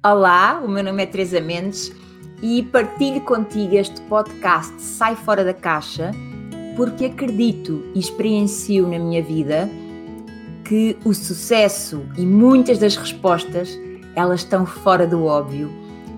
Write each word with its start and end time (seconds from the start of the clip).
Olá, 0.00 0.62
o 0.64 0.68
meu 0.68 0.84
nome 0.84 1.02
é 1.02 1.06
Teresa 1.06 1.40
Mendes 1.40 1.92
e 2.40 2.62
partilho 2.62 3.20
contigo 3.22 3.74
este 3.74 4.00
podcast 4.02 4.80
Sai 4.80 5.16
Fora 5.16 5.44
da 5.44 5.52
Caixa 5.52 6.12
porque 6.76 7.06
acredito 7.06 7.82
e 7.96 7.98
experiencio 7.98 8.86
na 8.86 8.96
minha 8.96 9.20
vida 9.20 9.68
que 10.64 10.96
o 11.04 11.12
sucesso 11.12 12.06
e 12.16 12.24
muitas 12.24 12.78
das 12.78 12.94
respostas 12.94 13.76
elas 14.14 14.42
estão 14.42 14.64
fora 14.64 15.04
do 15.04 15.24
óbvio 15.24 15.68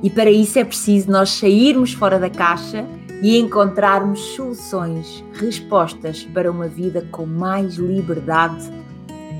e 0.02 0.10
para 0.10 0.30
isso 0.30 0.58
é 0.58 0.64
preciso 0.64 1.10
nós 1.10 1.30
sairmos 1.30 1.94
fora 1.94 2.18
da 2.18 2.28
caixa 2.28 2.84
e 3.22 3.38
encontrarmos 3.38 4.20
soluções, 4.36 5.24
respostas 5.32 6.22
para 6.34 6.50
uma 6.50 6.68
vida 6.68 7.08
com 7.10 7.24
mais 7.24 7.76
liberdade 7.76 8.70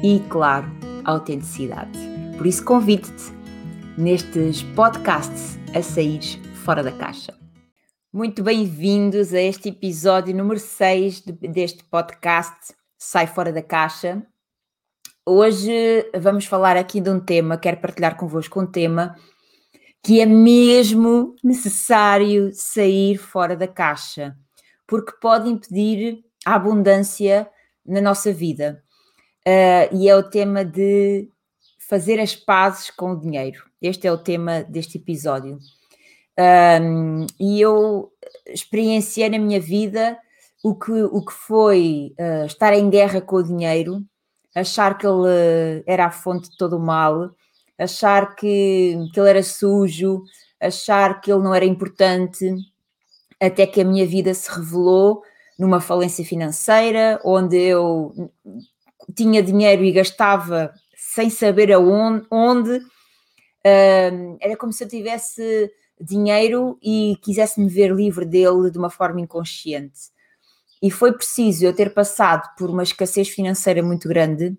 e, 0.02 0.18
claro, 0.30 0.66
autenticidade. 1.04 1.98
Por 2.38 2.46
isso 2.46 2.64
convido-te 2.64 3.39
nestes 4.00 4.62
podcasts 4.62 5.58
a 5.76 5.82
sair 5.82 6.22
fora 6.64 6.82
da 6.82 6.90
caixa. 6.90 7.34
Muito 8.10 8.42
bem-vindos 8.42 9.34
a 9.34 9.40
este 9.42 9.68
episódio 9.68 10.34
número 10.34 10.58
6 10.58 11.20
deste 11.20 11.84
podcast 11.84 12.74
Sai 12.96 13.26
Fora 13.26 13.52
da 13.52 13.60
Caixa. 13.62 14.26
Hoje 15.26 16.10
vamos 16.18 16.46
falar 16.46 16.78
aqui 16.78 16.98
de 16.98 17.10
um 17.10 17.20
tema, 17.20 17.58
quero 17.58 17.76
partilhar 17.76 18.16
convosco 18.16 18.58
um 18.58 18.66
tema 18.66 19.14
que 20.02 20.18
é 20.18 20.24
mesmo 20.24 21.36
necessário 21.44 22.52
sair 22.54 23.18
fora 23.18 23.54
da 23.54 23.68
caixa, 23.68 24.34
porque 24.86 25.12
pode 25.20 25.50
impedir 25.50 26.24
a 26.46 26.54
abundância 26.54 27.46
na 27.84 28.00
nossa 28.00 28.32
vida. 28.32 28.82
Uh, 29.46 29.94
e 29.94 30.08
é 30.08 30.16
o 30.16 30.22
tema 30.22 30.64
de 30.64 31.28
fazer 31.90 32.20
as 32.20 32.36
pazes 32.36 32.88
com 32.88 33.10
o 33.10 33.20
dinheiro. 33.20 33.64
Este 33.82 34.06
é 34.06 34.12
o 34.12 34.16
tema 34.16 34.62
deste 34.62 34.96
episódio. 34.96 35.58
Um, 36.38 37.26
e 37.38 37.60
eu 37.60 38.12
experienciei 38.46 39.28
na 39.28 39.40
minha 39.40 39.60
vida 39.60 40.16
o 40.62 40.72
que, 40.72 40.92
o 40.92 41.24
que 41.24 41.32
foi 41.32 42.14
uh, 42.16 42.46
estar 42.46 42.72
em 42.74 42.88
guerra 42.88 43.20
com 43.20 43.36
o 43.36 43.42
dinheiro, 43.42 44.04
achar 44.54 44.96
que 44.96 45.04
ele 45.04 45.82
era 45.84 46.06
a 46.06 46.10
fonte 46.12 46.50
de 46.50 46.56
todo 46.56 46.76
o 46.76 46.80
mal, 46.80 47.32
achar 47.76 48.36
que, 48.36 48.96
que 49.12 49.18
ele 49.18 49.30
era 49.30 49.42
sujo, 49.42 50.22
achar 50.60 51.20
que 51.20 51.32
ele 51.32 51.42
não 51.42 51.52
era 51.52 51.64
importante, 51.64 52.54
até 53.40 53.66
que 53.66 53.80
a 53.80 53.84
minha 53.84 54.06
vida 54.06 54.32
se 54.32 54.48
revelou 54.48 55.22
numa 55.58 55.80
falência 55.80 56.24
financeira, 56.24 57.20
onde 57.24 57.56
eu 57.56 58.30
tinha 59.16 59.42
dinheiro 59.42 59.82
e 59.82 59.90
gastava 59.90 60.72
sem 61.14 61.28
saber 61.28 61.72
aonde, 61.72 62.24
onde, 62.30 62.76
uh, 62.76 64.36
era 64.40 64.56
como 64.56 64.72
se 64.72 64.84
eu 64.84 64.88
tivesse 64.88 65.68
dinheiro 66.00 66.78
e 66.80 67.16
quisesse 67.20 67.60
me 67.60 67.68
ver 67.68 67.92
livre 67.92 68.24
dele 68.24 68.70
de 68.70 68.78
uma 68.78 68.90
forma 68.90 69.20
inconsciente. 69.20 69.98
E 70.80 70.88
foi 70.88 71.12
preciso 71.12 71.64
eu 71.64 71.74
ter 71.74 71.92
passado 71.92 72.48
por 72.56 72.70
uma 72.70 72.84
escassez 72.84 73.28
financeira 73.28 73.82
muito 73.82 74.08
grande, 74.08 74.56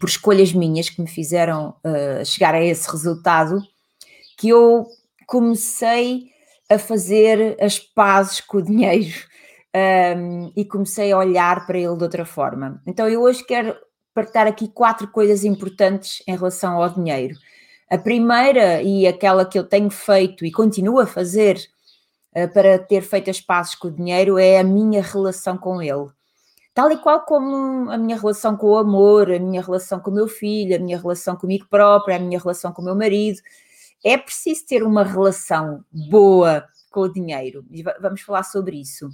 por 0.00 0.08
escolhas 0.08 0.50
minhas 0.54 0.88
que 0.88 1.02
me 1.02 1.08
fizeram 1.08 1.76
uh, 1.84 2.24
chegar 2.24 2.54
a 2.54 2.64
esse 2.64 2.90
resultado, 2.90 3.62
que 4.38 4.48
eu 4.48 4.86
comecei 5.26 6.30
a 6.70 6.78
fazer 6.78 7.62
as 7.62 7.78
pazes 7.78 8.40
com 8.40 8.56
o 8.58 8.62
dinheiro 8.62 9.14
um, 10.16 10.52
e 10.56 10.64
comecei 10.64 11.12
a 11.12 11.18
olhar 11.18 11.66
para 11.66 11.78
ele 11.78 11.96
de 11.96 12.02
outra 12.02 12.24
forma. 12.24 12.80
Então 12.86 13.06
eu 13.06 13.20
hoje 13.20 13.44
quero 13.44 13.76
partilhar 14.22 14.46
aqui 14.46 14.68
quatro 14.68 15.08
coisas 15.08 15.44
importantes 15.44 16.22
em 16.26 16.36
relação 16.36 16.82
ao 16.82 16.88
dinheiro. 16.88 17.36
A 17.90 17.98
primeira, 17.98 18.82
e 18.82 19.06
aquela 19.06 19.44
que 19.44 19.58
eu 19.58 19.64
tenho 19.64 19.90
feito 19.90 20.44
e 20.44 20.52
continuo 20.52 21.00
a 21.00 21.06
fazer 21.06 21.58
uh, 22.36 22.52
para 22.52 22.78
ter 22.78 23.02
feito 23.02 23.30
as 23.30 23.40
pazes 23.40 23.74
com 23.74 23.88
o 23.88 23.90
dinheiro, 23.90 24.38
é 24.38 24.58
a 24.58 24.64
minha 24.64 25.02
relação 25.02 25.56
com 25.56 25.82
ele. 25.82 26.08
Tal 26.72 26.90
e 26.92 26.96
qual 26.98 27.20
como 27.22 27.90
a 27.90 27.98
minha 27.98 28.16
relação 28.16 28.56
com 28.56 28.68
o 28.68 28.76
amor, 28.76 29.32
a 29.32 29.38
minha 29.38 29.60
relação 29.60 29.98
com 29.98 30.10
o 30.10 30.14
meu 30.14 30.28
filho, 30.28 30.76
a 30.76 30.78
minha 30.78 30.98
relação 30.98 31.34
comigo 31.34 31.66
própria, 31.68 32.16
a 32.16 32.20
minha 32.20 32.38
relação 32.38 32.72
com 32.72 32.80
o 32.80 32.84
meu 32.84 32.94
marido. 32.94 33.40
É 34.04 34.16
preciso 34.16 34.66
ter 34.66 34.82
uma 34.82 35.02
relação 35.02 35.84
boa 35.90 36.64
com 36.90 37.00
o 37.00 37.12
dinheiro. 37.12 37.64
E 37.70 37.82
vamos 38.00 38.20
falar 38.20 38.44
sobre 38.44 38.80
isso. 38.80 39.10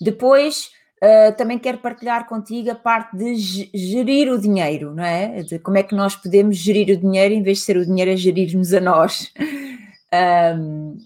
Depois, 0.00 0.70
Uh, 1.04 1.36
também 1.36 1.58
quero 1.58 1.76
partilhar 1.78 2.26
contigo 2.26 2.70
a 2.70 2.74
parte 2.74 3.14
de 3.14 3.34
gerir 3.74 4.32
o 4.32 4.38
dinheiro, 4.40 4.94
não 4.94 5.04
é? 5.04 5.42
De 5.42 5.58
como 5.58 5.76
é 5.76 5.82
que 5.82 5.94
nós 5.94 6.16
podemos 6.16 6.56
gerir 6.56 6.96
o 6.96 6.98
dinheiro 6.98 7.34
em 7.34 7.42
vez 7.42 7.58
de 7.58 7.64
ser 7.64 7.76
o 7.76 7.84
dinheiro 7.84 8.10
a 8.10 8.16
gerir-nos 8.16 8.72
a 8.72 8.80
nós. 8.80 9.32
Um, 10.56 10.96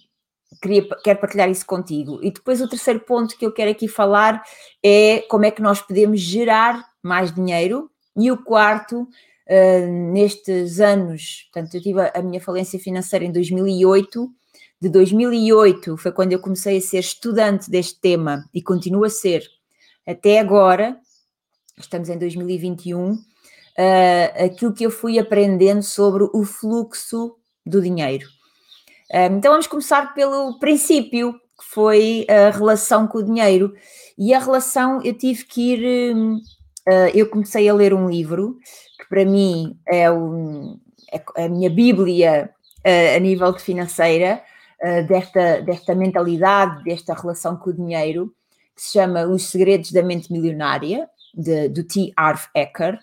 queria, 0.61 0.87
quero 1.03 1.19
partilhar 1.19 1.49
isso 1.49 1.65
contigo. 1.65 2.21
E 2.23 2.31
depois 2.31 2.61
o 2.61 2.69
terceiro 2.69 3.01
ponto 3.01 3.39
que 3.39 3.47
eu 3.47 3.51
quero 3.51 3.71
aqui 3.71 3.89
falar 3.89 4.43
é 4.85 5.25
como 5.31 5.47
é 5.47 5.51
que 5.51 5.63
nós 5.63 5.81
podemos 5.81 6.21
gerar 6.21 6.85
mais 7.03 7.35
dinheiro. 7.35 7.91
E 8.15 8.31
o 8.31 8.37
quarto, 8.37 9.01
uh, 9.01 10.13
nestes 10.13 10.79
anos, 10.79 11.49
portanto, 11.51 11.75
eu 11.75 11.81
tive 11.81 12.01
a 12.03 12.21
minha 12.21 12.39
falência 12.39 12.79
financeira 12.79 13.25
em 13.25 13.33
2008. 13.33 14.31
De 14.79 14.91
2008 14.91 15.97
foi 15.97 16.13
quando 16.13 16.35
eu 16.35 16.39
comecei 16.39 16.77
a 16.77 16.81
ser 16.83 16.99
estudante 16.99 17.71
deste 17.71 17.99
tema 17.99 18.45
e 18.53 18.61
continuo 18.61 19.05
a 19.05 19.11
ser 19.11 19.43
até 20.09 20.39
agora, 20.39 20.99
estamos 21.77 22.09
em 22.09 22.17
2021, 22.17 23.13
uh, 23.13 23.19
ah, 23.77 24.45
aquilo 24.47 24.73
que 24.73 24.85
eu 24.85 24.91
fui 24.91 25.19
aprendendo 25.19 25.83
sobre 25.83 26.25
o 26.33 26.45
fluxo 26.47 27.37
do 27.67 27.83
dinheiro. 27.83 28.27
Uh, 29.13 29.37
então 29.37 29.53
vamos 29.53 29.67
começar 29.67 30.15
pelo 30.15 30.59
princípio, 30.59 31.35
que 31.35 31.75
foi 31.75 32.27
a 32.27 32.49
relação 32.49 33.07
com 33.07 33.19
o 33.19 33.23
dinheiro. 33.23 33.75
E 34.17 34.33
a 34.33 34.39
relação, 34.39 35.03
eu 35.03 35.13
tive 35.13 35.45
que 35.45 35.75
ir. 35.75 36.15
Uh, 36.15 37.11
eu 37.13 37.29
comecei 37.29 37.69
a 37.69 37.75
ler 37.75 37.93
um 37.93 38.09
livro 38.09 38.57
que 38.99 39.07
para 39.11 39.27
mim 39.27 39.79
é, 39.87 40.11
um, 40.11 40.81
é 41.37 41.45
a 41.45 41.49
minha 41.51 41.69
Bíblia 41.69 42.51
a 43.15 43.19
nível 43.19 43.53
de 43.53 43.61
financeira, 43.61 44.43
desta, 45.07 45.61
desta 45.61 45.95
mentalidade, 45.95 46.83
desta 46.85 47.13
relação 47.13 47.55
com 47.55 47.69
o 47.69 47.75
dinheiro, 47.75 48.33
que 48.79 48.85
se 48.85 48.93
chama 48.93 49.27
Os 49.27 49.51
Segredos 49.51 49.91
da 49.91 50.05
Mente 50.05 50.33
Milionária, 50.33 51.11
de, 51.35 51.69
do 51.69 51.83
T. 51.83 52.13
Harv 52.17 52.43
Eker. 52.55 52.97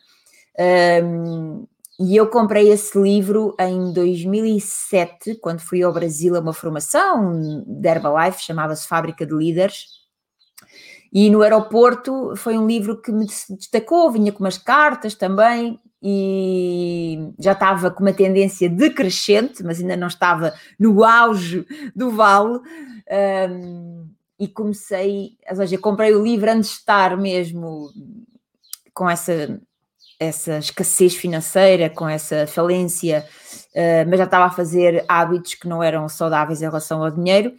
Um, 1.04 1.68
e 2.00 2.16
eu 2.16 2.28
comprei 2.28 2.70
esse 2.70 2.98
livro 2.98 3.54
em 3.60 3.92
2007, 3.92 5.36
quando 5.36 5.60
fui 5.60 5.84
ao 5.84 5.94
Brasil 5.94 6.34
a 6.36 6.40
uma 6.40 6.54
formação 6.54 7.64
de 7.66 7.88
Herbalife, 7.88 8.42
chamava-se 8.42 8.88
Fábrica 8.88 9.26
de 9.26 9.34
Líderes. 9.34 9.88
E 11.12 11.30
no 11.30 11.42
aeroporto 11.42 12.34
foi 12.38 12.58
um 12.58 12.68
livro 12.68 13.02
que 13.02 13.12
me 13.12 13.26
destacou, 13.26 14.12
vinha 14.12 14.32
com 14.32 14.44
umas 14.44 14.58
cartas 14.58 15.14
também, 15.14 15.80
e 16.02 17.34
já 17.38 17.52
estava 17.52 17.92
com 17.92 18.02
uma 18.02 18.14
tendência 18.14 18.70
decrescente, 18.70 19.62
mas 19.64 19.80
ainda 19.82 19.98
não 19.98 20.08
estava 20.08 20.54
no 20.80 21.04
auge 21.04 21.66
do 21.94 22.12
vale. 22.12 22.60
Um, 23.50 24.15
e 24.40 24.48
comecei, 24.48 25.38
ou 25.50 25.56
seja, 25.56 25.78
comprei 25.78 26.14
o 26.14 26.24
livro 26.24 26.52
antes 26.52 26.72
de 26.72 26.76
estar 26.78 27.16
mesmo 27.18 27.90
com 28.94 29.10
essa, 29.10 29.60
essa 30.20 30.58
escassez 30.58 31.16
financeira, 31.16 31.90
com 31.90 32.08
essa 32.08 32.46
falência, 32.46 33.26
uh, 33.74 34.10
mas 34.10 34.18
já 34.18 34.26
estava 34.26 34.46
a 34.46 34.52
fazer 34.52 35.06
hábitos 35.08 35.56
que 35.56 35.68
não 35.68 35.82
eram 35.82 36.08
saudáveis 36.10 36.62
em 36.62 36.66
relação 36.66 37.04
ao 37.04 37.12
dinheiro. 37.12 37.54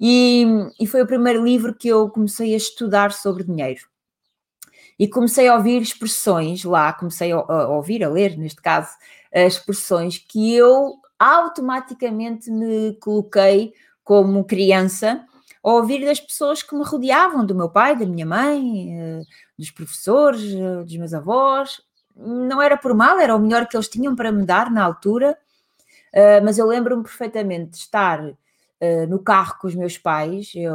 E, 0.00 0.46
e 0.80 0.86
foi 0.86 1.02
o 1.02 1.06
primeiro 1.06 1.44
livro 1.44 1.74
que 1.74 1.88
eu 1.88 2.08
comecei 2.08 2.54
a 2.54 2.56
estudar 2.56 3.12
sobre 3.12 3.44
dinheiro. 3.44 3.82
E 4.98 5.06
comecei 5.06 5.48
a 5.48 5.56
ouvir 5.56 5.82
expressões 5.82 6.64
lá, 6.64 6.92
comecei 6.92 7.32
a, 7.32 7.36
a 7.36 7.68
ouvir, 7.68 8.02
a 8.02 8.08
ler, 8.08 8.36
neste 8.38 8.62
caso, 8.62 8.88
as 9.32 9.54
expressões 9.54 10.18
que 10.18 10.54
eu 10.54 10.94
automaticamente 11.18 12.50
me 12.50 12.94
coloquei 12.94 13.74
como 14.02 14.44
criança 14.44 15.24
a 15.62 15.70
ouvir 15.70 16.04
das 16.04 16.18
pessoas 16.18 16.62
que 16.62 16.74
me 16.74 16.84
rodeavam, 16.84 17.44
do 17.44 17.54
meu 17.54 17.68
pai, 17.68 17.96
da 17.96 18.06
minha 18.06 18.24
mãe, 18.24 18.98
eh, 18.98 19.20
dos 19.58 19.70
professores, 19.70 20.42
eh, 20.54 20.84
dos 20.84 20.96
meus 20.96 21.12
avós. 21.12 21.82
Não 22.16 22.60
era 22.62 22.76
por 22.76 22.94
mal, 22.94 23.18
era 23.18 23.36
o 23.36 23.38
melhor 23.38 23.66
que 23.66 23.76
eles 23.76 23.88
tinham 23.88 24.16
para 24.16 24.32
me 24.32 24.44
dar 24.44 24.70
na 24.70 24.82
altura, 24.84 25.36
eh, 26.12 26.40
mas 26.40 26.58
eu 26.58 26.66
lembro-me 26.66 27.02
perfeitamente 27.02 27.70
de 27.72 27.76
estar 27.78 28.22
no 29.10 29.18
carro 29.18 29.58
com 29.60 29.66
os 29.66 29.74
meus 29.74 29.98
pais, 29.98 30.52
eu, 30.54 30.72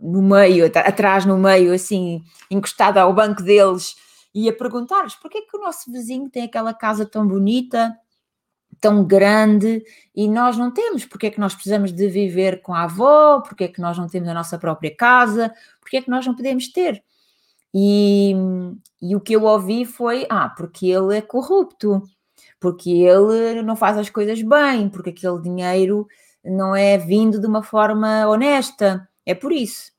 no 0.00 0.22
meio, 0.22 0.64
atrás 0.64 1.26
no 1.26 1.36
meio, 1.36 1.74
assim, 1.74 2.22
encostada 2.50 3.02
ao 3.02 3.12
banco 3.12 3.42
deles, 3.42 3.96
e 4.34 4.48
a 4.48 4.52
perguntar-lhes 4.54 5.14
porquê 5.14 5.36
é 5.36 5.42
que 5.42 5.54
o 5.54 5.60
nosso 5.60 5.92
vizinho 5.92 6.30
tem 6.30 6.44
aquela 6.44 6.72
casa 6.72 7.04
tão 7.04 7.28
bonita, 7.28 7.94
tão 8.80 9.04
grande 9.04 9.82
e 10.14 10.28
nós 10.28 10.56
não 10.56 10.70
temos. 10.70 11.04
Porque 11.04 11.26
é 11.26 11.30
que 11.30 11.40
nós 11.40 11.54
precisamos 11.54 11.92
de 11.92 12.08
viver 12.08 12.62
com 12.62 12.74
a 12.74 12.84
avó? 12.84 13.40
Porque 13.40 13.64
é 13.64 13.68
que 13.68 13.80
nós 13.80 13.96
não 13.98 14.08
temos 14.08 14.28
a 14.28 14.34
nossa 14.34 14.58
própria 14.58 14.94
casa? 14.94 15.52
Porque 15.80 15.98
é 15.98 16.02
que 16.02 16.10
nós 16.10 16.26
não 16.26 16.34
podemos 16.34 16.68
ter? 16.68 17.02
E, 17.74 18.34
e 19.00 19.14
o 19.14 19.20
que 19.20 19.34
eu 19.34 19.44
ouvi 19.44 19.84
foi: 19.84 20.26
ah, 20.30 20.48
porque 20.48 20.86
ele 20.86 21.16
é 21.16 21.20
corrupto, 21.20 22.02
porque 22.60 22.90
ele 22.90 23.62
não 23.62 23.76
faz 23.76 23.98
as 23.98 24.10
coisas 24.10 24.40
bem, 24.42 24.88
porque 24.88 25.10
aquele 25.10 25.40
dinheiro 25.40 26.06
não 26.44 26.74
é 26.74 26.96
vindo 26.96 27.40
de 27.40 27.46
uma 27.46 27.62
forma 27.62 28.26
honesta. 28.26 29.08
É 29.26 29.34
por 29.34 29.52
isso. 29.52 29.92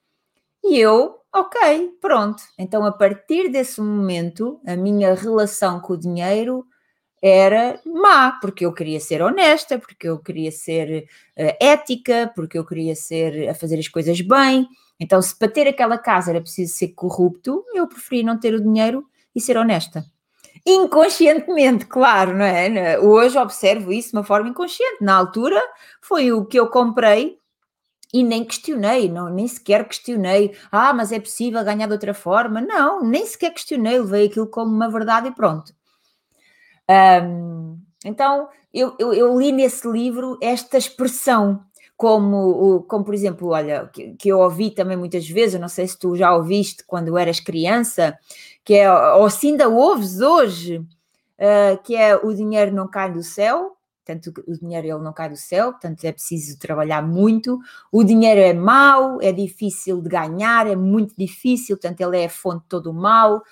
E 0.64 0.78
eu, 0.78 1.20
ok, 1.34 1.98
pronto. 2.02 2.44
Então, 2.58 2.84
a 2.86 2.92
partir 2.92 3.50
desse 3.50 3.80
momento, 3.80 4.60
a 4.66 4.76
minha 4.76 5.14
relação 5.14 5.80
com 5.80 5.94
o 5.94 5.98
dinheiro 5.98 6.66
era 7.22 7.80
má, 7.86 8.38
porque 8.40 8.66
eu 8.66 8.74
queria 8.74 9.00
ser 9.00 9.22
honesta, 9.22 9.78
porque 9.78 10.08
eu 10.08 10.20
queria 10.20 10.52
ser 10.52 11.06
uh, 11.38 11.56
ética, 11.60 12.32
porque 12.36 12.58
eu 12.58 12.66
queria 12.66 12.96
ser 12.96 13.50
a 13.50 13.54
fazer 13.54 13.78
as 13.78 13.88
coisas 13.88 14.20
bem. 14.22 14.68
Então, 15.00 15.22
se 15.22 15.38
para 15.38 15.50
ter 15.50 15.68
aquela 15.68 15.98
casa 15.98 16.32
era 16.32 16.42
preciso 16.42 16.76
ser 16.76 16.90
corrupto, 16.90 17.64
eu 17.74 17.88
preferi 17.88 18.24
não 18.24 18.40
ter 18.40 18.54
o 18.54 18.62
dinheiro 18.62 19.06
e 19.36 19.40
ser 19.42 19.58
honesta. 19.58 20.06
Inconscientemente, 20.66 21.86
claro, 21.88 22.36
não 22.36 22.46
é? 22.46 23.00
Hoje 23.00 23.38
observo 23.38 23.92
isso 23.92 24.12
de 24.12 24.18
uma 24.18 24.24
forma 24.24 24.50
inconsciente. 24.50 25.04
Na 25.04 25.16
altura 25.16 25.62
foi 26.02 26.32
o 26.32 26.46
que 26.46 26.60
eu 26.60 26.68
comprei 26.68 27.38
e 28.14 28.24
nem 28.24 28.44
questionei, 28.44 29.08
não, 29.10 29.30
nem 29.30 29.48
sequer 29.48 29.88
questionei. 29.88 30.56
Ah, 30.72 30.94
mas 30.94 31.12
é 31.12 31.20
possível 31.20 31.64
ganhar 31.64 31.88
de 31.88 31.94
outra 31.94 32.14
forma? 32.14 32.60
Não, 32.60 33.04
nem 33.04 33.26
sequer 33.26 33.52
questionei, 33.52 34.00
levei 34.00 34.28
aquilo 34.28 34.48
como 34.48 34.74
uma 34.74 34.90
verdade 34.90 35.28
e 35.30 35.32
pronto. 35.32 35.74
Um, 36.90 37.78
então, 38.04 38.50
eu, 38.74 38.96
eu, 38.98 39.14
eu, 39.14 39.40
li 39.40 39.52
nesse 39.52 39.88
livro 39.88 40.38
esta 40.42 40.78
expressão, 40.78 41.64
como, 41.96 42.84
como 42.88 43.04
por 43.04 43.14
exemplo, 43.14 43.50
olha, 43.50 43.88
que, 43.94 44.14
que, 44.14 44.30
eu 44.30 44.40
ouvi 44.40 44.72
também 44.72 44.98
muitas 44.98 45.28
vezes, 45.30 45.60
não 45.60 45.68
sei 45.68 45.88
se 45.88 46.00
tu 46.00 46.16
já 46.16 46.34
ouviste 46.34 46.84
quando 46.86 47.18
eras 47.18 47.40
criança, 47.40 48.18
que 48.64 48.74
é, 48.74 48.92
ou 48.92 49.30
se 49.30 49.48
ainda 49.48 49.68
ouves 49.68 50.22
hoje, 50.22 50.78
uh, 50.78 51.82
que 51.84 51.96
é 51.96 52.16
o 52.16 52.34
dinheiro 52.34 52.74
não 52.74 52.88
cai 52.88 53.12
do 53.12 53.22
céu, 53.22 53.76
portanto 54.04 54.34
o 54.48 54.54
dinheiro 54.58 54.88
ele 54.88 55.04
não 55.04 55.14
cai 55.14 55.30
do 55.30 55.38
céu, 55.38 55.72
portanto 55.72 56.04
é 56.06 56.12
preciso 56.12 56.58
trabalhar 56.58 57.06
muito, 57.06 57.60
o 57.92 58.04
dinheiro 58.04 58.40
é 58.40 58.54
mau, 58.54 59.22
é 59.22 59.32
difícil 59.32 60.02
de 60.02 60.10
ganhar, 60.10 60.68
é 60.68 60.76
muito 60.76 61.14
difícil, 61.18 61.78
portanto 61.78 62.02
ele 62.02 62.18
é 62.18 62.26
a 62.26 62.30
fonte 62.30 62.64
de 62.64 62.70
todo 62.70 62.92
o 62.92 62.94
mal, 62.94 63.44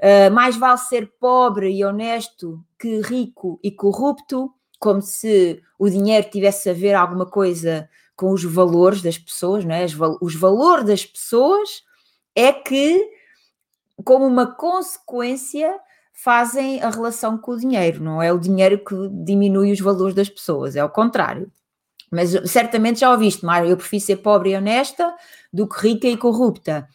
Uh, 0.00 0.32
mais 0.32 0.56
vale 0.56 0.78
ser 0.78 1.12
pobre 1.20 1.70
e 1.70 1.84
honesto 1.84 2.64
que 2.78 3.00
rico 3.02 3.60
e 3.62 3.70
corrupto, 3.70 4.50
como 4.78 5.02
se 5.02 5.62
o 5.78 5.90
dinheiro 5.90 6.30
tivesse 6.30 6.70
a 6.70 6.72
ver 6.72 6.94
alguma 6.94 7.26
coisa 7.26 7.86
com 8.16 8.32
os 8.32 8.42
valores 8.42 9.02
das 9.02 9.18
pessoas, 9.18 9.64
não 9.64 9.74
é? 9.74 9.84
Os 10.22 10.34
valores 10.34 10.86
das 10.86 11.04
pessoas 11.04 11.82
é 12.34 12.50
que, 12.52 13.10
como 14.02 14.26
uma 14.26 14.46
consequência, 14.46 15.78
fazem 16.12 16.82
a 16.82 16.90
relação 16.90 17.38
com 17.38 17.52
o 17.52 17.58
dinheiro, 17.58 18.02
não 18.02 18.22
é 18.22 18.32
o 18.32 18.38
dinheiro 18.38 18.82
que 18.84 18.94
diminui 19.24 19.72
os 19.72 19.80
valores 19.80 20.14
das 20.14 20.28
pessoas, 20.28 20.76
é 20.76 20.84
o 20.84 20.90
contrário. 20.90 21.50
Mas 22.10 22.30
certamente 22.50 23.00
já 23.00 23.10
ouviste, 23.10 23.44
Mário, 23.44 23.70
eu 23.70 23.76
prefiro 23.76 24.02
ser 24.02 24.16
pobre 24.16 24.50
e 24.50 24.56
honesta 24.56 25.14
do 25.52 25.66
que 25.66 25.80
rica 25.80 26.08
e 26.08 26.16
corrupta. 26.16 26.88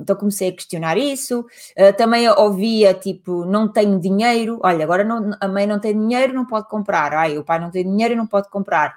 Então 0.00 0.14
comecei 0.16 0.50
a 0.50 0.52
questionar 0.52 0.98
isso. 0.98 1.40
Uh, 1.40 1.96
também 1.96 2.28
ouvia 2.28 2.92
tipo: 2.92 3.44
não 3.44 3.66
tenho 3.66 3.98
dinheiro, 3.98 4.60
olha, 4.62 4.84
agora 4.84 5.02
não, 5.04 5.30
a 5.40 5.48
mãe 5.48 5.66
não 5.66 5.78
tem 5.80 5.98
dinheiro, 5.98 6.34
não 6.34 6.44
pode 6.44 6.68
comprar. 6.68 7.12
Ai, 7.14 7.38
o 7.38 7.44
pai 7.44 7.58
não 7.58 7.70
tem 7.70 7.84
dinheiro 7.84 8.14
não 8.14 8.26
pode 8.26 8.50
comprar. 8.50 8.94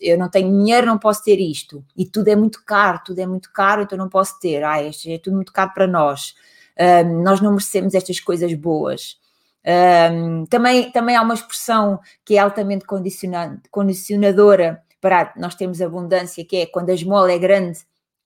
eu 0.00 0.18
não 0.18 0.28
tenho 0.28 0.50
dinheiro, 0.50 0.86
não 0.86 0.98
posso 0.98 1.24
ter 1.24 1.40
isto. 1.40 1.84
E 1.96 2.04
tudo 2.04 2.28
é 2.28 2.36
muito 2.36 2.62
caro, 2.64 3.00
tudo 3.04 3.18
é 3.20 3.26
muito 3.26 3.50
caro, 3.52 3.82
então 3.82 3.96
não 3.96 4.08
posso 4.08 4.38
ter. 4.38 4.62
Ai, 4.62 4.90
é 5.06 5.18
tudo 5.18 5.36
muito 5.36 5.52
caro 5.52 5.72
para 5.74 5.86
nós. 5.86 6.34
Nós 7.22 7.40
não 7.42 7.52
merecemos 7.52 7.94
estas 7.94 8.20
coisas 8.20 8.52
boas. 8.54 9.20
Um, 9.62 10.46
também, 10.46 10.90
também 10.90 11.16
há 11.16 11.22
uma 11.22 11.34
expressão 11.34 12.00
que 12.24 12.36
é 12.36 12.38
altamente 12.38 12.86
condicionadora 13.70 14.82
para 15.00 15.32
nós 15.36 15.54
termos 15.54 15.80
abundância, 15.80 16.44
que 16.44 16.56
é 16.56 16.66
quando 16.66 16.90
a 16.90 16.94
esmola 16.94 17.32
é 17.32 17.38
grande, 17.38 17.80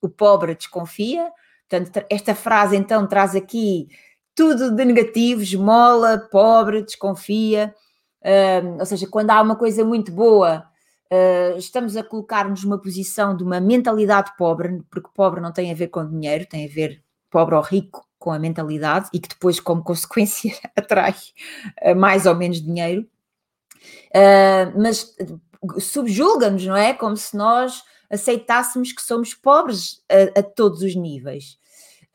o 0.05 0.09
pobre 0.09 0.55
desconfia. 0.55 1.31
Portanto, 1.67 2.05
esta 2.09 2.35
frase 2.35 2.75
então 2.75 3.07
traz 3.07 3.35
aqui 3.35 3.87
tudo 4.35 4.71
de 4.71 4.85
negativo, 4.85 5.41
esmola, 5.41 6.19
pobre, 6.31 6.83
desconfia. 6.83 7.73
Uh, 8.21 8.79
ou 8.79 8.85
seja, 8.85 9.07
quando 9.07 9.31
há 9.31 9.41
uma 9.41 9.55
coisa 9.55 9.85
muito 9.85 10.11
boa, 10.11 10.67
uh, 11.11 11.57
estamos 11.57 11.95
a 11.95 12.03
colocar-nos 12.03 12.63
numa 12.63 12.79
posição 12.79 13.35
de 13.35 13.43
uma 13.43 13.59
mentalidade 13.59 14.35
pobre, 14.37 14.83
porque 14.91 15.09
pobre 15.13 15.39
não 15.39 15.53
tem 15.53 15.71
a 15.71 15.75
ver 15.75 15.87
com 15.87 16.05
dinheiro, 16.05 16.45
tem 16.45 16.65
a 16.65 16.73
ver 16.73 17.01
pobre 17.29 17.55
ou 17.55 17.61
rico 17.61 18.05
com 18.19 18.31
a 18.31 18.39
mentalidade 18.39 19.09
e 19.13 19.19
que 19.19 19.29
depois, 19.29 19.59
como 19.59 19.81
consequência, 19.85 20.53
atrai 20.75 21.15
uh, 21.83 21.95
mais 21.95 22.25
ou 22.25 22.35
menos 22.35 22.61
dinheiro. 22.61 23.07
mas 24.75 25.15
subjulga-nos, 25.79 26.65
não 26.65 26.75
é? 26.75 26.93
Como 26.93 27.15
se 27.15 27.35
nós 27.37 27.83
aceitássemos 28.09 28.91
que 28.91 29.01
somos 29.01 29.33
pobres 29.33 30.03
a, 30.09 30.39
a 30.39 30.43
todos 30.43 30.81
os 30.81 30.95
níveis. 30.95 31.57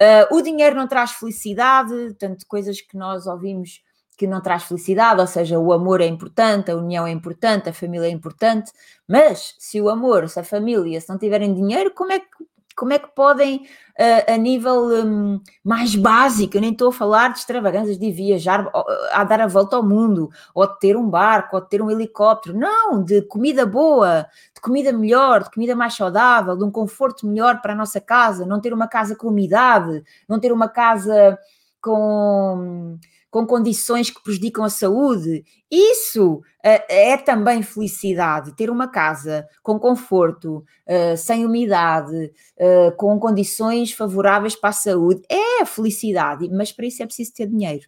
Uh, 0.00 0.34
o 0.34 0.40
dinheiro 0.40 0.76
não 0.76 0.88
traz 0.88 1.12
felicidade, 1.12 2.14
tanto 2.18 2.46
coisas 2.46 2.80
que 2.80 2.96
nós 2.96 3.26
ouvimos 3.26 3.82
que 4.16 4.26
não 4.26 4.42
traz 4.42 4.64
felicidade, 4.64 5.18
ou 5.18 5.26
seja, 5.26 5.58
o 5.58 5.72
amor 5.72 6.02
é 6.02 6.06
importante, 6.06 6.70
a 6.70 6.76
união 6.76 7.06
é 7.06 7.10
importante, 7.10 7.70
a 7.70 7.72
família 7.72 8.06
é 8.06 8.10
importante, 8.10 8.70
mas 9.08 9.54
se 9.58 9.80
o 9.80 9.88
amor, 9.88 10.28
se 10.28 10.38
a 10.38 10.44
família, 10.44 11.00
se 11.00 11.08
não 11.08 11.16
tiverem 11.16 11.54
dinheiro, 11.54 11.90
como 11.94 12.12
é 12.12 12.18
que 12.18 12.26
como 12.76 12.92
é 12.92 12.98
que 12.98 13.08
podem, 13.14 13.66
uh, 13.98 14.32
a 14.32 14.36
nível 14.36 14.86
um, 15.04 15.40
mais 15.64 15.94
básico, 15.94 16.56
eu 16.56 16.60
nem 16.60 16.72
estou 16.72 16.88
a 16.88 16.92
falar 16.92 17.32
de 17.32 17.38
extravagâncias 17.38 17.98
de 17.98 18.10
viajar, 18.10 18.70
a 19.12 19.24
dar 19.24 19.40
a 19.40 19.46
volta 19.46 19.76
ao 19.76 19.82
mundo, 19.82 20.30
ou 20.54 20.66
de 20.66 20.78
ter 20.78 20.96
um 20.96 21.08
barco, 21.08 21.56
ou 21.56 21.62
de 21.62 21.68
ter 21.68 21.82
um 21.82 21.90
helicóptero, 21.90 22.58
não, 22.58 23.04
de 23.04 23.22
comida 23.22 23.66
boa, 23.66 24.26
de 24.54 24.60
comida 24.60 24.92
melhor, 24.92 25.44
de 25.44 25.50
comida 25.50 25.74
mais 25.76 25.94
saudável, 25.94 26.56
de 26.56 26.64
um 26.64 26.70
conforto 26.70 27.26
melhor 27.26 27.60
para 27.60 27.72
a 27.72 27.76
nossa 27.76 28.00
casa, 28.00 28.46
não 28.46 28.60
ter 28.60 28.72
uma 28.72 28.88
casa 28.88 29.14
com 29.14 29.28
umidade, 29.28 30.02
não 30.28 30.40
ter 30.40 30.52
uma 30.52 30.68
casa 30.68 31.38
com 31.80 32.98
com 33.30 33.46
condições 33.46 34.10
que 34.10 34.22
prejudicam 34.22 34.64
a 34.64 34.70
saúde. 34.70 35.44
Isso 35.70 36.34
uh, 36.34 36.42
é 36.88 37.16
também 37.16 37.62
felicidade. 37.62 38.54
Ter 38.56 38.70
uma 38.70 38.88
casa 38.88 39.46
com 39.62 39.78
conforto, 39.78 40.64
uh, 40.86 41.16
sem 41.16 41.46
umidade, 41.46 42.32
uh, 42.58 42.96
com 42.96 43.18
condições 43.18 43.92
favoráveis 43.92 44.56
para 44.56 44.70
a 44.70 44.72
saúde, 44.72 45.22
é 45.28 45.64
felicidade, 45.64 46.48
mas 46.50 46.72
para 46.72 46.86
isso 46.86 47.02
é 47.02 47.06
preciso 47.06 47.32
ter 47.34 47.46
dinheiro. 47.46 47.86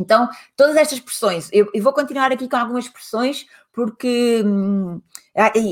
Então, 0.00 0.28
todas 0.56 0.76
estas 0.76 0.98
expressões, 0.98 1.48
eu, 1.52 1.68
eu 1.74 1.82
vou 1.82 1.92
continuar 1.92 2.32
aqui 2.32 2.48
com 2.48 2.56
algumas 2.56 2.86
expressões, 2.86 3.46
porque 3.72 4.42
hum, 4.44 5.00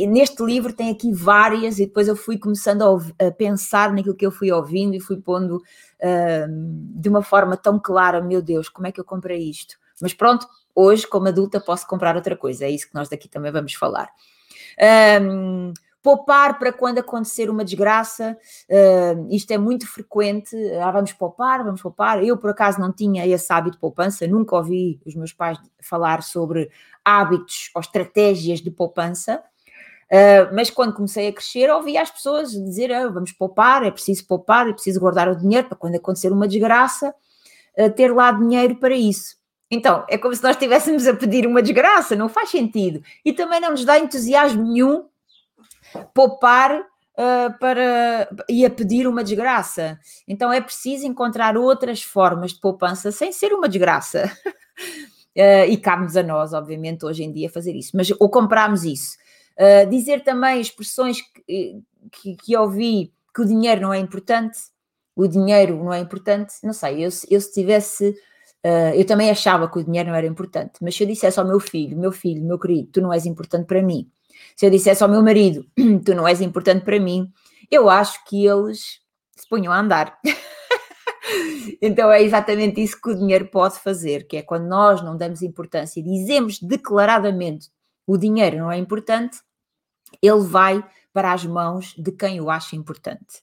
neste 0.09 0.43
livro 0.45 0.73
tem 0.73 0.91
aqui 0.91 1.13
várias, 1.13 1.79
e 1.79 1.87
depois 1.87 2.07
eu 2.07 2.15
fui 2.15 2.39
começando 2.39 2.83
a, 2.83 3.27
a, 3.27 3.31
pensar 3.33 3.93
naquilo 3.93 4.15
que 4.15 4.27
eu 4.27 4.31
fui 4.31 4.53
ouvindo 4.53 4.95
e 4.95 5.01
fui 5.01 5.17
pondo 5.17 5.63
hum, 6.03 6.93
de 6.95 7.09
uma 7.09 7.23
forma 7.23 7.57
tão 7.57 7.79
clara: 7.79 8.21
meu 8.21 8.43
Deus, 8.43 8.69
como 8.69 8.87
é 8.87 8.93
que 8.93 9.01
eu 9.01 9.05
comprei 9.05 9.39
isto? 9.49 9.77
Mas 10.01 10.15
pronto, 10.15 10.47
hoje, 10.75 11.07
como 11.07 11.29
adulta, 11.29 11.59
posso 11.59 11.87
comprar 11.87 12.15
outra 12.15 12.37
coisa, 12.37 12.67
é 12.67 12.71
isso 12.71 12.89
que 12.89 12.95
nós 12.95 13.09
daqui 13.09 13.29
também 13.29 13.51
vamos 13.51 13.75
falar. 13.75 14.11
Um, 15.21 15.73
Poupar 16.03 16.59
para 16.59 16.73
quando 16.73 16.99
acontecer 16.99 17.51
uma 17.51 17.65
desgraça, 17.65 18.39
uh, 18.71 19.29
isto 19.31 19.51
é 19.51 19.59
muito 19.59 19.87
frequente. 19.87 20.57
Ah, 20.81 20.93
vamos 20.93 21.13
poupar, 21.13 21.65
vamos 21.65 21.83
poupar. 21.83 22.23
Eu, 22.23 22.37
por 22.37 22.51
acaso, 22.51 22.81
não 22.81 22.93
tinha 22.93 23.27
esse 23.27 23.53
hábito 23.53 23.73
de 23.73 23.81
poupança, 23.81 24.27
nunca 24.27 24.57
ouvi 24.57 25.01
os 25.05 25.15
meus 25.17 25.33
pais 25.33 25.59
falar 25.83 26.23
sobre 26.23 26.71
hábitos 27.05 27.71
ou 27.75 27.81
estratégias 27.81 28.61
de 28.61 28.71
poupança. 28.71 29.43
Uh, 30.11 30.55
mas 30.55 30.71
quando 30.71 30.95
comecei 30.95 31.29
a 31.29 31.33
crescer, 31.33 31.71
ouvi 31.71 31.99
as 31.99 32.11
pessoas 32.11 32.53
dizer: 32.53 32.93
ah, 32.93 33.09
vamos 33.09 33.33
poupar, 33.33 33.85
é 33.85 33.91
preciso 33.91 34.27
poupar, 34.27 34.69
é 34.69 34.73
preciso 34.73 35.01
guardar 35.01 35.29
o 35.29 35.37
dinheiro 35.37 35.69
para 35.69 35.77
quando 35.77 35.97
acontecer 35.97 36.33
uma 36.33 36.49
desgraça, 36.49 37.15
uh, 37.79 37.91
ter 37.91 38.15
lá 38.15 38.33
dinheiro 38.33 38.77
para 38.77 38.95
isso. 38.95 39.37
Então, 39.71 40.05
é 40.09 40.17
como 40.17 40.35
se 40.35 40.43
nós 40.43 40.53
estivéssemos 40.53 41.07
a 41.07 41.13
pedir 41.13 41.47
uma 41.47 41.61
desgraça, 41.61 42.17
não 42.17 42.29
faz 42.29 42.49
sentido. 42.49 43.03
E 43.23 43.35
também 43.35 43.61
não 43.61 43.73
nos 43.73 43.85
dá 43.85 43.99
entusiasmo 43.99 44.63
nenhum 44.63 45.05
poupar 46.15 46.81
uh, 47.19 47.59
para 47.59 48.29
e 48.49 48.65
a 48.65 48.71
pedir 48.71 49.07
uma 49.07 49.25
desgraça. 49.25 49.99
Então 50.27 50.53
é 50.53 50.61
preciso 50.61 51.07
encontrar 51.07 51.57
outras 51.57 52.03
formas 52.03 52.53
de 52.53 52.61
poupança 52.61 53.11
sem 53.11 53.33
ser 53.33 53.53
uma 53.53 53.69
desgraça. 53.69 54.31
uh, 55.37 55.65
e 55.69 55.77
cabe-nos 55.77 56.17
a 56.17 56.23
nós, 56.23 56.53
obviamente, 56.53 57.05
hoje 57.05 57.25
em 57.25 57.33
dia 57.33 57.51
fazer 57.51 57.75
isso. 57.75 57.91
Mas 57.95 58.11
ou 58.19 58.31
compramos 58.31 58.85
isso. 58.85 59.17
Uh, 59.59 59.89
dizer 59.91 60.23
também 60.23 60.61
expressões 60.61 61.21
que, 61.21 61.83
que, 62.13 62.37
que 62.37 62.57
ouvi 62.57 63.13
que 63.35 63.43
o 63.43 63.45
dinheiro 63.45 63.81
não 63.83 63.93
é 63.93 63.99
importante, 63.99 64.59
o 65.15 65.27
dinheiro 65.27 65.83
não 65.83 65.93
é 65.93 65.99
importante, 65.99 66.55
não 66.63 66.73
sei, 66.73 67.05
eu, 67.05 67.11
eu 67.29 67.41
se 67.41 67.53
tivesse. 67.53 68.11
Uh, 68.65 68.95
eu 68.95 69.05
também 69.05 69.31
achava 69.31 69.69
que 69.69 69.79
o 69.79 69.85
dinheiro 69.85 70.09
não 70.09 70.17
era 70.17 70.27
importante, 70.27 70.75
mas 70.81 70.95
se 70.97 71.05
eu 71.05 71.07
dissesse 71.07 71.39
ao 71.39 71.47
meu 71.47 71.61
filho, 71.61 71.97
meu 71.97 72.11
filho, 72.11 72.45
meu 72.45 72.59
querido, 72.59 72.89
tu 72.93 73.01
não 73.01 73.13
és 73.13 73.25
importante 73.25 73.67
para 73.67 73.83
mim, 73.83 74.09
se 74.59 74.67
eu 74.67 74.71
dissesse 74.71 75.05
ao 75.05 75.09
meu 75.09 75.23
marido, 75.23 75.65
tu 76.05 76.17
não 76.17 76.27
és 76.27 76.41
importante 76.41 76.85
para 76.85 76.99
mim, 76.99 77.33
eu 77.71 77.89
acho 77.89 78.25
que 78.25 78.45
eles 78.45 79.01
se 79.37 79.49
punham 79.49 79.73
a 79.73 79.79
andar. 79.79 80.19
então 81.81 82.11
é 82.11 82.21
exatamente 82.21 82.83
isso 82.83 83.01
que 83.01 83.11
o 83.11 83.15
dinheiro 83.15 83.47
pode 83.47 83.79
fazer, 83.79 84.27
que 84.27 84.37
é 84.37 84.43
quando 84.43 84.67
nós 84.67 85.01
não 85.01 85.17
damos 85.17 85.43
importância 85.43 86.01
e 86.01 86.03
dizemos 86.03 86.59
declaradamente 86.59 87.69
o 88.05 88.19
dinheiro 88.19 88.59
não 88.59 88.73
é 88.73 88.77
importante, 88.77 89.39
ele 90.21 90.41
vai 90.41 90.85
para 91.13 91.33
as 91.33 91.45
mãos 91.45 91.95
de 91.97 92.11
quem 92.11 92.41
o 92.41 92.51
acha 92.51 92.75
importante. 92.75 93.41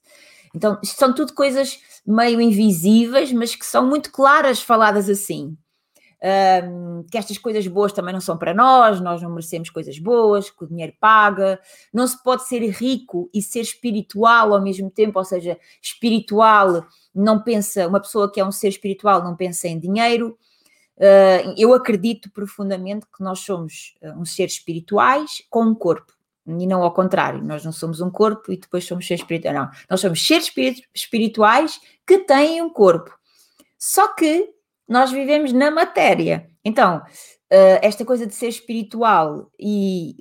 Então, 0.53 0.77
são 0.84 1.15
tudo 1.15 1.34
coisas 1.34 1.79
meio 2.05 2.41
invisíveis, 2.41 3.31
mas 3.31 3.55
que 3.55 3.65
são 3.65 3.88
muito 3.88 4.12
claras 4.12 4.62
faladas 4.62 5.10
assim. 5.10 5.57
Um, 6.25 7.03
que 7.03 7.20
estas 7.20 7.38
coisas 7.38 7.67
boas 7.67 7.94
também 7.94 8.12
não 8.12 8.20
são 8.20 8.36
para 8.36 8.51
nós, 8.51 9.00
nós 9.00 9.22
não 9.22 9.29
merecemos 9.29 9.70
coisas 9.70 10.00
boas, 10.00 10.50
que 10.50 10.63
o 10.63 10.67
dinheiro 10.67 10.91
paga, 11.00 11.60
não 11.94 12.08
se 12.08 12.22
pode 12.24 12.48
ser 12.48 12.67
rico 12.72 13.29
e 13.32 13.44
ser 13.44 13.60
espiritual 13.60 14.55
ao 14.55 14.60
mesmo 14.62 14.89
tempo, 14.89 15.20
ou 15.20 15.25
seja, 15.25 15.55
espiritual 15.79 16.84
não 17.13 17.44
pensa, 17.44 17.88
uma 17.88 18.00
pessoa 18.00 18.32
que 18.32 18.39
é 18.39 18.46
um 18.46 18.51
ser 18.51 18.70
espiritual 18.70 19.24
não 19.24 19.36
pensa 19.36 19.67
em 19.67 19.77
dinheiro. 19.77 20.36
Uh, 20.98 21.53
eu 21.58 21.74
acredito 21.74 22.32
profundamente 22.32 23.05
que 23.05 23.22
nós 23.22 23.41
somos 23.41 23.96
uh, 24.01 24.20
uns 24.20 24.34
seres 24.34 24.53
espirituais 24.53 25.44
com 25.50 25.63
um 25.63 25.75
corpo 25.75 26.12
e 26.48 26.65
não 26.65 26.82
ao 26.82 26.94
contrário, 26.94 27.44
nós 27.44 27.63
não 27.63 27.72
somos 27.72 28.01
um 28.01 28.10
corpo 28.10 28.51
e 28.51 28.58
depois 28.58 28.84
somos 28.86 29.05
seres 29.05 29.22
espirituais, 29.22 29.55
não, 29.55 29.70
nós 29.89 30.00
somos 30.00 30.25
seres 30.25 30.51
espirituais 30.94 31.79
que 32.08 32.20
têm 32.20 32.62
um 32.62 32.70
corpo, 32.70 33.12
só 33.77 34.08
que 34.13 34.54
nós 34.87 35.11
vivemos 35.11 35.51
na 35.51 35.71
matéria, 35.71 36.49
então 36.63 37.01
esta 37.81 38.03
coisa 38.03 38.25
de 38.27 38.33
ser 38.33 38.47
espiritual 38.47 39.49
e 39.57 40.15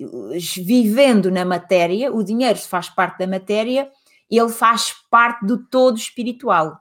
vivendo 0.63 1.29
na 1.29 1.43
matéria, 1.43 2.13
o 2.13 2.23
dinheiro 2.23 2.57
faz 2.59 2.87
parte 2.89 3.17
da 3.17 3.27
matéria, 3.27 3.89
ele 4.29 4.49
faz 4.49 4.93
parte 5.09 5.45
do 5.45 5.57
todo 5.57 5.97
espiritual, 5.97 6.79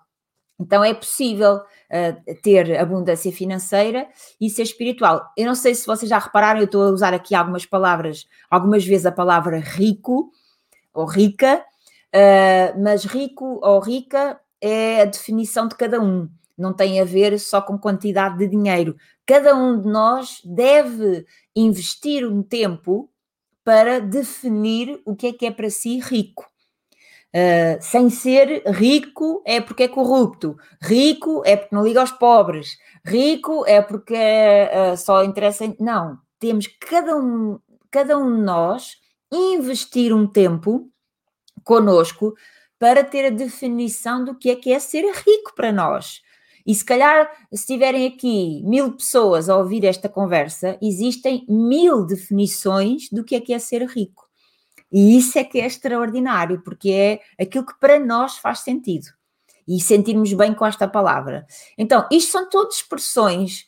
então 0.58 0.84
é 0.84 0.94
possível 0.94 1.56
uh, 1.56 2.34
ter 2.42 2.78
abundância 2.78 3.32
financeira 3.32 4.06
e 4.40 4.48
ser 4.48 4.62
espiritual. 4.62 5.32
Eu 5.36 5.46
não 5.46 5.54
sei 5.54 5.74
se 5.74 5.86
vocês 5.86 6.08
já 6.08 6.18
repararam, 6.18 6.60
eu 6.60 6.66
estou 6.66 6.82
a 6.82 6.90
usar 6.90 7.12
aqui 7.12 7.34
algumas 7.34 7.66
palavras, 7.66 8.26
algumas 8.48 8.84
vezes 8.84 9.06
a 9.06 9.12
palavra 9.12 9.58
rico 9.58 10.30
ou 10.92 11.06
rica, 11.06 11.64
uh, 12.14 12.82
mas 12.82 13.04
rico 13.04 13.60
ou 13.62 13.80
rica 13.80 14.40
é 14.60 15.02
a 15.02 15.06
definição 15.06 15.66
de 15.66 15.74
cada 15.74 16.00
um, 16.00 16.28
não 16.56 16.72
tem 16.72 17.00
a 17.00 17.04
ver 17.04 17.38
só 17.38 17.60
com 17.60 17.78
quantidade 17.78 18.38
de 18.38 18.46
dinheiro. 18.46 18.96
Cada 19.26 19.54
um 19.54 19.80
de 19.80 19.88
nós 19.88 20.40
deve 20.44 21.26
investir 21.54 22.26
um 22.26 22.42
tempo 22.42 23.10
para 23.64 23.98
definir 24.00 25.00
o 25.04 25.16
que 25.16 25.28
é 25.28 25.32
que 25.32 25.46
é 25.46 25.50
para 25.50 25.70
si 25.70 25.98
rico. 25.98 26.48
Uh, 27.34 27.80
sem 27.80 28.10
ser 28.10 28.62
rico 28.66 29.42
é 29.44 29.60
porque 29.60 29.82
é 29.82 29.88
corrupto, 29.88 30.56
rico 30.80 31.42
é 31.44 31.56
porque 31.56 31.74
não 31.74 31.84
liga 31.84 32.00
aos 32.00 32.12
pobres, 32.12 32.78
rico 33.04 33.64
é 33.66 33.82
porque 33.82 34.14
uh, 34.14 34.96
só 34.96 35.24
interessa. 35.24 35.64
Em... 35.64 35.76
Não, 35.80 36.16
temos 36.38 36.68
cada 36.68 37.16
um, 37.16 37.58
cada 37.90 38.16
um 38.16 38.36
de 38.36 38.42
nós 38.42 38.98
investir 39.32 40.14
um 40.14 40.28
tempo 40.28 40.88
conosco 41.64 42.34
para 42.78 43.02
ter 43.02 43.26
a 43.26 43.30
definição 43.30 44.24
do 44.24 44.36
que 44.36 44.50
é 44.50 44.56
que 44.56 44.72
é 44.72 44.78
ser 44.78 45.04
rico 45.04 45.54
para 45.56 45.72
nós. 45.72 46.22
E 46.66 46.74
se 46.74 46.84
calhar, 46.84 47.30
se 47.52 47.66
tiverem 47.66 48.06
aqui 48.06 48.62
mil 48.64 48.92
pessoas 48.92 49.48
a 49.48 49.56
ouvir 49.56 49.84
esta 49.84 50.08
conversa, 50.08 50.78
existem 50.80 51.44
mil 51.48 52.06
definições 52.06 53.08
do 53.10 53.22
que 53.22 53.34
é 53.34 53.40
que 53.40 53.52
é 53.52 53.58
ser 53.58 53.82
rico. 53.86 54.24
E 54.90 55.16
isso 55.16 55.38
é 55.38 55.44
que 55.44 55.60
é 55.60 55.66
extraordinário, 55.66 56.62
porque 56.62 56.90
é 56.90 57.20
aquilo 57.42 57.66
que 57.66 57.78
para 57.78 57.98
nós 57.98 58.38
faz 58.38 58.60
sentido. 58.60 59.06
E 59.66 59.80
sentirmos 59.80 60.32
bem 60.32 60.54
com 60.54 60.64
esta 60.64 60.86
palavra. 60.86 61.46
Então, 61.76 62.06
isto 62.10 62.32
são 62.32 62.48
todas 62.48 62.76
expressões 62.76 63.66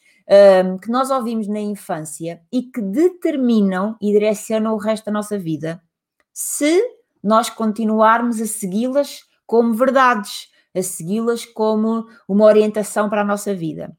um, 0.65 0.79
que 0.79 0.91
nós 0.91 1.11
ouvimos 1.11 1.49
na 1.49 1.61
infância 1.61 2.41
e 2.53 2.63
que 2.63 2.81
determinam 2.81 3.97
e 4.01 4.13
direcionam 4.13 4.75
o 4.75 4.79
resto 4.79 5.07
da 5.07 5.13
nossa 5.13 5.39
vida 5.39 5.83
se 6.39 6.83
nós 7.25 7.49
continuarmos 7.49 8.43
a 8.43 8.47
segui-las 8.47 9.23
como 9.47 9.73
verdades, 9.73 10.51
a 10.79 10.83
segui-las 10.83 11.45
como 11.45 12.07
uma 12.29 12.45
orientação 12.45 13.09
para 13.09 13.23
a 13.23 13.25
nossa 13.25 13.55
vida. 13.55 13.97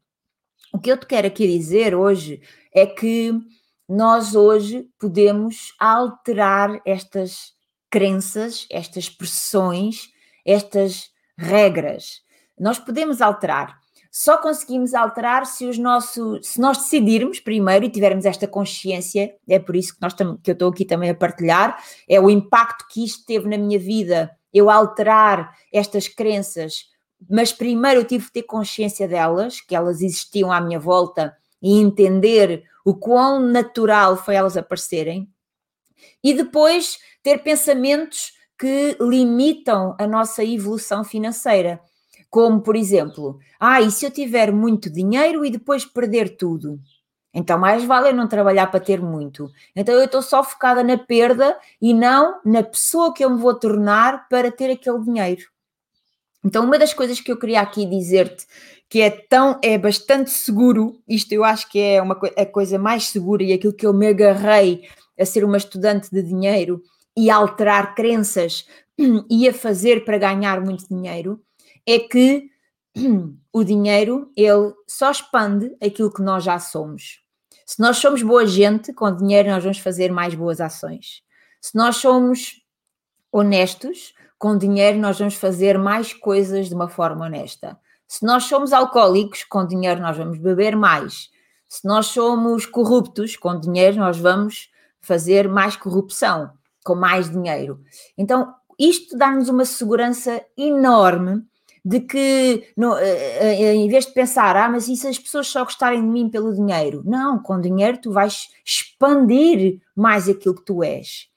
O 0.73 0.79
que 0.79 0.91
eu 0.91 0.97
te 0.97 1.05
quero 1.05 1.27
aqui 1.27 1.47
dizer 1.47 1.95
hoje 1.95 2.41
é 2.73 2.85
que 2.85 3.33
nós 3.87 4.35
hoje 4.35 4.87
podemos 4.99 5.73
alterar 5.79 6.81
estas 6.85 7.53
crenças, 7.89 8.67
estas 8.69 9.09
pressões, 9.09 10.09
estas 10.45 11.09
regras. 11.37 12.21
Nós 12.59 12.77
podemos 12.77 13.21
alterar. 13.21 13.79
Só 14.11 14.37
conseguimos 14.37 14.93
alterar 14.93 15.45
se 15.45 15.65
os 15.65 15.77
nossos, 15.77 16.47
se 16.47 16.59
nós 16.59 16.77
decidirmos 16.77 17.39
primeiro 17.39 17.85
e 17.85 17.89
tivermos 17.89 18.25
esta 18.25 18.47
consciência, 18.47 19.35
é 19.47 19.59
por 19.59 19.75
isso 19.75 19.93
que, 19.93 20.01
nós 20.01 20.13
que 20.13 20.23
eu 20.23 20.53
estou 20.53 20.69
aqui 20.69 20.85
também 20.85 21.09
a 21.09 21.15
partilhar, 21.15 21.81
é 22.09 22.19
o 22.19 22.29
impacto 22.29 22.87
que 22.89 23.05
isto 23.05 23.25
teve 23.25 23.47
na 23.47 23.57
minha 23.57 23.77
vida, 23.77 24.35
eu 24.53 24.69
alterar 24.69 25.55
estas 25.73 26.07
crenças, 26.07 26.85
mas 27.29 27.51
primeiro 27.51 28.01
eu 28.01 28.05
tive 28.05 28.25
que 28.25 28.33
ter 28.33 28.43
consciência 28.43 29.07
delas, 29.07 29.61
que 29.61 29.75
elas 29.75 30.01
existiam 30.01 30.51
à 30.51 30.61
minha 30.61 30.79
volta 30.79 31.35
e 31.61 31.79
entender 31.79 32.63
o 32.85 32.95
quão 32.95 33.39
natural 33.39 34.15
foi 34.15 34.35
elas 34.35 34.55
aparecerem, 34.55 35.29
e 36.23 36.33
depois 36.33 36.99
ter 37.23 37.39
pensamentos 37.39 38.33
que 38.57 38.97
limitam 38.99 39.95
a 39.99 40.07
nossa 40.07 40.43
evolução 40.43 41.03
financeira. 41.03 41.79
Como, 42.29 42.61
por 42.61 42.75
exemplo, 42.75 43.39
ah, 43.59 43.81
e 43.81 43.91
se 43.91 44.05
eu 44.05 44.11
tiver 44.11 44.51
muito 44.51 44.89
dinheiro 44.89 45.45
e 45.45 45.51
depois 45.51 45.85
perder 45.85 46.37
tudo? 46.37 46.79
Então, 47.39 47.59
mais 47.59 47.83
vale 47.83 48.09
eu 48.09 48.15
não 48.15 48.27
trabalhar 48.27 48.65
para 48.65 48.79
ter 48.79 48.99
muito. 48.99 49.51
Então, 49.75 49.93
eu 49.93 50.05
estou 50.05 50.23
só 50.23 50.43
focada 50.43 50.83
na 50.83 50.97
perda 50.97 51.55
e 51.79 51.93
não 51.93 52.39
na 52.43 52.63
pessoa 52.63 53.13
que 53.13 53.23
eu 53.23 53.29
me 53.29 53.39
vou 53.39 53.53
tornar 53.53 54.27
para 54.27 54.51
ter 54.51 54.71
aquele 54.71 54.99
dinheiro. 55.03 55.43
Então, 56.43 56.65
uma 56.65 56.79
das 56.79 56.95
coisas 56.95 57.19
que 57.19 57.31
eu 57.31 57.37
queria 57.37 57.61
aqui 57.61 57.85
dizer-te 57.85 58.47
que 58.89 59.01
é 59.01 59.11
tão, 59.11 59.59
é 59.61 59.77
bastante 59.77 60.31
seguro, 60.31 60.99
isto 61.07 61.31
eu 61.31 61.43
acho 61.43 61.69
que 61.69 61.77
é 61.77 62.01
uma, 62.01 62.19
a 62.35 62.45
coisa 62.45 62.79
mais 62.79 63.07
segura 63.09 63.43
e 63.43 63.53
aquilo 63.53 63.73
que 63.73 63.85
eu 63.85 63.93
me 63.93 64.07
agarrei 64.07 64.87
a 65.19 65.23
ser 65.23 65.43
uma 65.43 65.57
estudante 65.57 66.09
de 66.09 66.23
dinheiro 66.23 66.81
e 67.15 67.29
a 67.29 67.35
alterar 67.35 67.93
crenças 67.93 68.65
e 69.29 69.47
a 69.47 69.53
fazer 69.53 70.03
para 70.05 70.17
ganhar 70.17 70.59
muito 70.61 70.87
dinheiro, 70.87 71.39
é 71.85 71.99
que 71.99 72.49
o 73.53 73.63
dinheiro, 73.63 74.31
ele 74.35 74.73
só 74.87 75.11
expande 75.11 75.75
aquilo 75.79 76.11
que 76.11 76.23
nós 76.23 76.43
já 76.43 76.57
somos. 76.57 77.26
Se 77.67 77.81
nós 77.81 77.97
somos 77.97 78.23
boa 78.23 78.47
gente, 78.47 78.93
com 78.93 79.13
dinheiro 79.13 79.49
nós 79.49 79.61
vamos 79.61 79.79
fazer 79.79 80.09
mais 80.09 80.33
boas 80.33 80.61
ações. 80.61 81.21
Se 81.59 81.75
nós 81.75 81.97
somos 81.97 82.61
honestos, 83.29 84.13
com 84.39 84.57
dinheiro 84.57 84.97
nós 84.97 85.19
vamos 85.19 85.35
fazer 85.35 85.77
mais 85.77 86.13
coisas 86.13 86.69
de 86.69 86.73
uma 86.73 86.87
forma 86.87 87.25
honesta. 87.25 87.77
Se 88.07 88.25
nós 88.25 88.45
somos 88.45 88.71
alcoólicos, 88.71 89.43
com 89.43 89.67
dinheiro 89.67 89.99
nós 89.99 90.15
vamos 90.15 90.37
beber 90.37 90.77
mais. 90.77 91.29
Se 91.67 91.85
nós 91.85 92.05
somos 92.05 92.65
corruptos, 92.65 93.35
com 93.35 93.59
dinheiro 93.59 93.97
nós 93.97 94.17
vamos 94.17 94.69
fazer 95.01 95.49
mais 95.49 95.75
corrupção, 95.75 96.49
com 96.85 96.95
mais 96.95 97.29
dinheiro. 97.29 97.81
Então, 98.17 98.55
isto 98.79 99.17
dá-nos 99.17 99.49
uma 99.49 99.65
segurança 99.65 100.41
enorme 100.57 101.45
de 101.87 102.01
que, 102.01 102.67
no, 102.75 102.97
eh, 102.97 103.61
eh, 103.61 103.75
em 103.75 103.87
vez 103.87 104.05
de 104.05 104.11
pensar, 104.11 104.57
ah, 104.57 104.67
mas 104.67 104.89
e 104.89 104.97
se 104.97 105.07
as 105.07 105.17
pessoas 105.17 105.47
só 105.47 105.63
gostarem 105.63 106.01
de 106.01 106.07
mim 106.07 106.29
pelo 106.29 106.53
dinheiro? 106.53 107.01
Não, 107.05 107.39
com 107.39 107.61
dinheiro 107.61 107.97
tu 107.97 108.11
vais 108.11 108.49
expandir 108.65 109.79
mais 109.95 110.27
aquilo 110.27 110.55
que 110.55 110.65
tu 110.65 110.83
és. 110.83 111.29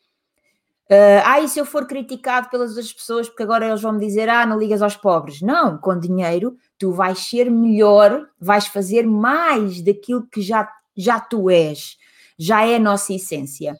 Uh, 0.90 1.22
ah, 1.24 1.40
e 1.40 1.48
se 1.48 1.60
eu 1.60 1.64
for 1.64 1.86
criticado 1.86 2.50
pelas 2.50 2.70
outras 2.70 2.92
pessoas, 2.92 3.28
porque 3.28 3.44
agora 3.44 3.68
eles 3.68 3.80
vão 3.80 3.92
me 3.92 4.04
dizer, 4.04 4.28
ah, 4.28 4.44
não 4.44 4.58
ligas 4.58 4.82
aos 4.82 4.96
pobres. 4.96 5.40
Não, 5.40 5.78
com 5.78 5.96
dinheiro 5.96 6.56
tu 6.76 6.90
vais 6.90 7.20
ser 7.20 7.48
melhor, 7.48 8.26
vais 8.40 8.66
fazer 8.66 9.06
mais 9.06 9.80
daquilo 9.80 10.26
que 10.26 10.42
já, 10.42 10.68
já 10.96 11.20
tu 11.20 11.48
és, 11.48 11.96
já 12.36 12.66
é 12.66 12.74
a 12.74 12.80
nossa 12.80 13.14
essência. 13.14 13.78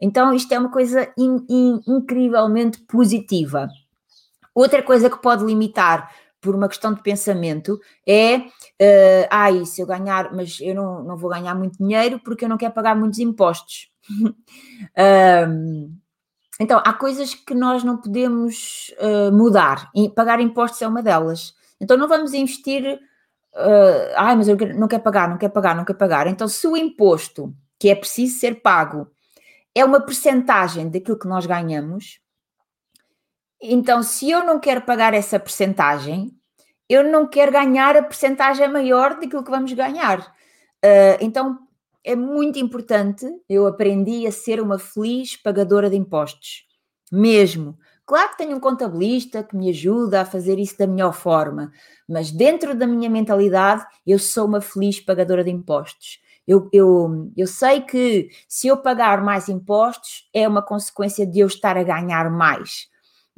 Então, 0.00 0.34
isto 0.34 0.50
é 0.52 0.58
uma 0.58 0.72
coisa 0.72 1.08
in, 1.16 1.46
in, 1.48 1.80
incrivelmente 1.86 2.80
positiva. 2.80 3.68
Outra 4.54 4.82
coisa 4.82 5.08
que 5.08 5.20
pode 5.20 5.44
limitar 5.44 6.10
por 6.40 6.54
uma 6.54 6.68
questão 6.68 6.92
de 6.94 7.02
pensamento 7.02 7.78
é 8.06 8.38
uh, 8.38 9.62
e 9.62 9.66
se 9.66 9.80
eu 9.80 9.86
ganhar, 9.86 10.32
mas 10.32 10.58
eu 10.60 10.74
não, 10.74 11.02
não 11.02 11.16
vou 11.16 11.30
ganhar 11.30 11.54
muito 11.54 11.78
dinheiro 11.78 12.18
porque 12.24 12.44
eu 12.44 12.48
não 12.48 12.56
quero 12.56 12.72
pagar 12.72 12.96
muitos 12.96 13.18
impostos. 13.18 13.90
um, 15.48 15.94
Então, 16.58 16.82
há 16.84 16.92
coisas 16.92 17.34
que 17.34 17.54
nós 17.54 17.84
não 17.84 17.96
podemos 17.98 18.92
uh, 18.98 19.32
mudar 19.32 19.90
e 19.94 20.08
pagar 20.08 20.40
impostos 20.40 20.80
é 20.82 20.88
uma 20.88 21.02
delas. 21.02 21.54
Então, 21.80 21.96
não 21.96 22.08
vamos 22.08 22.32
investir. 22.34 22.98
Uh, 23.54 24.12
Ai, 24.16 24.36
mas 24.36 24.48
eu 24.48 24.56
não 24.74 24.88
quero 24.88 25.02
pagar, 25.02 25.28
não 25.28 25.38
quero 25.38 25.52
pagar, 25.52 25.74
não 25.76 25.84
quero 25.84 25.98
pagar. 25.98 26.26
Então, 26.26 26.48
se 26.48 26.66
o 26.66 26.76
imposto 26.76 27.54
que 27.78 27.88
é 27.88 27.94
preciso 27.94 28.38
ser 28.38 28.60
pago 28.62 29.08
é 29.74 29.84
uma 29.84 30.00
percentagem 30.00 30.88
daquilo 30.90 31.18
que 31.18 31.28
nós 31.28 31.46
ganhamos, 31.46 32.20
então, 33.62 34.02
se 34.02 34.30
eu 34.30 34.44
não 34.44 34.58
quero 34.58 34.82
pagar 34.82 35.14
essa 35.14 35.38
percentagem, 35.38 36.32
eu 36.88 37.04
não 37.04 37.26
quero 37.26 37.52
ganhar 37.52 37.96
a 37.96 38.02
percentagem 38.02 38.68
maior 38.68 39.18
daquilo 39.18 39.44
que 39.44 39.50
vamos 39.50 39.72
ganhar. 39.72 40.20
Uh, 40.84 41.16
então, 41.20 41.58
é 42.02 42.16
muito 42.16 42.58
importante, 42.58 43.26
eu 43.48 43.66
aprendi 43.66 44.26
a 44.26 44.32
ser 44.32 44.60
uma 44.60 44.78
feliz 44.78 45.36
pagadora 45.36 45.90
de 45.90 45.96
impostos, 45.96 46.64
mesmo. 47.12 47.78
Claro 48.06 48.30
que 48.30 48.38
tenho 48.38 48.56
um 48.56 48.60
contabilista 48.60 49.44
que 49.44 49.54
me 49.54 49.68
ajuda 49.70 50.22
a 50.22 50.24
fazer 50.24 50.58
isso 50.58 50.76
da 50.78 50.86
melhor 50.86 51.12
forma, 51.12 51.70
mas 52.08 52.32
dentro 52.32 52.74
da 52.74 52.86
minha 52.86 53.08
mentalidade, 53.08 53.84
eu 54.06 54.18
sou 54.18 54.46
uma 54.46 54.60
feliz 54.60 54.98
pagadora 54.98 55.44
de 55.44 55.50
impostos. 55.50 56.18
Eu, 56.44 56.68
eu, 56.72 57.30
eu 57.36 57.46
sei 57.46 57.82
que 57.82 58.30
se 58.48 58.66
eu 58.66 58.76
pagar 58.78 59.22
mais 59.22 59.48
impostos, 59.48 60.28
é 60.34 60.48
uma 60.48 60.62
consequência 60.62 61.24
de 61.24 61.38
eu 61.38 61.46
estar 61.46 61.76
a 61.76 61.84
ganhar 61.84 62.28
mais. 62.30 62.88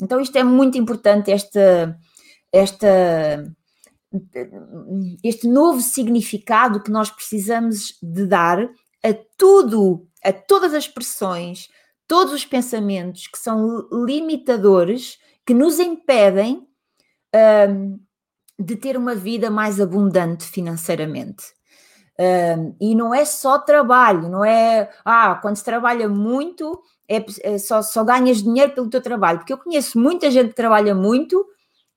Então, 0.00 0.20
isto 0.20 0.36
é 0.36 0.42
muito 0.42 0.78
importante, 0.78 1.30
esta, 1.30 1.98
esta, 2.52 3.44
este 5.22 5.46
novo 5.48 5.80
significado 5.80 6.82
que 6.82 6.90
nós 6.90 7.10
precisamos 7.10 7.98
de 8.02 8.26
dar 8.26 8.58
a 9.04 9.14
tudo, 9.36 10.06
a 10.24 10.32
todas 10.32 10.74
as 10.74 10.84
expressões, 10.84 11.68
todos 12.06 12.32
os 12.32 12.44
pensamentos 12.44 13.26
que 13.26 13.38
são 13.38 13.88
limitadores, 14.06 15.18
que 15.46 15.54
nos 15.54 15.78
impedem 15.78 16.66
um, 17.68 17.98
de 18.58 18.76
ter 18.76 18.96
uma 18.96 19.14
vida 19.14 19.50
mais 19.50 19.80
abundante 19.80 20.44
financeiramente. 20.44 21.44
Um, 22.22 22.76
e 22.80 22.94
não 22.94 23.12
é 23.12 23.24
só 23.24 23.58
trabalho, 23.58 24.28
não 24.28 24.44
é, 24.44 24.88
ah, 25.04 25.34
quando 25.42 25.56
se 25.56 25.64
trabalha 25.64 26.08
muito, 26.08 26.80
é, 27.08 27.24
é, 27.42 27.58
só, 27.58 27.82
só 27.82 28.04
ganhas 28.04 28.42
dinheiro 28.42 28.72
pelo 28.72 28.88
teu 28.88 29.00
trabalho, 29.00 29.38
porque 29.38 29.52
eu 29.52 29.58
conheço 29.58 29.98
muita 29.98 30.30
gente 30.30 30.50
que 30.50 30.54
trabalha 30.54 30.94
muito 30.94 31.44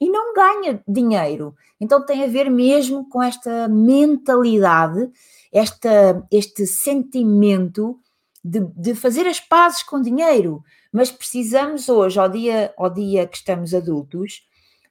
e 0.02 0.10
não 0.10 0.34
ganha 0.34 0.82
dinheiro. 0.88 1.54
Então 1.80 2.04
tem 2.04 2.24
a 2.24 2.28
ver 2.28 2.50
mesmo 2.50 3.08
com 3.08 3.22
esta 3.22 3.68
mentalidade, 3.68 5.12
esta, 5.54 6.26
este 6.32 6.66
sentimento 6.66 8.00
de, 8.44 8.62
de 8.76 8.96
fazer 8.96 9.28
as 9.28 9.40
pazes 9.40 9.84
com 9.84 10.02
dinheiro, 10.02 10.64
mas 10.92 11.12
precisamos 11.12 11.88
hoje, 11.88 12.20
ao 12.20 12.30
dia, 12.30 12.74
ao 12.78 12.90
dia 12.90 13.28
que 13.28 13.38
estamos 13.38 13.76
adultos, 13.76 14.42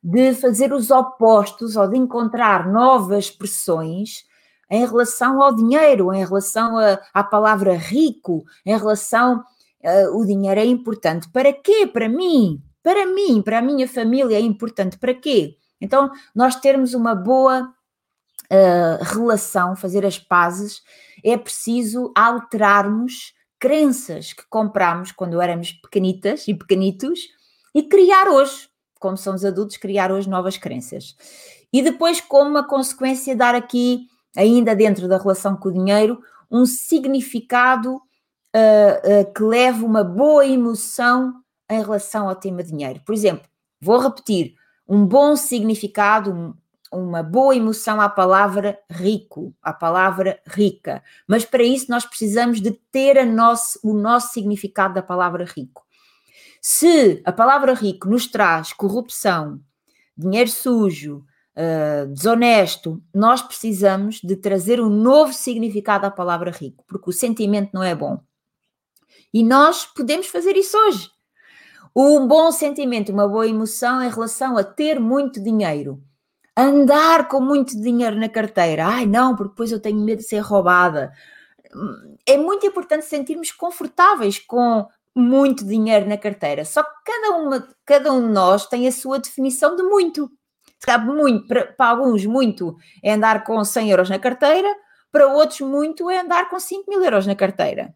de 0.00 0.32
fazer 0.34 0.72
os 0.72 0.92
opostos 0.92 1.74
ou 1.74 1.88
de 1.88 1.96
encontrar 1.96 2.70
novas 2.70 3.24
expressões 3.24 4.24
em 4.70 4.86
relação 4.86 5.42
ao 5.42 5.54
dinheiro, 5.54 6.12
em 6.12 6.24
relação 6.24 6.78
a, 6.78 7.00
à 7.12 7.22
palavra 7.22 7.74
rico, 7.74 8.44
em 8.64 8.76
relação 8.76 9.44
uh, 9.84 10.18
o 10.18 10.24
dinheiro 10.24 10.60
é 10.60 10.64
importante. 10.64 11.28
Para 11.30 11.52
quê? 11.52 11.86
Para 11.86 12.08
mim, 12.08 12.62
para 12.82 13.06
mim, 13.06 13.42
para 13.42 13.58
a 13.58 13.62
minha 13.62 13.88
família 13.88 14.36
é 14.36 14.40
importante. 14.40 14.98
Para 14.98 15.14
quê? 15.14 15.56
Então, 15.80 16.10
nós 16.34 16.56
termos 16.56 16.94
uma 16.94 17.14
boa 17.14 17.72
uh, 18.50 19.04
relação, 19.04 19.76
fazer 19.76 20.04
as 20.04 20.18
pazes, 20.18 20.82
é 21.22 21.36
preciso 21.36 22.12
alterarmos 22.16 23.34
crenças 23.58 24.32
que 24.32 24.46
compramos 24.48 25.12
quando 25.12 25.40
éramos 25.40 25.72
pequenitas 25.72 26.46
e 26.46 26.54
pequenitos 26.54 27.20
e 27.74 27.82
criar 27.82 28.28
hoje, 28.28 28.68
como 29.00 29.16
somos 29.16 29.44
adultos, 29.44 29.76
criar 29.76 30.12
hoje 30.12 30.28
novas 30.28 30.56
crenças. 30.56 31.16
E 31.72 31.82
depois, 31.82 32.20
como 32.20 32.50
uma 32.50 32.66
consequência, 32.66 33.34
dar 33.34 33.54
aqui, 33.54 34.06
ainda 34.36 34.74
dentro 34.74 35.08
da 35.08 35.18
relação 35.18 35.56
com 35.56 35.68
o 35.68 35.72
dinheiro, 35.72 36.20
um 36.50 36.66
significado 36.66 37.96
uh, 37.96 37.98
uh, 37.98 39.32
que 39.34 39.42
leve 39.42 39.84
uma 39.84 40.04
boa 40.04 40.46
emoção 40.46 41.34
em 41.70 41.80
relação 41.80 42.28
ao 42.28 42.36
tema 42.36 42.62
dinheiro. 42.62 43.00
Por 43.04 43.14
exemplo, 43.14 43.48
vou 43.80 43.98
repetir, 43.98 44.54
um 44.86 45.06
bom 45.06 45.34
significado, 45.34 46.56
uma 46.92 47.22
boa 47.22 47.56
emoção 47.56 48.00
à 48.00 48.08
palavra 48.08 48.78
rico, 48.90 49.54
à 49.62 49.72
palavra 49.72 50.40
rica. 50.46 51.02
Mas 51.26 51.44
para 51.44 51.62
isso 51.62 51.90
nós 51.90 52.04
precisamos 52.04 52.60
de 52.60 52.72
ter 52.92 53.24
nosso, 53.26 53.78
o 53.82 53.94
nosso 53.94 54.32
significado 54.32 54.94
da 54.94 55.02
palavra 55.02 55.44
rico. 55.44 55.84
Se 56.60 57.20
a 57.24 57.32
palavra 57.32 57.74
rico 57.74 58.08
nos 58.08 58.26
traz 58.26 58.72
corrupção, 58.72 59.60
dinheiro 60.16 60.50
sujo, 60.50 61.24
uh, 61.56 62.06
desonesto, 62.08 63.02
nós 63.14 63.42
precisamos 63.42 64.20
de 64.22 64.36
trazer 64.36 64.80
um 64.80 64.88
novo 64.88 65.32
significado 65.32 66.06
à 66.06 66.10
palavra 66.10 66.50
rico, 66.50 66.84
porque 66.86 67.10
o 67.10 67.12
sentimento 67.12 67.70
não 67.72 67.82
é 67.82 67.94
bom. 67.94 68.20
E 69.32 69.42
nós 69.42 69.84
podemos 69.84 70.26
fazer 70.28 70.56
isso 70.56 70.76
hoje. 70.76 71.10
Um 71.94 72.26
bom 72.26 72.50
sentimento, 72.50 73.12
uma 73.12 73.28
boa 73.28 73.46
emoção 73.46 74.02
em 74.02 74.10
relação 74.10 74.56
a 74.56 74.64
ter 74.64 74.98
muito 74.98 75.42
dinheiro 75.42 76.02
andar 76.56 77.28
com 77.28 77.40
muito 77.40 77.78
dinheiro 77.80 78.16
na 78.16 78.28
carteira. 78.28 78.86
Ai, 78.86 79.06
não, 79.06 79.34
porque 79.34 79.50
depois 79.50 79.72
eu 79.72 79.80
tenho 79.80 79.98
medo 80.00 80.18
de 80.18 80.24
ser 80.24 80.38
roubada. 80.38 81.12
É 82.26 82.36
muito 82.36 82.66
importante 82.66 83.04
sentirmos 83.04 83.50
confortáveis 83.50 84.38
com 84.38 84.86
muito 85.14 85.64
dinheiro 85.64 86.08
na 86.08 86.16
carteira. 86.16 86.64
Só 86.64 86.82
que 86.82 86.90
cada, 87.04 87.36
uma, 87.36 87.68
cada 87.84 88.12
um 88.12 88.26
de 88.26 88.32
nós 88.32 88.66
tem 88.66 88.86
a 88.86 88.92
sua 88.92 89.18
definição 89.18 89.74
de 89.76 89.82
muito. 89.82 90.30
Sabe, 90.84 91.06
muito, 91.06 91.46
para, 91.46 91.66
para 91.66 91.90
alguns, 91.90 92.26
muito 92.26 92.76
é 93.02 93.14
andar 93.14 93.44
com 93.44 93.64
100 93.64 93.90
euros 93.90 94.10
na 94.10 94.18
carteira, 94.18 94.68
para 95.10 95.28
outros, 95.28 95.60
muito 95.60 96.10
é 96.10 96.20
andar 96.20 96.50
com 96.50 96.58
5 96.58 96.90
mil 96.90 97.02
euros 97.02 97.26
na 97.26 97.34
carteira. 97.34 97.94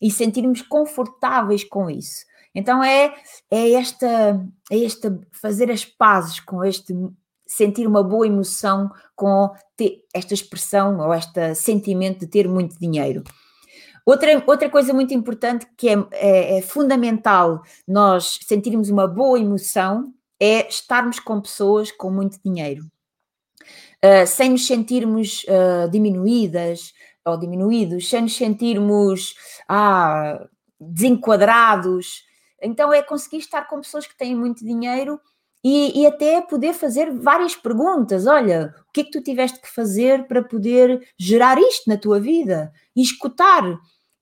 E 0.00 0.10
sentirmos 0.10 0.62
confortáveis 0.62 1.62
com 1.62 1.88
isso. 1.88 2.24
Então 2.54 2.82
é, 2.82 3.14
é 3.50 3.72
esta, 3.72 4.40
é 4.70 4.84
esta 4.84 5.20
fazer 5.32 5.70
as 5.70 5.84
pazes 5.84 6.40
com 6.40 6.64
este 6.64 6.94
sentir 7.46 7.86
uma 7.86 8.02
boa 8.02 8.26
emoção 8.26 8.90
com 9.14 9.50
esta 10.12 10.34
expressão 10.34 10.98
ou 10.98 11.14
este 11.14 11.54
sentimento 11.54 12.20
de 12.20 12.26
ter 12.26 12.48
muito 12.48 12.78
dinheiro. 12.78 13.22
Outra, 14.06 14.42
outra 14.46 14.68
coisa 14.68 14.92
muito 14.92 15.14
importante 15.14 15.66
que 15.76 15.88
é, 15.88 16.06
é, 16.12 16.58
é 16.58 16.62
fundamental 16.62 17.62
nós 17.86 18.38
sentirmos 18.42 18.90
uma 18.90 19.06
boa 19.06 19.38
emoção 19.38 20.12
é 20.40 20.68
estarmos 20.68 21.18
com 21.20 21.40
pessoas 21.40 21.90
com 21.90 22.10
muito 22.10 22.38
dinheiro. 22.44 22.84
Uh, 24.04 24.26
sem 24.26 24.50
nos 24.50 24.66
sentirmos 24.66 25.44
uh, 25.44 25.88
diminuídas 25.90 26.92
ou 27.24 27.38
diminuídos, 27.38 28.08
sem 28.08 28.22
nos 28.22 28.36
sentirmos 28.36 29.34
ah, 29.68 30.46
desenquadrados. 30.78 32.24
Então 32.60 32.92
é 32.92 33.02
conseguir 33.02 33.38
estar 33.38 33.66
com 33.66 33.80
pessoas 33.80 34.06
que 34.06 34.16
têm 34.16 34.34
muito 34.34 34.64
dinheiro 34.64 35.18
e, 35.62 36.02
e, 36.02 36.06
até 36.06 36.42
poder 36.42 36.74
fazer 36.74 37.10
várias 37.10 37.56
perguntas. 37.56 38.26
Olha, 38.26 38.74
o 38.86 38.92
que 38.92 39.00
é 39.00 39.04
que 39.04 39.10
tu 39.10 39.22
tiveste 39.22 39.58
que 39.60 39.72
fazer 39.72 40.26
para 40.26 40.42
poder 40.42 41.08
gerar 41.18 41.58
isto 41.58 41.88
na 41.88 41.96
tua 41.96 42.20
vida? 42.20 42.70
E 42.94 43.02
escutar. 43.02 43.62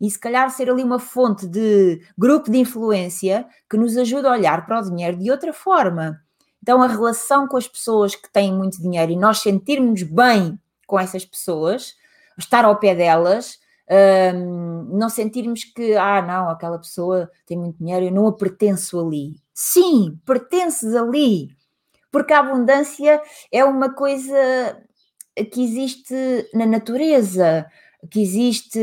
E 0.03 0.11
se 0.11 0.19
calhar 0.19 0.51
ser 0.51 0.69
ali 0.69 0.83
uma 0.83 0.99
fonte 0.99 1.47
de 1.47 2.03
grupo 2.19 2.51
de 2.51 2.59
influência 2.59 3.47
que 3.71 3.77
nos 3.77 3.97
ajuda 3.97 4.29
a 4.29 4.33
olhar 4.33 4.67
para 4.67 4.81
o 4.81 4.83
dinheiro 4.83 5.17
de 5.17 5.31
outra 5.31 5.53
forma. 5.53 6.21
Então, 6.61 6.83
a 6.83 6.88
relação 6.88 7.47
com 7.47 7.57
as 7.57 7.69
pessoas 7.69 8.17
que 8.17 8.31
têm 8.33 8.53
muito 8.53 8.83
dinheiro 8.83 9.12
e 9.12 9.17
nós 9.17 9.38
sentirmos 9.38 10.03
bem 10.03 10.59
com 10.88 10.99
essas 10.99 11.25
pessoas, 11.25 11.95
estar 12.37 12.65
ao 12.65 12.81
pé 12.81 12.97
delas, 12.97 13.61
um, 14.35 14.88
não 14.99 15.09
sentirmos 15.09 15.62
que, 15.65 15.95
ah, 15.95 16.21
não, 16.21 16.49
aquela 16.49 16.79
pessoa 16.79 17.31
tem 17.47 17.57
muito 17.57 17.79
dinheiro, 17.79 18.07
eu 18.07 18.12
não 18.12 18.27
a 18.27 18.33
pertenço 18.33 18.99
ali. 18.99 19.37
Sim, 19.55 20.19
pertences 20.27 20.97
ali, 20.97 21.49
porque 22.11 22.33
a 22.33 22.41
abundância 22.41 23.23
é 23.53 23.65
uma 23.65 23.95
coisa 23.95 24.37
que 25.53 25.62
existe 25.62 26.15
na 26.53 26.67
natureza, 26.67 27.67
que 28.11 28.21
existe 28.21 28.79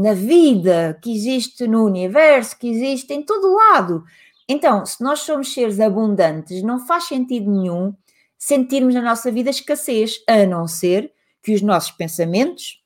na 0.00 0.12
vida, 0.12 0.98
que 1.02 1.14
existe 1.14 1.66
no 1.66 1.84
universo, 1.84 2.58
que 2.58 2.68
existe 2.68 3.12
em 3.12 3.22
todo 3.22 3.54
lado. 3.54 4.04
Então, 4.48 4.84
se 4.84 5.02
nós 5.02 5.20
somos 5.20 5.52
seres 5.52 5.78
abundantes, 5.78 6.62
não 6.62 6.84
faz 6.84 7.04
sentido 7.04 7.50
nenhum 7.50 7.94
sentirmos 8.36 8.94
na 8.94 9.02
nossa 9.02 9.30
vida 9.30 9.50
escassez, 9.50 10.22
a 10.26 10.44
não 10.46 10.66
ser 10.66 11.12
que 11.42 11.54
os 11.54 11.62
nossos 11.62 11.92
pensamentos, 11.92 12.82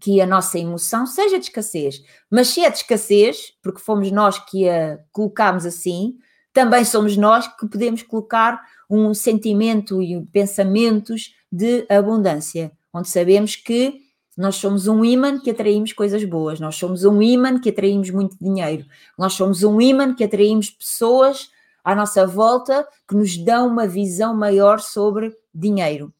que 0.00 0.20
a 0.20 0.26
nossa 0.26 0.58
emoção 0.58 1.06
seja 1.06 1.38
de 1.38 1.46
escassez. 1.46 2.02
Mas 2.30 2.48
se 2.48 2.64
é 2.64 2.70
de 2.70 2.78
escassez, 2.78 3.52
porque 3.62 3.80
fomos 3.80 4.10
nós 4.10 4.38
que 4.38 4.68
a 4.68 4.98
colocámos 5.12 5.66
assim, 5.66 6.16
também 6.52 6.84
somos 6.84 7.16
nós 7.16 7.46
que 7.46 7.68
podemos 7.68 8.02
colocar 8.02 8.62
um 8.88 9.12
sentimento 9.12 10.00
e 10.00 10.24
pensamentos 10.26 11.34
de 11.52 11.84
abundância, 11.88 12.72
onde 12.94 13.08
sabemos 13.08 13.56
que 13.56 14.05
nós 14.36 14.56
somos 14.56 14.86
um 14.86 15.04
imã 15.04 15.38
que 15.38 15.50
atraímos 15.50 15.92
coisas 15.92 16.22
boas, 16.24 16.60
nós 16.60 16.76
somos 16.76 17.04
um 17.04 17.22
imã 17.22 17.58
que 17.58 17.70
atraímos 17.70 18.10
muito 18.10 18.36
dinheiro, 18.40 18.84
nós 19.16 19.32
somos 19.32 19.62
um 19.62 19.80
imã 19.80 20.14
que 20.14 20.22
atraímos 20.22 20.70
pessoas 20.70 21.50
à 21.82 21.94
nossa 21.94 22.26
volta 22.26 22.86
que 23.08 23.14
nos 23.14 23.36
dão 23.36 23.68
uma 23.68 23.86
visão 23.86 24.36
maior 24.36 24.80
sobre 24.80 25.34
dinheiro. 25.54 26.12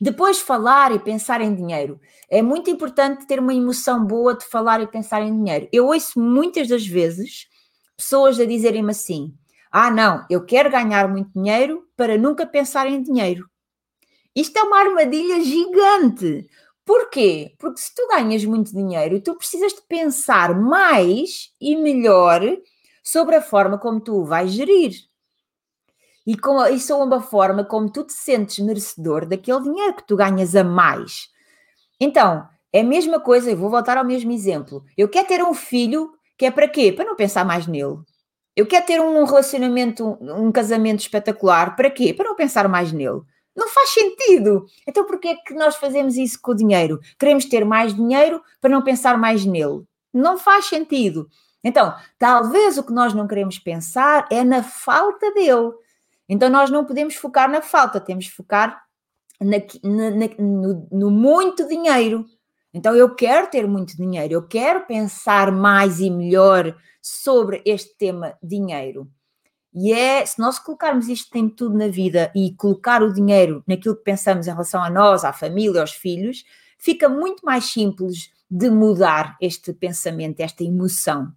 Depois, 0.00 0.40
falar 0.40 0.92
e 0.92 0.98
pensar 0.98 1.42
em 1.42 1.54
dinheiro. 1.54 2.00
É 2.30 2.40
muito 2.40 2.70
importante 2.70 3.26
ter 3.26 3.38
uma 3.38 3.52
emoção 3.52 4.02
boa 4.02 4.34
de 4.34 4.46
falar 4.46 4.80
e 4.80 4.86
pensar 4.86 5.20
em 5.20 5.36
dinheiro. 5.36 5.68
Eu 5.70 5.88
ouço 5.88 6.18
muitas 6.18 6.68
das 6.68 6.86
vezes 6.86 7.48
pessoas 7.96 8.40
a 8.40 8.46
dizerem-me 8.46 8.92
assim: 8.92 9.34
ah, 9.70 9.90
não, 9.90 10.24
eu 10.30 10.44
quero 10.44 10.70
ganhar 10.70 11.06
muito 11.06 11.30
dinheiro 11.34 11.86
para 11.96 12.16
nunca 12.16 12.46
pensar 12.46 12.86
em 12.86 13.02
dinheiro. 13.02 13.46
Isto 14.34 14.58
é 14.58 14.62
uma 14.62 14.78
armadilha 14.80 15.40
gigante. 15.44 16.48
Porquê? 16.84 17.54
Porque 17.58 17.80
se 17.80 17.94
tu 17.94 18.08
ganhas 18.08 18.44
muito 18.44 18.72
dinheiro, 18.72 19.20
tu 19.20 19.34
precisas 19.34 19.72
de 19.72 19.82
pensar 19.82 20.58
mais 20.58 21.50
e 21.60 21.76
melhor 21.76 22.40
sobre 23.02 23.36
a 23.36 23.42
forma 23.42 23.78
como 23.78 24.00
tu 24.00 24.16
o 24.16 24.24
vais 24.24 24.50
gerir. 24.50 24.92
E, 26.26 26.36
com, 26.36 26.64
e 26.66 26.78
sobre 26.78 27.14
a 27.16 27.20
forma 27.20 27.64
como 27.64 27.90
tu 27.90 28.04
te 28.04 28.12
sentes 28.12 28.58
merecedor 28.58 29.26
daquele 29.26 29.62
dinheiro 29.62 29.94
que 29.94 30.06
tu 30.06 30.16
ganhas 30.16 30.54
a 30.54 30.62
mais. 30.62 31.28
Então, 32.00 32.46
é 32.72 32.80
a 32.80 32.84
mesma 32.84 33.20
coisa, 33.20 33.50
eu 33.50 33.56
vou 33.56 33.70
voltar 33.70 33.96
ao 33.96 34.04
mesmo 34.04 34.30
exemplo. 34.30 34.84
Eu 34.96 35.08
quero 35.08 35.26
ter 35.26 35.42
um 35.42 35.54
filho 35.54 36.12
que 36.38 36.46
é 36.46 36.50
para 36.50 36.68
quê? 36.68 36.92
Para 36.92 37.04
não 37.04 37.16
pensar 37.16 37.44
mais 37.44 37.66
nele. 37.66 37.98
Eu 38.56 38.66
quero 38.66 38.86
ter 38.86 39.00
um 39.00 39.24
relacionamento, 39.24 40.18
um 40.20 40.50
casamento 40.52 41.00
espetacular, 41.00 41.76
para 41.76 41.90
quê? 41.90 42.12
Para 42.14 42.28
não 42.28 42.36
pensar 42.36 42.68
mais 42.68 42.92
nele. 42.92 43.20
Não 43.56 43.68
faz 43.68 43.90
sentido. 43.90 44.66
Então, 44.86 45.04
por 45.04 45.18
que 45.18 45.28
é 45.28 45.34
que 45.36 45.54
nós 45.54 45.76
fazemos 45.76 46.16
isso 46.16 46.40
com 46.40 46.52
o 46.52 46.56
dinheiro? 46.56 47.00
Queremos 47.18 47.44
ter 47.44 47.64
mais 47.64 47.94
dinheiro 47.94 48.42
para 48.60 48.70
não 48.70 48.82
pensar 48.82 49.18
mais 49.18 49.44
nele. 49.44 49.82
Não 50.12 50.38
faz 50.38 50.66
sentido. 50.66 51.28
Então, 51.62 51.94
talvez 52.18 52.78
o 52.78 52.82
que 52.82 52.92
nós 52.92 53.12
não 53.12 53.26
queremos 53.26 53.58
pensar 53.58 54.26
é 54.30 54.42
na 54.42 54.62
falta 54.62 55.32
dele. 55.32 55.72
Então, 56.28 56.48
nós 56.48 56.70
não 56.70 56.84
podemos 56.84 57.16
focar 57.16 57.50
na 57.50 57.60
falta, 57.60 58.00
temos 58.00 58.28
que 58.28 58.34
focar 58.34 58.82
na, 59.40 59.58
na, 59.82 60.28
no, 60.38 60.88
no 60.90 61.10
muito 61.10 61.66
dinheiro. 61.66 62.24
Então, 62.72 62.94
eu 62.94 63.14
quero 63.14 63.48
ter 63.48 63.66
muito 63.66 63.96
dinheiro, 63.96 64.32
eu 64.32 64.46
quero 64.46 64.86
pensar 64.86 65.50
mais 65.50 66.00
e 66.00 66.08
melhor 66.08 66.76
sobre 67.02 67.60
este 67.64 67.96
tema 67.96 68.38
dinheiro. 68.42 69.10
E 69.72 69.92
é, 69.92 70.24
se 70.26 70.38
nós 70.40 70.58
colocarmos 70.58 71.08
isto 71.08 71.34
em 71.36 71.48
tudo 71.48 71.78
na 71.78 71.88
vida 71.88 72.32
e 72.34 72.52
colocar 72.54 73.02
o 73.02 73.12
dinheiro 73.12 73.62
naquilo 73.66 73.96
que 73.96 74.02
pensamos 74.02 74.46
em 74.46 74.50
relação 74.50 74.82
a 74.82 74.90
nós, 74.90 75.24
à 75.24 75.32
família, 75.32 75.80
aos 75.80 75.92
filhos, 75.92 76.44
fica 76.76 77.08
muito 77.08 77.44
mais 77.44 77.66
simples 77.66 78.32
de 78.50 78.68
mudar 78.68 79.36
este 79.40 79.72
pensamento, 79.72 80.40
esta 80.40 80.64
emoção. 80.64 81.32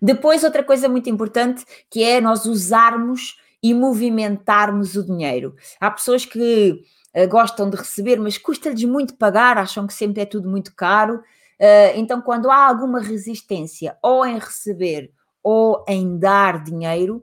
Depois, 0.00 0.42
outra 0.42 0.64
coisa 0.64 0.88
muito 0.88 1.10
importante 1.10 1.64
que 1.90 2.02
é 2.02 2.20
nós 2.20 2.46
usarmos 2.46 3.38
e 3.62 3.74
movimentarmos 3.74 4.96
o 4.96 5.04
dinheiro. 5.04 5.54
Há 5.78 5.90
pessoas 5.90 6.24
que 6.24 6.82
uh, 7.14 7.28
gostam 7.28 7.68
de 7.68 7.76
receber, 7.76 8.18
mas 8.18 8.38
custa-lhes 8.38 8.84
muito 8.84 9.16
pagar, 9.16 9.58
acham 9.58 9.86
que 9.86 9.92
sempre 9.92 10.22
é 10.22 10.26
tudo 10.26 10.48
muito 10.48 10.74
caro. 10.74 11.16
Uh, 11.16 11.92
então, 11.96 12.22
quando 12.22 12.50
há 12.50 12.66
alguma 12.66 13.00
resistência 13.00 13.98
ou 14.00 14.24
em 14.24 14.38
receber 14.38 15.12
ou 15.42 15.84
em 15.88 16.18
dar 16.18 16.62
dinheiro, 16.62 17.22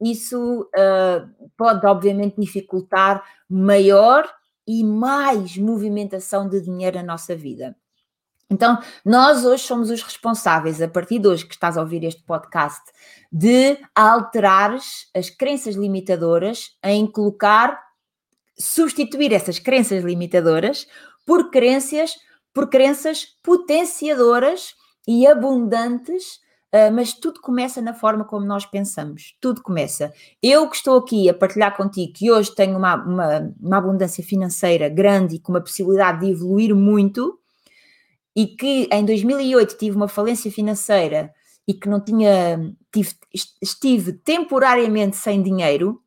isso 0.00 0.62
uh, 0.62 1.48
pode, 1.56 1.86
obviamente, 1.86 2.40
dificultar 2.40 3.24
maior 3.48 4.28
e 4.66 4.82
mais 4.82 5.56
movimentação 5.56 6.48
de 6.48 6.60
dinheiro 6.60 6.96
na 6.96 7.02
nossa 7.02 7.34
vida. 7.36 7.76
Então, 8.50 8.78
nós 9.04 9.44
hoje 9.44 9.64
somos 9.64 9.90
os 9.90 10.02
responsáveis, 10.02 10.80
a 10.80 10.88
partir 10.88 11.18
de 11.18 11.26
hoje 11.28 11.46
que 11.46 11.54
estás 11.54 11.76
a 11.76 11.80
ouvir 11.80 12.04
este 12.04 12.22
podcast, 12.22 12.82
de 13.32 13.78
alterares 13.94 15.08
as 15.14 15.30
crenças 15.30 15.74
limitadoras 15.74 16.76
em 16.82 17.06
colocar, 17.06 17.82
substituir 18.58 19.32
essas 19.32 19.58
crenças 19.58 20.04
limitadoras 20.04 20.86
por 21.24 21.50
crenças, 21.50 22.14
por 22.52 22.68
crenças 22.68 23.26
potenciadoras 23.42 24.74
e 25.08 25.26
abundantes 25.26 26.38
Uh, 26.74 26.92
mas 26.92 27.12
tudo 27.12 27.40
começa 27.40 27.80
na 27.80 27.94
forma 27.94 28.24
como 28.24 28.44
nós 28.44 28.66
pensamos. 28.66 29.36
Tudo 29.40 29.62
começa. 29.62 30.12
Eu 30.42 30.68
que 30.68 30.74
estou 30.74 30.98
aqui 30.98 31.28
a 31.28 31.34
partilhar 31.34 31.76
contigo 31.76 32.12
que 32.12 32.32
hoje 32.32 32.52
tenho 32.52 32.76
uma, 32.76 32.96
uma, 32.96 33.54
uma, 33.60 33.76
abundância 33.76 34.24
financeira 34.24 34.88
grande 34.88 35.36
e 35.36 35.38
com 35.38 35.52
uma 35.52 35.60
possibilidade 35.60 36.26
de 36.26 36.32
evoluir 36.32 36.74
muito, 36.74 37.38
e 38.34 38.48
que 38.48 38.88
em 38.90 39.04
2008 39.04 39.78
tive 39.78 39.96
uma 39.96 40.08
falência 40.08 40.50
financeira 40.50 41.32
e 41.64 41.74
que 41.74 41.88
não 41.88 42.00
tinha. 42.00 42.74
Tive, 42.92 43.14
estive 43.62 44.12
temporariamente 44.12 45.16
sem 45.16 45.44
dinheiro, 45.44 46.02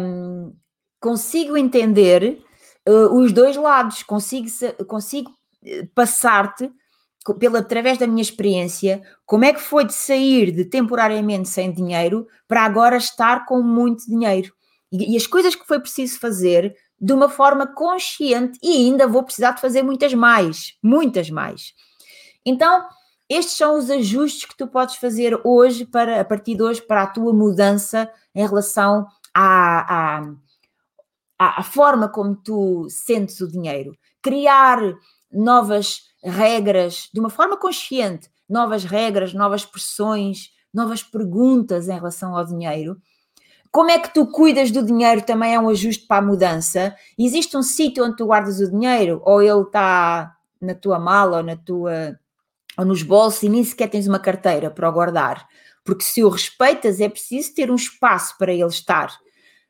um, 0.00 0.54
consigo 0.98 1.54
entender 1.54 2.42
uh, 2.88 3.14
os 3.14 3.30
dois 3.30 3.56
lados, 3.56 4.02
consigo, 4.02 4.48
consigo 4.86 5.30
eh, 5.62 5.86
passar-te 5.94 6.72
pela, 7.34 7.58
através 7.58 7.98
da 7.98 8.06
minha 8.06 8.22
experiência, 8.22 9.02
como 9.24 9.44
é 9.44 9.52
que 9.52 9.60
foi 9.60 9.84
de 9.84 9.92
sair 9.94 10.52
de 10.52 10.64
temporariamente 10.64 11.48
sem 11.48 11.72
dinheiro 11.72 12.26
para 12.46 12.64
agora 12.64 12.96
estar 12.96 13.44
com 13.46 13.62
muito 13.62 14.06
dinheiro. 14.06 14.52
E, 14.92 15.14
e, 15.14 15.16
as 15.16 15.26
coisas 15.26 15.54
que 15.54 15.66
foi 15.66 15.80
preciso 15.80 16.18
fazer 16.18 16.74
de 17.00 17.12
uma 17.12 17.28
forma 17.28 17.66
consciente 17.66 18.58
e 18.62 18.72
ainda 18.72 19.06
vou 19.06 19.22
precisar 19.22 19.52
de 19.52 19.60
fazer 19.60 19.82
muitas 19.82 20.14
mais, 20.14 20.74
muitas 20.82 21.28
mais. 21.28 21.74
Então, 22.44 22.86
estes 23.28 23.56
são 23.56 23.76
os 23.76 23.90
ajustes 23.90 24.44
que 24.44 24.56
tu 24.56 24.68
podes 24.68 24.96
fazer 24.96 25.38
hoje, 25.44 25.84
para, 25.84 26.20
a 26.20 26.24
partir 26.24 26.54
de 26.54 26.62
hoje, 26.62 26.80
para 26.80 27.02
a 27.02 27.06
tua 27.06 27.32
mudança 27.32 28.10
em 28.34 28.46
relação 28.46 29.06
à, 29.34 30.18
à, 30.18 31.58
à 31.58 31.62
forma 31.62 32.08
como 32.08 32.36
tu 32.36 32.86
sentes 32.88 33.40
o 33.40 33.48
dinheiro. 33.48 33.96
Criar 34.22 34.78
novas 35.32 36.02
regras 36.22 37.08
de 37.12 37.20
uma 37.20 37.30
forma 37.30 37.56
consciente, 37.56 38.30
novas 38.48 38.84
regras, 38.84 39.32
novas 39.32 39.64
pressões, 39.64 40.50
novas 40.72 41.02
perguntas 41.02 41.88
em 41.88 41.94
relação 41.94 42.36
ao 42.36 42.44
dinheiro. 42.44 42.96
Como 43.70 43.90
é 43.90 43.98
que 43.98 44.12
tu 44.12 44.26
cuidas 44.26 44.70
do 44.70 44.84
dinheiro 44.84 45.22
também 45.22 45.54
é 45.54 45.60
um 45.60 45.68
ajuste 45.68 46.06
para 46.06 46.18
a 46.18 46.26
mudança. 46.26 46.94
Existe 47.18 47.56
um 47.56 47.62
sítio 47.62 48.04
onde 48.04 48.16
tu 48.16 48.26
guardas 48.26 48.60
o 48.60 48.70
dinheiro 48.70 49.20
ou 49.24 49.42
ele 49.42 49.62
está 49.62 50.34
na 50.60 50.74
tua 50.74 50.98
mala 50.98 51.38
ou 51.38 51.42
na 51.42 51.56
tua 51.56 52.18
ou 52.78 52.84
nos 52.84 53.02
bolsos 53.02 53.42
e 53.42 53.48
nem 53.48 53.64
sequer 53.64 53.88
tens 53.88 54.06
uma 54.06 54.18
carteira 54.18 54.70
para 54.70 54.88
o 54.88 54.92
guardar. 54.92 55.46
Porque 55.84 56.04
se 56.04 56.22
o 56.22 56.28
respeitas 56.28 57.00
é 57.00 57.08
preciso 57.08 57.54
ter 57.54 57.70
um 57.70 57.76
espaço 57.76 58.36
para 58.38 58.52
ele 58.52 58.66
estar. 58.66 59.16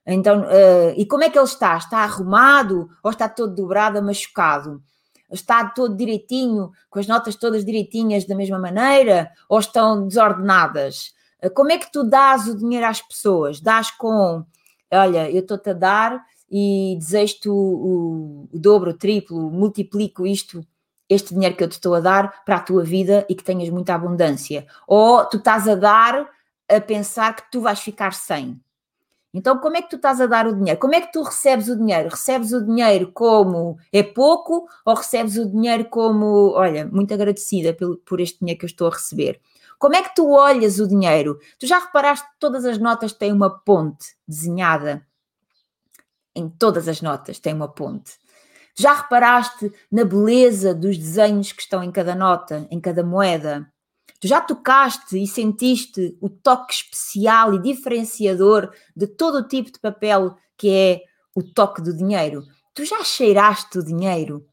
Então, 0.06 0.42
uh, 0.42 0.94
e 0.96 1.04
como 1.06 1.24
é 1.24 1.30
que 1.30 1.38
ele 1.38 1.44
está? 1.44 1.76
Está 1.76 1.98
arrumado 1.98 2.88
ou 3.02 3.10
está 3.10 3.28
todo 3.28 3.54
dobrado, 3.54 4.02
machucado? 4.02 4.82
Está 5.30 5.64
todo 5.68 5.96
direitinho, 5.96 6.70
com 6.88 6.98
as 6.98 7.06
notas 7.06 7.36
todas 7.36 7.64
direitinhas 7.64 8.26
da 8.26 8.34
mesma 8.34 8.58
maneira, 8.58 9.30
ou 9.48 9.58
estão 9.58 10.06
desordenadas? 10.06 11.14
Eh, 11.40 11.50
como 11.50 11.72
é 11.72 11.78
que 11.78 11.90
tu 11.90 12.04
dás 12.04 12.46
o 12.46 12.56
dinheiro 12.56 12.86
às 12.86 13.00
pessoas? 13.00 13.60
Dás 13.60 13.90
com, 13.90 14.44
olha, 14.92 15.30
eu 15.30 15.40
estou-te 15.40 15.70
a 15.70 15.74
dar 15.74 16.24
e 16.50 16.96
desejo-te 16.98 17.48
o, 17.48 17.54
o, 17.54 18.48
o 18.52 18.58
dobro, 18.58 18.90
o 18.90 18.94
triplo, 18.94 19.50
multiplico 19.50 20.26
isto, 20.26 20.64
este 21.08 21.34
dinheiro 21.34 21.56
que 21.56 21.64
eu 21.64 21.68
te 21.68 21.72
estou 21.72 21.94
a 21.94 22.00
dar 22.00 22.44
para 22.44 22.56
a 22.56 22.60
tua 22.60 22.84
vida 22.84 23.26
e 23.28 23.34
que 23.34 23.44
tenhas 23.44 23.70
muita 23.70 23.94
abundância. 23.94 24.66
Ou 24.86 25.24
tu 25.24 25.36
estás 25.38 25.68
a 25.68 25.74
dar 25.74 26.28
a 26.68 26.80
pensar 26.80 27.34
que 27.34 27.50
tu 27.50 27.60
vais 27.60 27.80
ficar 27.80 28.12
sem. 28.12 28.60
Então, 29.36 29.58
como 29.58 29.76
é 29.76 29.82
que 29.82 29.90
tu 29.90 29.96
estás 29.96 30.18
a 30.18 30.26
dar 30.26 30.46
o 30.46 30.56
dinheiro? 30.56 30.80
Como 30.80 30.94
é 30.94 31.00
que 31.02 31.12
tu 31.12 31.22
recebes 31.22 31.68
o 31.68 31.76
dinheiro? 31.76 32.08
Recebes 32.08 32.52
o 32.52 32.64
dinheiro 32.64 33.12
como 33.12 33.76
é 33.92 34.02
pouco 34.02 34.66
ou 34.82 34.94
recebes 34.94 35.36
o 35.36 35.44
dinheiro 35.44 35.84
como, 35.90 36.52
olha, 36.52 36.86
muito 36.86 37.12
agradecida 37.12 37.74
por, 37.74 37.98
por 37.98 38.18
este 38.18 38.38
dinheiro 38.38 38.58
que 38.58 38.64
eu 38.64 38.68
estou 38.68 38.88
a 38.88 38.92
receber? 38.92 39.38
Como 39.78 39.94
é 39.94 40.02
que 40.02 40.14
tu 40.14 40.30
olhas 40.30 40.80
o 40.80 40.88
dinheiro? 40.88 41.38
Tu 41.58 41.66
já 41.66 41.78
reparaste 41.78 42.26
que 42.26 42.38
todas 42.40 42.64
as 42.64 42.78
notas 42.78 43.12
têm 43.12 43.30
uma 43.30 43.50
ponte 43.50 44.06
desenhada? 44.26 45.06
Em 46.34 46.48
todas 46.48 46.88
as 46.88 47.02
notas 47.02 47.38
tem 47.38 47.52
uma 47.52 47.68
ponte. 47.68 48.14
Já 48.74 48.94
reparaste 48.94 49.70
na 49.92 50.06
beleza 50.06 50.74
dos 50.74 50.96
desenhos 50.96 51.52
que 51.52 51.60
estão 51.60 51.82
em 51.82 51.92
cada 51.92 52.14
nota, 52.14 52.66
em 52.70 52.80
cada 52.80 53.04
moeda? 53.04 53.70
Tu 54.20 54.28
já 54.28 54.40
tocaste 54.40 55.22
e 55.22 55.26
sentiste 55.26 56.16
o 56.20 56.28
toque 56.28 56.74
especial 56.74 57.54
e 57.54 57.62
diferenciador 57.62 58.72
de 58.94 59.06
todo 59.06 59.38
o 59.38 59.48
tipo 59.48 59.70
de 59.70 59.78
papel 59.78 60.36
que 60.56 60.70
é 60.70 61.02
o 61.34 61.42
toque 61.42 61.82
do 61.82 61.94
dinheiro? 61.94 62.42
Tu 62.74 62.84
já 62.84 63.04
cheiraste 63.04 63.78
o 63.78 63.84
dinheiro? 63.84 64.46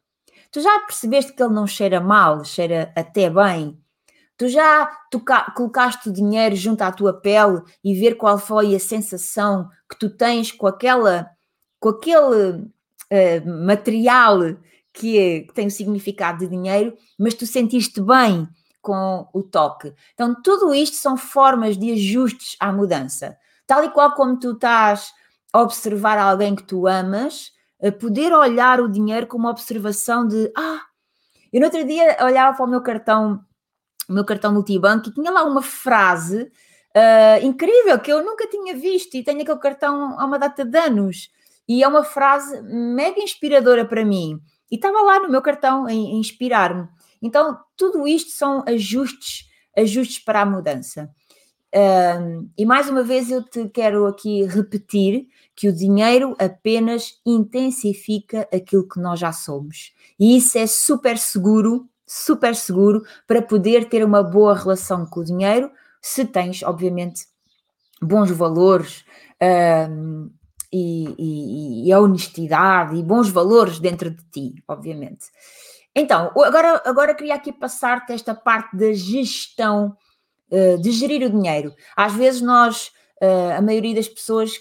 Tu 0.50 0.60
já 0.60 0.80
percebeste 0.80 1.32
que 1.32 1.42
ele 1.42 1.54
não 1.54 1.66
cheira 1.66 2.00
mal, 2.00 2.44
cheira 2.44 2.92
até 2.94 3.30
bem? 3.30 3.78
Tu 4.36 4.48
já 4.48 4.86
toca, 5.10 5.50
colocaste 5.52 6.08
o 6.08 6.12
dinheiro 6.12 6.56
junto 6.56 6.82
à 6.82 6.92
tua 6.92 7.12
pele 7.12 7.62
e 7.82 7.94
ver 7.94 8.16
qual 8.16 8.38
foi 8.38 8.74
a 8.74 8.80
sensação 8.80 9.68
que 9.88 9.98
tu 9.98 10.10
tens 10.10 10.52
com 10.52 10.66
aquela, 10.66 11.30
com 11.80 11.88
aquele 11.88 12.62
uh, 12.62 13.64
material 13.66 14.40
que, 14.92 15.18
é, 15.18 15.40
que 15.40 15.54
tem 15.54 15.66
o 15.66 15.70
significado 15.70 16.40
de 16.40 16.48
dinheiro, 16.48 16.96
mas 17.18 17.34
tu 17.34 17.46
sentiste 17.46 18.00
bem 18.00 18.48
com 18.84 19.26
o 19.32 19.42
toque. 19.42 19.92
Então, 20.12 20.34
tudo 20.42 20.74
isto 20.74 20.96
são 20.96 21.16
formas 21.16 21.76
de 21.76 21.90
ajustes 21.92 22.54
à 22.60 22.70
mudança. 22.70 23.36
Tal 23.66 23.82
e 23.82 23.90
qual 23.90 24.12
como 24.12 24.38
tu 24.38 24.52
estás 24.52 25.10
a 25.52 25.62
observar 25.62 26.18
alguém 26.18 26.54
que 26.54 26.62
tu 26.62 26.86
amas, 26.86 27.50
poder 27.98 28.32
olhar 28.32 28.80
o 28.80 28.88
dinheiro 28.88 29.26
como 29.26 29.44
uma 29.44 29.50
observação 29.50 30.26
de 30.26 30.52
ah, 30.56 30.80
eu 31.54 31.60
no 31.60 31.66
outro 31.66 31.84
dia 31.84 32.16
olhava 32.20 32.56
para 32.56 32.66
o 32.66 32.68
meu 32.68 32.82
cartão, 32.82 33.40
o 34.08 34.12
meu 34.12 34.24
cartão 34.24 34.52
multibanco 34.52 35.08
e 35.08 35.14
tinha 35.14 35.30
lá 35.30 35.44
uma 35.44 35.62
frase 35.62 36.42
uh, 36.42 37.46
incrível 37.46 37.96
que 38.00 38.12
eu 38.12 38.24
nunca 38.24 38.48
tinha 38.48 38.74
visto 38.74 39.14
e 39.14 39.22
tenho 39.22 39.40
aquele 39.42 39.60
cartão 39.60 40.18
há 40.18 40.24
uma 40.24 40.36
data 40.36 40.64
de 40.64 40.76
anos. 40.76 41.30
e 41.68 41.82
é 41.82 41.88
uma 41.88 42.02
frase 42.02 42.60
mega 42.62 43.20
inspiradora 43.20 43.84
para 43.84 44.04
mim. 44.04 44.40
E 44.70 44.74
estava 44.74 45.00
lá 45.02 45.20
no 45.20 45.28
meu 45.28 45.40
cartão 45.40 45.86
a, 45.86 45.92
inspirar-me. 45.92 46.88
Então, 47.24 47.58
tudo 47.74 48.06
isto 48.06 48.32
são 48.32 48.62
ajustes, 48.68 49.48
ajustes 49.74 50.22
para 50.22 50.42
a 50.42 50.46
mudança. 50.46 51.10
Um, 51.74 52.50
e 52.56 52.66
mais 52.66 52.88
uma 52.88 53.02
vez 53.02 53.30
eu 53.30 53.42
te 53.42 53.66
quero 53.70 54.06
aqui 54.06 54.44
repetir 54.44 55.26
que 55.56 55.66
o 55.66 55.72
dinheiro 55.72 56.36
apenas 56.38 57.18
intensifica 57.24 58.46
aquilo 58.52 58.86
que 58.86 59.00
nós 59.00 59.18
já 59.18 59.32
somos. 59.32 59.94
E 60.20 60.36
isso 60.36 60.58
é 60.58 60.66
super 60.66 61.16
seguro, 61.16 61.88
super 62.06 62.54
seguro 62.54 63.02
para 63.26 63.40
poder 63.40 63.88
ter 63.88 64.04
uma 64.04 64.22
boa 64.22 64.54
relação 64.54 65.06
com 65.06 65.20
o 65.20 65.24
dinheiro, 65.24 65.70
se 66.02 66.26
tens, 66.26 66.62
obviamente, 66.62 67.24
bons 68.02 68.30
valores 68.30 69.02
um, 69.90 70.30
e, 70.70 71.06
e, 71.18 71.88
e, 71.88 71.94
honestidade 71.94 72.96
e 72.96 73.02
bons 73.02 73.30
valores 73.30 73.78
dentro 73.78 74.10
de 74.10 74.22
ti, 74.30 74.54
obviamente. 74.68 75.24
Então, 75.94 76.32
agora, 76.42 76.82
agora 76.84 77.14
queria 77.14 77.34
aqui 77.34 77.52
passar-te 77.52 78.12
esta 78.12 78.34
parte 78.34 78.76
da 78.76 78.92
gestão, 78.92 79.96
uh, 80.50 80.78
de 80.80 80.90
gerir 80.90 81.26
o 81.26 81.30
dinheiro. 81.30 81.72
Às 81.96 82.12
vezes 82.14 82.40
nós, 82.40 82.88
uh, 83.22 83.56
a 83.56 83.62
maioria 83.62 83.94
das 83.94 84.08
pessoas 84.08 84.52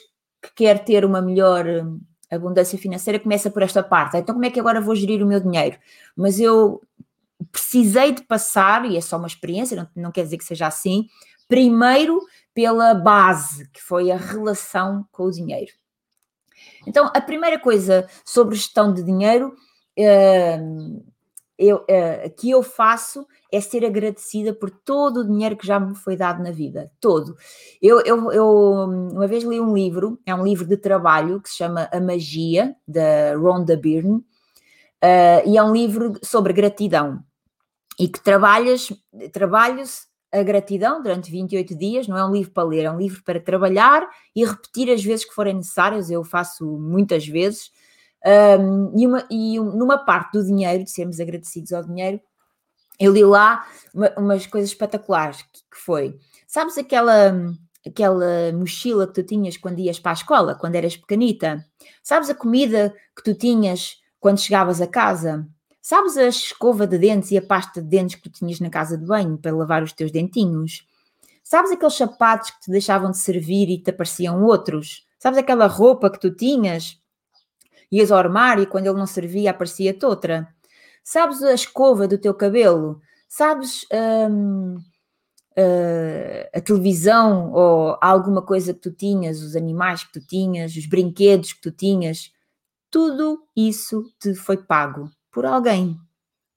que 0.41 0.54
quer 0.56 0.84
ter 0.84 1.04
uma 1.04 1.22
melhor 1.22 1.65
hum, 1.65 2.00
abundância 2.30 2.78
financeira 2.78 3.19
começa 3.19 3.50
por 3.50 3.63
esta 3.63 3.82
parte. 3.82 4.17
Então, 4.17 4.36
como 4.36 4.46
é 4.46 4.52
que 4.52 4.60
agora 4.60 4.82
vou 4.82 4.96
gerir 4.96 5.24
o 5.24 5.28
meu 5.28 5.39
dinheiro? 5.39 5.78
Mas 6.15 6.39
eu 6.39 6.82
precisei 7.52 8.12
de 8.12 8.24
passar, 8.24 8.86
e 8.86 8.98
é 8.98 9.02
só 9.02 9.17
uma 9.17 9.28
experiência, 9.28 9.76
não, 9.76 10.04
não 10.04 10.12
quer 10.12 10.24
dizer 10.24 10.38
que 10.38 10.43
seja 10.43 10.67
assim, 10.67 11.08
primeiro 11.48 12.19
pela 12.54 12.93
base, 12.93 13.69
que 13.72 13.82
foi 13.82 14.12
a 14.12 14.17
relação 14.17 15.08
com 15.12 15.24
o 15.24 15.32
dinheiro. 15.32 15.72
Então, 16.86 17.10
a 17.13 17.22
primeira 17.22 17.60
coisa 17.60 18.08
sobre 18.24 18.56
gestão 18.56 18.93
de 18.93 19.04
dinheiro 19.04 19.56
uh, 19.98 21.12
eu, 21.58 21.78
uh, 21.78 22.36
que 22.38 22.50
eu 22.50 22.63
faço 22.63 23.26
é 23.52 23.62
ser 23.62 23.86
agradecida 23.86 24.54
por 24.54 24.72
todo 24.72 25.22
o 25.22 25.28
dinheiro 25.28 25.56
que 25.56 25.68
já 25.68 25.80
me 25.80 25.96
foi 25.96 26.16
dado 26.16 26.42
na 26.44 26.52
vida, 26.52 26.92
todo. 27.00 27.36
Eu, 27.82 28.02
eu, 28.02 28.32
eu 28.32 28.48
uma 29.12 29.28
vez 29.28 29.44
li 29.44 29.60
um 29.60 29.74
livro, 29.74 30.20
é 30.26 30.34
um 30.34 30.44
livro 30.44 30.66
de 30.66 30.78
trabalho 30.78 31.42
que 31.42 31.50
se 31.50 31.58
chama 31.58 31.89
A 31.92 32.00
Magia, 32.00 32.76
da 32.88 33.36
Rhonda 33.36 33.78
Byrne, 33.78 34.16
uh, 34.16 34.24
e 35.46 35.58
é 35.58 35.63
um 35.63 35.74
livro 35.74 36.13
sobre 36.24 36.54
gratidão. 36.54 37.24
E 38.00 38.08
que 38.08 38.20
trabalhas, 38.20 38.92
trabalhas 39.32 40.08
a 40.34 40.42
gratidão 40.42 41.04
durante 41.04 41.30
28 41.30 41.76
dias, 41.78 42.08
não 42.08 42.18
é 42.18 42.26
um 42.26 42.34
livro 42.34 42.52
para 42.52 42.68
ler, 42.68 42.86
é 42.86 42.92
um 42.92 42.98
livro 42.98 43.22
para 43.24 43.39
trabalhar 43.39 44.10
e 44.36 44.44
repetir 44.44 44.89
as 44.89 45.04
vezes 45.04 45.24
que 45.24 45.34
forem 45.34 45.54
necessárias, 45.54 46.10
eu 46.10 46.24
faço 46.24 46.66
muitas 46.66 47.28
vezes, 47.28 47.72
um, 48.26 48.94
e, 48.98 49.08
uma, 49.08 49.28
e 49.30 49.60
numa 49.60 49.98
parte 49.98 50.34
do 50.34 50.46
dinheiro, 50.46 50.84
de 50.84 50.92
sermos 50.92 51.20
agradecidos 51.20 51.74
ao 51.74 51.84
dinheiro, 51.84 52.22
eu 53.00 53.12
li 53.12 53.24
lá 53.24 53.66
uma, 53.94 54.14
umas 54.18 54.46
coisas 54.46 54.70
espetaculares, 54.70 55.42
que, 55.42 55.60
que 55.72 55.78
foi, 55.78 56.18
sabes 56.48 56.78
aquela 56.78 57.34
aquela 57.86 58.52
mochila 58.54 59.08
que 59.08 59.14
tu 59.14 59.24
tinhas 59.24 59.58
quando 59.58 59.80
ias 59.80 60.00
para 60.00 60.12
a 60.12 60.14
escola, 60.14 60.56
quando 60.56 60.76
eras 60.76 60.96
pequenita? 60.96 61.66
Sabes 62.02 62.30
a 62.30 62.36
comida 62.36 62.94
que 63.16 63.24
tu 63.24 63.36
tinhas 63.36 63.98
quando 64.20 64.40
chegavas 64.40 64.82
a 64.82 64.88
casa? 64.88 65.46
Sabes 65.82 66.18
a 66.18 66.28
escova 66.28 66.88
de 66.88 66.98
dentes 66.98 67.32
e 67.32 67.38
a 67.38 67.42
pasta 67.42 67.82
de 67.82 67.88
dentes 67.90 68.16
que 68.16 68.22
tu 68.22 68.32
tinhas 68.32 68.60
na 68.62 68.70
casa 68.70 68.98
de 68.98 69.06
banho 69.06 69.38
para 69.38 69.54
lavar 69.54 69.84
os 69.84 69.92
teus 69.92 70.12
dentinhos? 70.12 70.88
Sabes 71.44 71.72
aqueles 71.72 71.96
sapatos 71.96 72.52
que 72.52 72.62
te 72.62 72.72
deixavam 72.72 73.12
de 73.12 73.18
servir 73.18 73.70
e 73.70 73.78
te 73.78 73.90
apareciam 73.90 74.42
outros? 74.44 75.06
Sabes 75.20 75.38
aquela 75.38 75.68
roupa 75.68 76.10
que 76.10 76.20
tu 76.20 76.34
tinhas? 76.34 76.98
Ias 77.94 78.12
ao 78.12 78.18
armário 78.18 78.64
e 78.64 78.66
quando 78.66 78.88
ele 78.88 78.98
não 78.98 79.06
servia 79.06 79.52
aparecia-te 79.52 80.04
outra? 80.04 80.48
Sabes 81.04 81.44
a 81.44 81.54
escova 81.54 82.08
do 82.08 82.18
teu 82.18 82.34
cabelo? 82.34 83.00
Sabes 83.30 83.86
hum, 84.32 84.78
uh, 84.78 86.50
a 86.52 86.60
televisão 86.60 87.52
ou 87.52 87.96
alguma 88.02 88.42
coisa 88.42 88.74
que 88.74 88.80
tu 88.80 88.92
tinhas, 88.92 89.44
os 89.44 89.56
animais 89.56 90.04
que 90.04 90.14
tu 90.14 90.26
tinhas, 90.26 90.76
os 90.76 90.88
brinquedos 90.88 91.54
que 91.54 91.62
tu 91.62 91.72
tinhas? 91.72 92.32
Tudo 92.90 93.48
isso 93.56 94.04
te 94.20 94.34
foi 94.34 94.58
pago 94.58 95.12
por 95.32 95.46
alguém. 95.46 95.96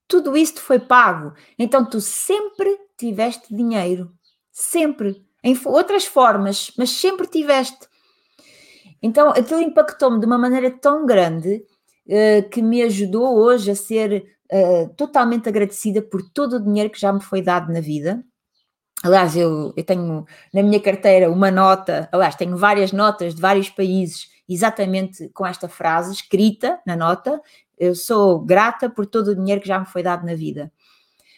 Tudo 0.07 0.35
isto 0.35 0.59
foi 0.59 0.79
pago. 0.79 1.33
Então 1.59 1.85
tu 1.87 2.01
sempre 2.01 2.79
tiveste 2.97 3.55
dinheiro. 3.55 4.11
Sempre. 4.51 5.23
Em 5.43 5.55
outras 5.65 6.05
formas, 6.05 6.71
mas 6.75 6.89
sempre 6.89 7.27
tiveste. 7.27 7.87
Então 9.01 9.29
aquilo 9.29 9.61
impactou-me 9.61 10.19
de 10.19 10.25
uma 10.25 10.37
maneira 10.37 10.71
tão 10.71 11.05
grande 11.05 11.63
uh, 12.07 12.49
que 12.49 12.61
me 12.61 12.81
ajudou 12.81 13.37
hoje 13.37 13.71
a 13.71 13.75
ser 13.75 14.25
uh, 14.51 14.93
totalmente 14.95 15.47
agradecida 15.47 16.01
por 16.01 16.21
todo 16.21 16.57
o 16.57 16.63
dinheiro 16.63 16.89
que 16.89 16.99
já 16.99 17.11
me 17.11 17.21
foi 17.21 17.41
dado 17.41 17.71
na 17.71 17.79
vida. 17.79 18.23
Aliás, 19.03 19.35
eu, 19.35 19.73
eu 19.77 19.83
tenho 19.83 20.25
na 20.51 20.63
minha 20.63 20.79
carteira 20.79 21.29
uma 21.29 21.51
nota, 21.51 22.09
aliás, 22.11 22.35
tenho 22.35 22.57
várias 22.57 22.91
notas 22.91 23.35
de 23.35 23.41
vários 23.41 23.69
países 23.69 24.29
exatamente 24.49 25.29
com 25.29 25.45
esta 25.45 25.67
frase 25.67 26.13
escrita 26.13 26.79
na 26.85 26.95
nota, 26.95 27.39
eu 27.77 27.93
sou 27.93 28.39
grata 28.39 28.89
por 28.89 29.05
todo 29.05 29.29
o 29.29 29.35
dinheiro 29.35 29.61
que 29.61 29.67
já 29.67 29.79
me 29.79 29.85
foi 29.85 30.01
dado 30.01 30.25
na 30.25 30.33
vida. 30.33 30.71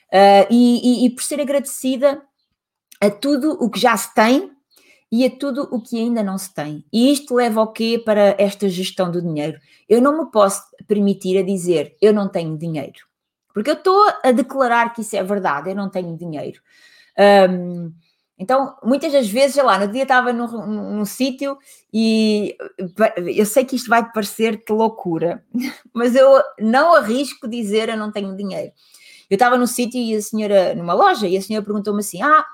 Uh, 0.08 0.48
e, 0.50 1.04
e, 1.04 1.06
e 1.06 1.10
por 1.10 1.22
ser 1.22 1.42
agradecida 1.42 2.22
a 3.02 3.10
tudo 3.10 3.58
o 3.60 3.70
que 3.70 3.80
já 3.80 3.96
se 3.96 4.14
tem 4.14 4.52
e 5.12 5.26
a 5.26 5.30
tudo 5.30 5.68
o 5.72 5.82
que 5.82 5.98
ainda 5.98 6.22
não 6.22 6.38
se 6.38 6.54
tem. 6.54 6.86
E 6.94 7.12
isto 7.12 7.34
leva 7.34 7.60
ao 7.60 7.72
quê 7.72 8.02
para 8.04 8.36
esta 8.38 8.70
gestão 8.70 9.12
do 9.12 9.22
dinheiro? 9.22 9.60
Eu 9.88 10.02
não 10.02 10.24
me 10.24 10.32
posso 10.32 10.62
permitir 10.88 11.38
a 11.38 11.44
dizer 11.44 11.96
eu 12.02 12.14
não 12.14 12.30
tenho 12.30 12.58
dinheiro. 12.58 13.08
Porque 13.54 13.72
eu 13.72 13.76
estou 13.76 14.00
a 14.24 14.32
declarar 14.32 14.94
que 14.94 15.02
isso 15.02 15.16
é 15.16 15.24
verdade, 15.24 15.72
eu 15.72 15.76
não 15.76 15.90
tenho 15.90 16.16
dinheiro. 16.16 16.62
Um, 17.50 17.92
então, 18.38 18.78
muitas 18.82 19.12
das 19.12 19.28
vezes, 19.28 19.56
sei 19.56 19.64
lá, 19.64 19.78
no 19.78 19.92
dia 19.92 20.04
estava 20.04 20.32
num, 20.32 20.48
num, 20.48 20.98
num 20.98 21.06
sítio 21.06 21.58
e 21.94 22.56
eu 23.36 23.46
sei 23.46 23.66
que 23.66 23.76
isto 23.76 23.90
vai 23.90 24.10
parecer 24.14 24.64
que 24.64 24.72
loucura, 24.72 25.44
mas 25.94 26.16
eu 26.16 26.42
não 26.58 26.94
arrisco 26.94 27.50
dizer 27.50 27.90
eu 27.90 27.98
não 27.98 28.12
tenho 28.12 28.38
dinheiro. 28.38 28.72
Eu 29.30 29.36
estava 29.36 29.58
num 29.58 29.68
sítio 29.68 30.00
e 30.00 30.16
a 30.16 30.22
senhora, 30.22 30.74
numa 30.74 30.94
loja, 30.94 31.28
e 31.28 31.38
a 31.38 31.42
senhora 31.42 31.66
perguntou-me 31.66 32.00
assim: 32.00 32.22
Ah, 32.22 32.46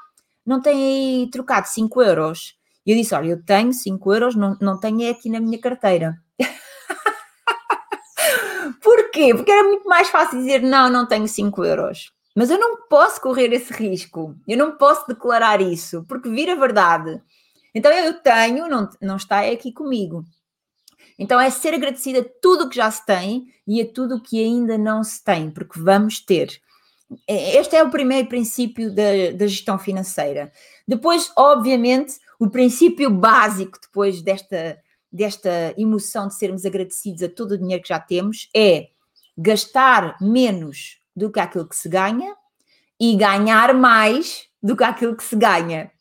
não 0.46 0.62
tem 0.62 1.24
aí 1.24 1.30
trocado 1.32 1.68
5 1.68 2.02
euros? 2.02 2.56
E 2.86 2.92
eu 2.92 2.98
disse: 2.98 3.16
Olha, 3.16 3.30
eu 3.30 3.44
tenho 3.44 3.74
5 3.74 4.14
euros, 4.14 4.36
não, 4.36 4.58
não 4.62 4.80
tenho 4.80 5.02
é 5.02 5.10
aqui 5.10 5.30
na 5.30 5.40
minha 5.40 5.60
carteira. 5.60 6.16
Porquê? 8.82 9.34
Porque 9.34 9.52
era 9.52 9.64
muito 9.64 9.88
mais 9.88 10.10
fácil 10.10 10.40
dizer: 10.40 10.62
Não, 10.62 10.90
não 10.90 11.08
tenho 11.08 11.28
5 11.28 11.66
euros. 11.66 12.12
Mas 12.36 12.50
eu 12.50 12.60
não 12.60 12.86
posso 12.88 13.22
correr 13.22 13.54
esse 13.54 13.72
risco, 13.72 14.36
eu 14.46 14.58
não 14.58 14.78
posso 14.78 15.08
declarar 15.08 15.62
isso, 15.62 16.04
porque 16.06 16.30
vira 16.30 16.54
verdade. 16.54 17.22
Então 17.74 17.90
eu 17.92 18.22
tenho, 18.22 18.68
não, 18.68 18.90
não 19.02 19.16
está 19.16 19.40
aqui 19.40 19.72
comigo. 19.72 20.26
Então 21.18 21.40
é 21.40 21.50
ser 21.50 21.74
agradecida 21.74 22.20
a 22.20 22.26
tudo 22.42 22.66
o 22.66 22.70
que 22.70 22.76
já 22.76 22.92
se 22.92 23.06
tem 23.06 23.48
e 23.66 23.82
a 23.82 23.90
tudo 23.90 24.16
o 24.16 24.22
que 24.22 24.44
ainda 24.44 24.78
não 24.78 25.02
se 25.02 25.24
tem, 25.24 25.50
porque 25.50 25.80
vamos 25.80 26.20
ter. 26.20 26.60
Este 27.28 27.76
é 27.76 27.84
o 27.84 27.92
primeiro 27.92 28.28
princípio 28.28 28.94
da, 28.94 29.32
da 29.36 29.48
gestão 29.48 29.78
financeira. 29.78 30.52
Depois, 30.88 31.32
obviamente, 31.36 32.16
o 32.40 32.50
princípio 32.50 33.10
básico 33.10 33.80
depois 33.82 34.22
desta, 34.22 34.78
desta 35.12 35.74
emoção 35.78 36.28
de 36.28 36.36
sermos 36.36 36.66
agradecidos 36.66 37.24
a 37.24 37.30
todo 37.30 37.52
o 37.52 37.58
dinheiro 37.58 37.84
que 37.84 37.90
já 37.90 38.00
temos 38.00 38.50
é 38.56 38.90
gastar 39.38 40.18
menos 40.20 41.00
do 41.16 41.32
que 41.32 41.40
aquilo 41.40 41.68
que 41.68 41.76
se 41.76 41.88
ganha 41.88 42.36
e 43.00 43.16
ganhar 43.16 43.74
mais 43.74 44.48
do 44.62 44.76
que 44.76 44.84
aquilo 44.84 45.16
que 45.16 45.24
se 45.24 45.36
ganha. 45.36 45.92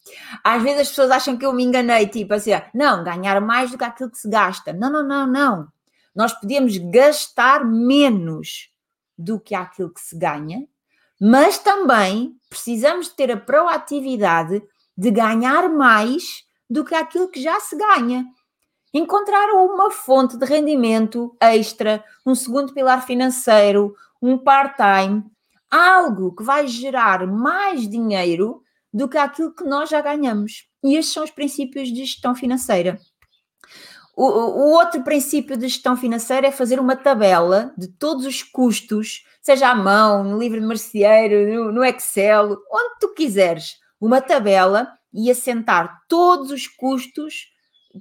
Às 0.42 0.62
vezes 0.62 0.80
as 0.82 0.88
pessoas 0.88 1.10
acham 1.10 1.36
que 1.36 1.44
eu 1.44 1.52
me 1.52 1.64
enganei, 1.64 2.06
tipo 2.06 2.34
assim, 2.34 2.50
não, 2.74 3.04
ganhar 3.04 3.40
mais 3.40 3.70
do 3.70 3.78
que 3.78 3.84
aquilo 3.84 4.10
que 4.10 4.18
se 4.18 4.28
gasta. 4.28 4.72
Não, 4.72 4.90
não, 4.90 5.06
não, 5.06 5.26
não. 5.26 5.68
Nós 6.14 6.32
podemos 6.32 6.76
gastar 6.78 7.64
menos 7.64 8.70
do 9.16 9.38
que 9.40 9.54
aquilo 9.54 9.92
que 9.92 10.00
se 10.00 10.16
ganha, 10.16 10.66
mas 11.20 11.58
também 11.58 12.36
precisamos 12.48 13.08
ter 13.08 13.30
a 13.30 13.36
proatividade 13.36 14.62
de 14.96 15.10
ganhar 15.10 15.68
mais 15.68 16.44
do 16.68 16.84
que 16.84 16.94
aquilo 16.94 17.28
que 17.28 17.42
já 17.42 17.58
se 17.60 17.76
ganha. 17.76 18.24
Encontrar 18.92 19.52
uma 19.52 19.90
fonte 19.90 20.36
de 20.36 20.44
rendimento 20.44 21.36
extra, 21.40 22.04
um 22.24 22.34
segundo 22.34 22.72
pilar 22.72 23.04
financeiro, 23.04 23.94
um 24.22 24.38
part-time, 24.38 25.24
algo 25.70 26.34
que 26.34 26.44
vai 26.44 26.66
gerar 26.68 27.26
mais 27.26 27.88
dinheiro 27.88 28.62
do 28.92 29.08
que 29.08 29.18
aquilo 29.18 29.52
que 29.52 29.64
nós 29.64 29.90
já 29.90 30.00
ganhamos. 30.00 30.68
E 30.84 30.96
estes 30.96 31.12
são 31.12 31.24
os 31.24 31.30
princípios 31.30 31.88
de 31.88 32.04
gestão 32.04 32.34
financeira. 32.34 33.00
O, 34.16 34.24
o, 34.26 34.70
outro 34.70 35.02
princípio 35.02 35.56
de 35.56 35.66
gestão 35.66 35.96
financeira 35.96 36.46
é 36.46 36.52
fazer 36.52 36.78
uma 36.78 36.94
tabela 36.94 37.74
de 37.76 37.88
todos 37.88 38.24
os 38.24 38.44
custos, 38.44 39.24
seja 39.44 39.68
à 39.68 39.74
mão, 39.74 40.24
no 40.24 40.38
livro 40.38 40.58
de 40.58 40.66
merceeiro, 40.66 41.64
no, 41.64 41.70
no 41.70 41.84
Excel, 41.84 42.56
onde 42.72 42.98
tu 42.98 43.12
quiseres, 43.12 43.76
uma 44.00 44.20
tabela 44.20 44.90
e 45.12 45.30
assentar 45.30 46.00
todos 46.08 46.50
os 46.50 46.66
custos 46.66 47.48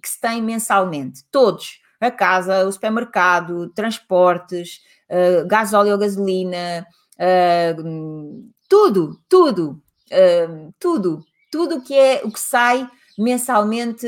que 0.01 0.07
se 0.07 0.19
têm 0.19 0.41
mensalmente, 0.41 1.23
todos. 1.29 1.81
A 1.99 2.09
casa, 2.09 2.65
o 2.65 2.71
supermercado, 2.71 3.69
transportes, 3.73 4.79
uh, 5.09 5.47
gasóleo, 5.47 5.97
gasolina, 5.97 6.85
uh, 7.15 8.51
tudo, 8.67 9.21
tudo, 9.29 9.81
uh, 10.11 10.73
tudo, 10.79 11.25
tudo 11.51 11.81
que 11.81 11.93
é 11.93 12.21
o 12.23 12.31
que 12.31 12.39
sai 12.39 12.89
mensalmente 13.17 14.07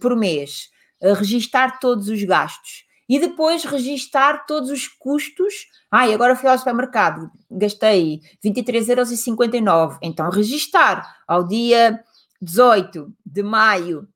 por 0.00 0.14
mês, 0.14 0.70
registar 1.02 1.80
todos 1.80 2.08
os 2.08 2.22
gastos 2.22 2.83
e 3.08 3.18
depois 3.18 3.64
registar 3.64 4.46
todos 4.46 4.70
os 4.70 4.88
custos. 4.88 5.66
Ah, 5.90 6.08
e 6.08 6.14
agora 6.14 6.36
fui 6.36 6.48
ao 6.48 6.58
supermercado, 6.58 7.30
gastei 7.50 8.20
23,59€. 8.44 9.98
Então, 10.02 10.30
registar 10.30 11.16
ao 11.26 11.46
dia 11.46 12.02
18 12.40 13.12
de 13.24 13.42
maio 13.42 14.08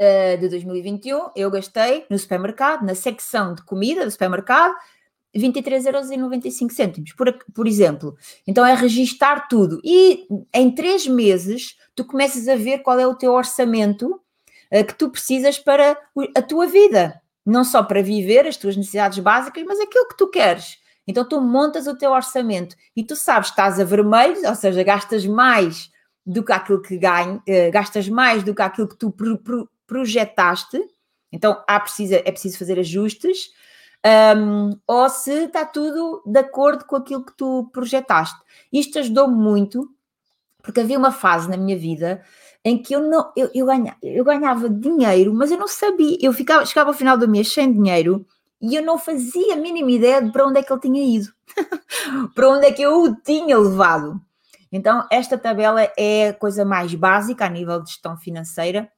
uh, 0.00 0.38
de 0.38 0.48
2021, 0.48 1.30
eu 1.34 1.50
gastei 1.50 2.06
no 2.10 2.18
supermercado, 2.18 2.84
na 2.84 2.94
secção 2.94 3.54
de 3.54 3.62
comida 3.64 4.04
do 4.04 4.10
supermercado, 4.10 4.74
23,95€, 5.36 7.14
por, 7.16 7.32
por 7.54 7.66
exemplo. 7.66 8.16
Então 8.46 8.64
é 8.64 8.74
registar 8.74 9.48
tudo. 9.48 9.80
E 9.84 10.26
em 10.54 10.74
três 10.74 11.06
meses 11.06 11.76
tu 11.94 12.04
começas 12.04 12.48
a 12.48 12.56
ver 12.56 12.78
qual 12.78 12.98
é 12.98 13.06
o 13.06 13.14
teu 13.14 13.32
orçamento 13.32 14.20
uh, 14.72 14.84
que 14.86 14.94
tu 14.94 15.10
precisas 15.10 15.58
para 15.58 15.98
a 16.34 16.42
tua 16.42 16.66
vida. 16.66 17.20
Não 17.46 17.64
só 17.64 17.82
para 17.82 18.02
viver 18.02 18.46
as 18.46 18.56
tuas 18.56 18.76
necessidades 18.76 19.20
básicas, 19.20 19.64
mas 19.64 19.80
aquilo 19.80 20.08
que 20.08 20.16
tu 20.16 20.28
queres. 20.28 20.78
Então 21.06 21.26
tu 21.26 21.40
montas 21.40 21.86
o 21.86 21.96
teu 21.96 22.10
orçamento 22.10 22.74
e 22.94 23.04
tu 23.04 23.14
sabes, 23.14 23.50
estás 23.50 23.78
a 23.78 23.84
vermelho, 23.84 24.36
ou 24.46 24.54
seja, 24.54 24.82
gastas 24.82 25.24
mais 25.24 25.90
do 26.26 26.42
que 26.42 26.52
aquilo 26.52 26.82
que 26.82 26.98
ganha, 26.98 27.36
uh, 27.36 27.70
gastas 27.72 28.08
mais 28.08 28.42
do 28.42 28.52
que 28.52 28.62
aquilo 28.62 28.88
que 28.88 28.96
tu 28.96 29.12
pro, 29.12 29.38
pro, 29.38 29.70
projetaste, 29.86 30.80
então 31.30 31.62
há 31.68 31.78
precisa, 31.78 32.16
é 32.16 32.32
preciso 32.32 32.58
fazer 32.58 32.78
ajustes, 32.80 33.50
um, 34.36 34.78
ou 34.86 35.08
se 35.08 35.44
está 35.44 35.64
tudo 35.64 36.22
de 36.26 36.38
acordo 36.38 36.84
com 36.84 36.96
aquilo 36.96 37.24
que 37.24 37.36
tu 37.36 37.70
projetaste. 37.72 38.38
Isto 38.72 38.98
ajudou-me 38.98 39.36
muito, 39.36 39.88
porque 40.62 40.80
havia 40.80 40.98
uma 40.98 41.12
fase 41.12 41.48
na 41.48 41.56
minha 41.56 41.78
vida 41.78 42.24
em 42.66 42.76
que 42.76 42.96
eu 42.96 43.00
não 43.00 43.30
eu, 43.36 43.48
eu, 43.54 43.64
ganhava, 43.64 43.96
eu 44.02 44.24
ganhava 44.24 44.68
dinheiro, 44.68 45.32
mas 45.32 45.52
eu 45.52 45.56
não 45.56 45.68
sabia, 45.68 46.18
eu 46.20 46.32
ficava, 46.32 46.66
chegava 46.66 46.90
ao 46.90 46.96
final 46.96 47.16
do 47.16 47.28
mês 47.28 47.52
sem 47.52 47.72
dinheiro 47.72 48.26
e 48.60 48.74
eu 48.74 48.82
não 48.82 48.98
fazia 48.98 49.54
a 49.54 49.56
mínima 49.56 49.88
ideia 49.92 50.20
de 50.20 50.32
para 50.32 50.44
onde 50.44 50.58
é 50.58 50.62
que 50.64 50.72
ele 50.72 50.80
tinha 50.80 51.16
ido, 51.16 51.28
para 52.34 52.48
onde 52.50 52.66
é 52.66 52.72
que 52.72 52.82
eu 52.82 53.02
o 53.02 53.14
tinha 53.14 53.56
levado. 53.56 54.20
Então, 54.72 55.06
esta 55.12 55.38
tabela 55.38 55.80
é 55.96 56.30
a 56.30 56.34
coisa 56.34 56.64
mais 56.64 56.92
básica 56.92 57.46
a 57.46 57.48
nível 57.48 57.80
de 57.80 57.90
gestão 57.90 58.16
financeira 58.16 58.90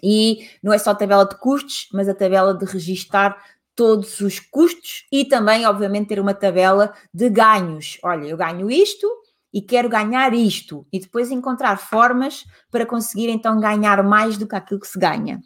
e 0.00 0.48
não 0.62 0.72
é 0.72 0.78
só 0.78 0.90
a 0.90 0.94
tabela 0.94 1.26
de 1.26 1.36
custos, 1.40 1.88
mas 1.92 2.08
a 2.08 2.14
tabela 2.14 2.54
de 2.54 2.64
registar 2.64 3.36
todos 3.74 4.20
os 4.20 4.38
custos 4.38 5.08
e 5.10 5.24
também, 5.24 5.66
obviamente, 5.66 6.06
ter 6.06 6.20
uma 6.20 6.34
tabela 6.34 6.92
de 7.12 7.28
ganhos. 7.28 7.98
Olha, 8.04 8.26
eu 8.26 8.36
ganho 8.36 8.70
isto 8.70 9.08
e 9.52 9.60
quero 9.60 9.88
ganhar 9.88 10.32
isto, 10.32 10.86
e 10.92 10.98
depois 10.98 11.30
encontrar 11.30 11.76
formas 11.76 12.44
para 12.70 12.86
conseguir 12.86 13.28
então 13.28 13.60
ganhar 13.60 14.02
mais 14.02 14.38
do 14.38 14.46
que 14.46 14.56
aquilo 14.56 14.80
que 14.80 14.88
se 14.88 14.98
ganha. 14.98 15.40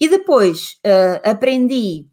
E 0.00 0.08
depois 0.08 0.78
uh, 0.86 1.28
aprendi 1.28 2.06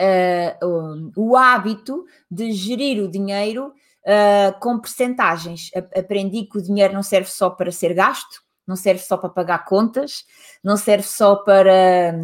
uh, 0.00 1.12
o 1.16 1.36
hábito 1.36 2.04
de 2.30 2.52
gerir 2.52 3.02
o 3.02 3.10
dinheiro 3.10 3.72
uh, 4.06 4.58
com 4.60 4.78
percentagens. 4.78 5.70
Aprendi 5.94 6.44
que 6.44 6.58
o 6.58 6.62
dinheiro 6.62 6.94
não 6.94 7.02
serve 7.02 7.28
só 7.28 7.50
para 7.50 7.72
ser 7.72 7.92
gasto, 7.92 8.40
não 8.66 8.76
serve 8.76 9.02
só 9.02 9.16
para 9.16 9.30
pagar 9.30 9.64
contas, 9.64 10.24
não 10.62 10.76
serve 10.76 11.06
só 11.06 11.36
para, 11.36 12.14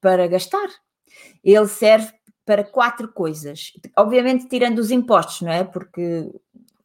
para 0.00 0.26
gastar. 0.26 0.68
Ele 1.44 1.68
serve 1.68 2.12
para 2.44 2.64
quatro 2.64 3.12
coisas. 3.12 3.72
Obviamente, 3.96 4.48
tirando 4.48 4.78
os 4.78 4.90
impostos, 4.90 5.42
não 5.42 5.52
é? 5.52 5.62
Porque 5.64 6.28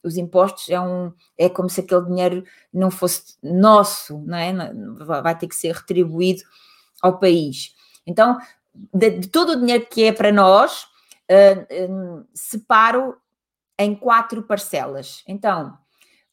os 0.02 0.16
impostos 0.16 0.68
é, 0.68 0.80
um, 0.80 1.12
é 1.36 1.48
como 1.48 1.68
se 1.68 1.80
aquele 1.80 2.04
dinheiro 2.06 2.44
não 2.72 2.90
fosse 2.90 3.36
nosso, 3.42 4.18
não 4.20 4.36
é? 4.38 4.52
Vai 5.22 5.36
ter 5.36 5.48
que 5.48 5.54
ser 5.54 5.74
retribuído 5.74 6.42
ao 7.02 7.18
país. 7.18 7.74
Então, 8.06 8.38
de, 8.94 9.10
de 9.10 9.28
todo 9.28 9.52
o 9.52 9.56
dinheiro 9.56 9.86
que 9.90 10.04
é 10.04 10.12
para 10.12 10.32
nós, 10.32 10.84
uh, 11.30 12.26
separo 12.34 13.16
em 13.78 13.94
quatro 13.94 14.42
parcelas. 14.42 15.22
Então, 15.26 15.76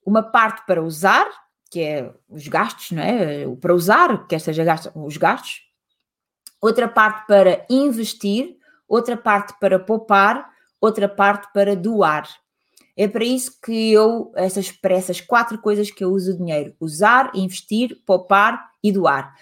uma 0.05 0.23
parte 0.23 0.65
para 0.65 0.81
usar, 0.81 1.27
que 1.69 1.81
é 1.81 2.13
os 2.29 2.47
gastos, 2.47 2.91
não 2.91 3.03
é? 3.03 3.45
Para 3.59 3.73
usar, 3.73 4.27
quer 4.27 4.39
seja 4.39 4.63
os 4.95 5.17
gastos. 5.17 5.61
Outra 6.61 6.87
parte 6.87 7.27
para 7.27 7.65
investir, 7.69 8.57
outra 8.87 9.17
parte 9.17 9.53
para 9.59 9.79
poupar, 9.79 10.49
outra 10.79 11.07
parte 11.07 11.51
para 11.53 11.75
doar. 11.75 12.27
É 12.97 13.07
para 13.07 13.25
isso 13.25 13.59
que 13.61 13.91
eu, 13.91 14.31
essas, 14.35 14.71
para 14.71 14.95
essas 14.95 15.19
quatro 15.19 15.57
coisas 15.59 15.91
que 15.91 16.03
eu 16.03 16.11
uso 16.11 16.33
o 16.33 16.37
dinheiro: 16.37 16.73
usar, 16.79 17.31
investir, 17.35 18.01
poupar 18.05 18.71
e 18.81 18.91
doar. 18.91 19.35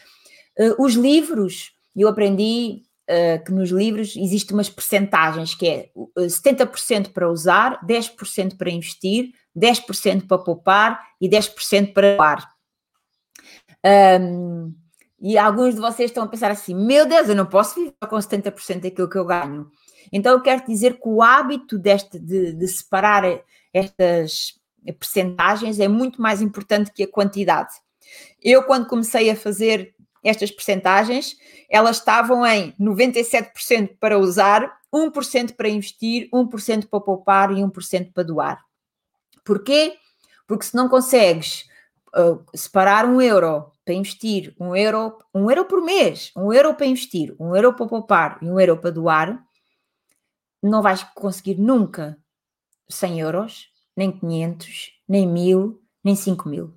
Uh, 0.57 0.83
os 0.83 0.93
livros, 0.93 1.71
eu 1.95 2.07
aprendi 2.07 2.83
uh, 3.09 3.43
que 3.43 3.51
nos 3.51 3.69
livros 3.69 4.15
existem 4.15 4.55
umas 4.55 4.69
percentagens 4.69 5.53
que 5.53 5.67
é 5.67 5.89
70% 6.17 7.11
para 7.11 7.29
usar, 7.29 7.79
10% 7.85 8.57
para 8.57 8.71
investir, 8.71 9.33
10% 9.55 10.27
para 10.27 10.37
poupar 10.39 10.99
e 11.21 11.29
10% 11.29 11.93
para 11.93 12.15
doar. 12.15 12.53
Um, 13.85 14.73
e 15.21 15.37
alguns 15.37 15.75
de 15.75 15.81
vocês 15.81 16.09
estão 16.09 16.23
a 16.23 16.27
pensar 16.27 16.51
assim: 16.51 16.75
meu 16.75 17.05
Deus, 17.05 17.29
eu 17.29 17.35
não 17.35 17.45
posso 17.45 17.75
viver 17.75 17.93
com 18.09 18.15
70% 18.15 18.81
daquilo 18.81 19.09
que 19.09 19.17
eu 19.17 19.25
ganho. 19.25 19.69
Então, 20.11 20.33
eu 20.33 20.41
quero 20.41 20.65
dizer 20.65 20.95
que 20.95 21.07
o 21.07 21.21
hábito 21.21 21.77
deste, 21.77 22.19
de, 22.19 22.53
de 22.53 22.67
separar 22.67 23.23
estas 23.73 24.59
percentagens 24.99 25.79
é 25.79 25.87
muito 25.87 26.21
mais 26.21 26.41
importante 26.41 26.91
que 26.91 27.03
a 27.03 27.07
quantidade. 27.07 27.73
Eu, 28.41 28.63
quando 28.63 28.87
comecei 28.87 29.29
a 29.29 29.35
fazer 29.35 29.95
estas 30.23 30.51
percentagens, 30.51 31.35
elas 31.69 31.97
estavam 31.97 32.45
em 32.45 32.73
97% 32.79 33.97
para 33.99 34.17
usar, 34.17 34.79
1% 34.93 35.55
para 35.55 35.69
investir, 35.69 36.29
1% 36.31 36.87
para 36.87 36.99
poupar 36.99 37.51
e 37.51 37.61
1% 37.61 38.13
para 38.13 38.23
doar. 38.23 38.61
Porquê? 39.43 39.95
Porque 40.47 40.65
se 40.65 40.75
não 40.75 40.87
consegues 40.87 41.65
uh, 42.15 42.43
separar 42.55 43.05
um 43.05 43.21
euro 43.21 43.71
para 43.83 43.93
investir, 43.93 44.55
um 44.59 44.75
euro, 44.75 45.17
um 45.33 45.49
euro 45.49 45.65
por 45.65 45.81
mês, 45.81 46.31
um 46.37 46.53
euro 46.53 46.73
para 46.73 46.85
investir, 46.85 47.35
um 47.37 47.55
euro 47.55 47.73
para 47.73 47.87
poupar 47.87 48.37
e 48.41 48.45
um 48.45 48.59
euro 48.59 48.77
para 48.77 48.91
doar, 48.91 49.43
não 50.69 50.81
vais 50.81 51.03
conseguir 51.15 51.59
nunca 51.59 52.17
100 52.89 53.19
euros, 53.19 53.67
nem 53.95 54.11
500, 54.11 54.91
nem 55.07 55.27
1000, 55.27 55.81
nem 56.03 56.15
5 56.15 56.49
mil. 56.49 56.73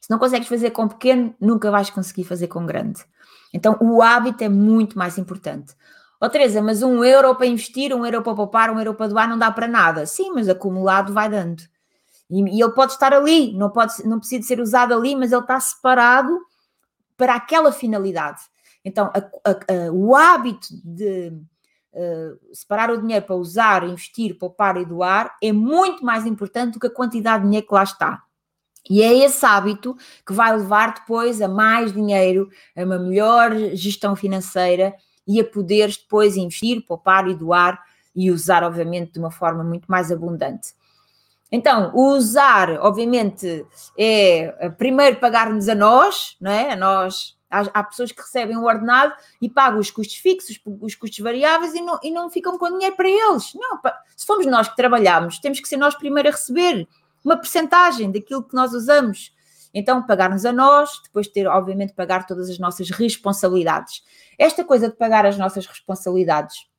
Se 0.00 0.10
não 0.10 0.18
consegues 0.18 0.48
fazer 0.48 0.70
com 0.70 0.88
pequeno, 0.88 1.34
nunca 1.40 1.70
vais 1.70 1.90
conseguir 1.90 2.24
fazer 2.24 2.48
com 2.48 2.66
grande. 2.66 3.04
Então, 3.52 3.76
o 3.80 4.02
hábito 4.02 4.44
é 4.44 4.48
muito 4.48 4.98
mais 4.98 5.18
importante. 5.18 5.74
Ó 6.20 6.26
oh, 6.26 6.30
Teresa, 6.30 6.60
mas 6.60 6.82
um 6.82 7.02
euro 7.02 7.34
para 7.34 7.46
investir, 7.46 7.94
um 7.94 8.04
euro 8.04 8.22
para 8.22 8.34
poupar, 8.34 8.70
um 8.70 8.78
euro 8.78 8.94
para 8.94 9.08
doar 9.08 9.28
não 9.28 9.38
dá 9.38 9.50
para 9.50 9.66
nada. 9.66 10.04
Sim, 10.06 10.32
mas 10.34 10.48
acumulado 10.48 11.12
vai 11.12 11.28
dando. 11.28 11.62
E, 12.30 12.42
e, 12.42 12.62
ele 12.62 12.72
pode 12.72 12.92
estar 12.92 13.12
ali, 13.12 13.52
não, 13.56 13.70
pode, 13.70 14.06
não 14.06 14.18
precisa 14.18 14.46
ser 14.46 14.60
usado 14.60 14.94
ali, 14.94 15.16
mas 15.16 15.32
ele 15.32 15.40
está 15.40 15.58
separado 15.58 16.38
para 17.16 17.34
aquela 17.34 17.72
finalidade. 17.72 18.42
Então, 18.84 19.10
a, 19.14 19.18
a, 19.18 19.50
a, 19.52 19.92
o 19.92 20.14
hábito 20.14 20.68
de 20.84 21.32
uh, 21.92 22.54
separar 22.54 22.90
o 22.90 23.00
dinheiro 23.00 23.24
para 23.24 23.36
usar, 23.36 23.84
investir, 23.84 24.38
poupar 24.38 24.76
e 24.76 24.84
doar 24.84 25.36
é 25.42 25.52
muito 25.52 26.04
mais 26.04 26.26
importante 26.26 26.74
do 26.74 26.80
que 26.80 26.86
a 26.86 26.94
quantidade 26.94 27.42
de 27.42 27.48
dinheiro 27.48 27.66
que 27.66 27.74
lá 27.74 27.82
está. 27.82 28.22
E 28.88 29.02
é 29.02 29.12
esse 29.18 29.44
hábito 29.44 29.96
que 30.26 30.32
vai 30.32 30.56
levar 30.56 30.94
depois 30.94 31.40
a 31.42 31.48
mais 31.48 31.92
dinheiro, 31.92 32.48
a 32.76 32.82
uma 32.82 32.98
melhor 32.98 33.54
gestão 33.74 34.16
financeira 34.16 34.94
e 35.26 35.40
a 35.40 35.44
poderes 35.44 35.96
depois 35.96 36.36
investir, 36.36 36.84
poupar 36.86 37.28
e 37.28 37.34
doar 37.34 37.80
e 38.14 38.30
usar, 38.30 38.64
obviamente, 38.64 39.12
de 39.12 39.18
uma 39.18 39.30
forma 39.30 39.62
muito 39.62 39.86
mais 39.86 40.10
abundante. 40.10 40.74
Então, 41.52 41.92
usar, 41.94 42.70
obviamente, 42.80 43.66
é 43.98 44.66
eh, 44.66 44.70
primeiro 44.70 45.16
pagar-nos 45.16 45.68
a 45.68 45.74
nós, 45.74 46.36
não 46.40 46.50
é? 46.50 46.72
A 46.72 46.76
nós, 46.76 47.36
há, 47.50 47.60
há, 47.74 47.82
pessoas 47.82 48.12
que 48.12 48.20
recebem 48.20 48.56
o 48.56 48.64
ordenado 48.64 49.12
e 49.40 49.48
pagam 49.48 49.80
os 49.80 49.90
custos 49.90 50.16
fixos, 50.16 50.60
os 50.80 50.94
custos 50.94 51.18
variáveis 51.18 51.74
e 51.74 51.80
não, 51.80 51.98
e 52.02 52.10
não 52.10 52.30
ficam 52.30 52.56
com 52.56 52.70
dinheiro 52.70 52.96
para 52.96 53.08
eles. 53.08 53.52
Não, 53.54 53.80
se 54.16 54.26
fomos 54.26 54.46
nós 54.46 54.68
que 54.68 54.76
trabalhamos, 54.76 55.38
temos 55.38 55.60
que 55.60 55.68
ser 55.68 55.76
nós 55.76 55.94
primeiro 55.94 56.28
a 56.28 56.32
receber 56.32 56.86
uma 57.24 57.36
percentagem 57.36 58.10
daquilo 58.10 58.42
que 58.42 58.54
nós 58.54 58.72
usamos. 58.72 59.34
Então, 59.72 60.04
pagar-nos 60.04 60.44
a 60.44 60.52
nós, 60.52 61.00
depois 61.04 61.28
ter, 61.28 61.46
obviamente, 61.46 61.92
pagar 61.92 62.26
todas 62.26 62.48
as 62.48 62.58
nossas 62.58 62.90
responsabilidades. 62.90 64.02
Esta 64.38 64.64
coisa 64.64 64.88
de 64.88 64.96
pagar 64.96 65.26
as 65.26 65.36
nossas 65.36 65.66
responsabilidades 65.66 66.70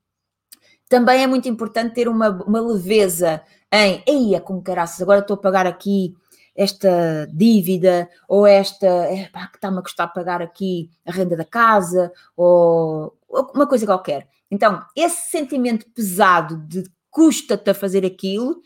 também 0.91 1.23
é 1.23 1.27
muito 1.27 1.47
importante 1.47 1.95
ter 1.95 2.09
uma, 2.09 2.29
uma 2.43 2.59
leveza 2.59 3.41
em, 3.71 4.03
eia, 4.05 4.41
com 4.41 4.61
caraças, 4.61 5.01
agora 5.01 5.21
estou 5.21 5.35
a 5.35 5.37
pagar 5.37 5.65
aqui 5.65 6.13
esta 6.55 7.27
dívida 7.33 8.09
ou 8.27 8.45
esta 8.45 8.85
é, 8.85 9.29
pá, 9.29 9.47
que 9.47 9.57
está-me 9.57 9.79
a 9.79 9.81
custar 9.81 10.13
pagar 10.13 10.41
aqui 10.41 10.89
a 11.05 11.11
renda 11.11 11.35
da 11.35 11.45
casa 11.45 12.11
ou, 12.35 13.17
ou 13.27 13.51
uma 13.55 13.67
coisa 13.67 13.85
qualquer. 13.85 14.27
Então, 14.49 14.83
esse 14.95 15.29
sentimento 15.29 15.85
pesado 15.95 16.57
de 16.67 16.83
custa-te 17.09 17.69
a 17.69 17.73
fazer 17.73 18.05
aquilo 18.05 18.61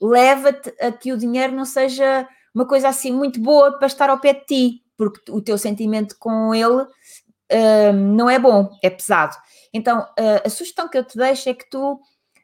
leva-te 0.00 0.74
a 0.80 0.90
que 0.90 1.12
o 1.12 1.16
dinheiro 1.16 1.54
não 1.54 1.64
seja 1.64 2.28
uma 2.54 2.66
coisa 2.66 2.88
assim 2.88 3.12
muito 3.12 3.40
boa 3.40 3.78
para 3.78 3.86
estar 3.86 4.10
ao 4.10 4.18
pé 4.18 4.34
de 4.34 4.44
ti, 4.44 4.82
porque 4.96 5.30
o 5.30 5.40
teu 5.40 5.56
sentimento 5.56 6.16
com 6.18 6.54
ele 6.54 6.82
uh, 6.82 7.92
não 7.92 8.28
é 8.28 8.38
bom, 8.38 8.70
é 8.82 8.90
pesado. 8.90 9.36
Então, 9.72 10.00
uh, 10.00 10.42
a 10.44 10.50
sugestão 10.50 10.88
que 10.88 10.98
eu 10.98 11.04
te 11.04 11.16
deixo 11.16 11.48
é 11.48 11.54
que 11.54 11.68
tu 11.70 12.00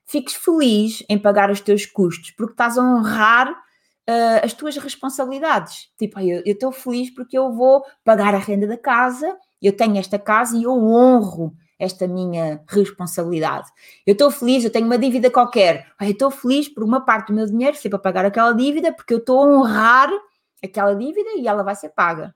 fiques 0.06 0.34
feliz 0.34 1.04
em 1.08 1.18
pagar 1.18 1.50
os 1.50 1.60
teus 1.60 1.84
custos, 1.84 2.30
porque 2.30 2.52
estás 2.52 2.78
a 2.78 2.82
honrar 2.82 3.54
uh, 4.08 4.44
as 4.44 4.54
tuas 4.54 4.76
responsabilidades. 4.76 5.90
Tipo, 5.98 6.18
eu 6.20 6.42
estou 6.44 6.72
feliz 6.72 7.10
porque 7.10 7.36
eu 7.36 7.52
vou 7.52 7.84
pagar 8.02 8.34
a 8.34 8.38
renda 8.38 8.66
da 8.66 8.78
casa, 8.78 9.36
eu 9.60 9.76
tenho 9.76 9.98
esta 9.98 10.18
casa 10.18 10.56
e 10.56 10.62
eu 10.62 10.72
honro 10.72 11.54
esta 11.78 12.08
minha 12.08 12.60
responsabilidade. 12.66 13.68
Eu 14.04 14.12
estou 14.12 14.30
feliz, 14.30 14.64
eu 14.64 14.70
tenho 14.70 14.86
uma 14.86 14.98
dívida 14.98 15.30
qualquer. 15.30 15.86
Eu 16.00 16.10
estou 16.10 16.30
feliz 16.30 16.68
por 16.68 16.82
uma 16.82 17.04
parte 17.04 17.28
do 17.28 17.34
meu 17.34 17.46
dinheiro 17.46 17.76
ser 17.76 17.88
para 17.88 17.98
pagar 17.98 18.24
aquela 18.24 18.52
dívida, 18.52 18.92
porque 18.92 19.14
eu 19.14 19.18
estou 19.18 19.42
a 19.42 19.46
honrar 19.46 20.10
aquela 20.64 20.94
dívida 20.94 21.30
e 21.36 21.46
ela 21.46 21.62
vai 21.62 21.76
ser 21.76 21.90
paga. 21.90 22.34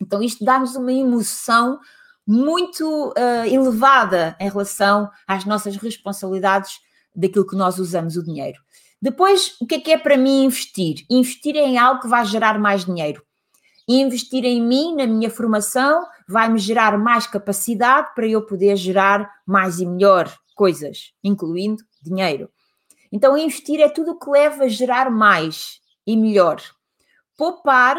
Então, 0.00 0.22
isto 0.22 0.42
dá-nos 0.44 0.76
uma 0.76 0.92
emoção 0.92 1.78
muito 2.26 3.08
uh, 3.10 3.44
elevada 3.46 4.34
em 4.40 4.48
relação 4.48 5.10
às 5.26 5.44
nossas 5.44 5.76
responsabilidades 5.76 6.78
daquilo 7.14 7.46
que 7.46 7.56
nós 7.56 7.78
usamos 7.78 8.16
o 8.16 8.22
dinheiro. 8.22 8.58
Depois, 9.00 9.56
o 9.60 9.66
que 9.66 9.76
é 9.76 9.80
que 9.80 9.92
é 9.92 9.98
para 9.98 10.16
mim 10.16 10.44
investir? 10.44 11.06
Investir 11.08 11.56
em 11.56 11.78
algo 11.78 12.02
que 12.02 12.08
vai 12.08 12.24
gerar 12.26 12.58
mais 12.58 12.84
dinheiro. 12.84 13.24
Investir 13.88 14.44
em 14.44 14.62
mim, 14.62 14.94
na 14.94 15.06
minha 15.06 15.30
formação, 15.30 16.06
vai-me 16.28 16.58
gerar 16.58 16.96
mais 16.98 17.26
capacidade 17.26 18.14
para 18.14 18.26
eu 18.26 18.44
poder 18.44 18.76
gerar 18.76 19.28
mais 19.46 19.80
e 19.80 19.86
melhor 19.86 20.32
coisas, 20.54 21.12
incluindo 21.24 21.82
dinheiro. 22.02 22.50
Então, 23.10 23.36
investir 23.36 23.80
é 23.80 23.88
tudo 23.88 24.12
o 24.12 24.18
que 24.18 24.30
leva 24.30 24.64
a 24.64 24.68
gerar 24.68 25.10
mais 25.10 25.80
e 26.06 26.16
melhor. 26.16 26.62
Poupar, 27.36 27.96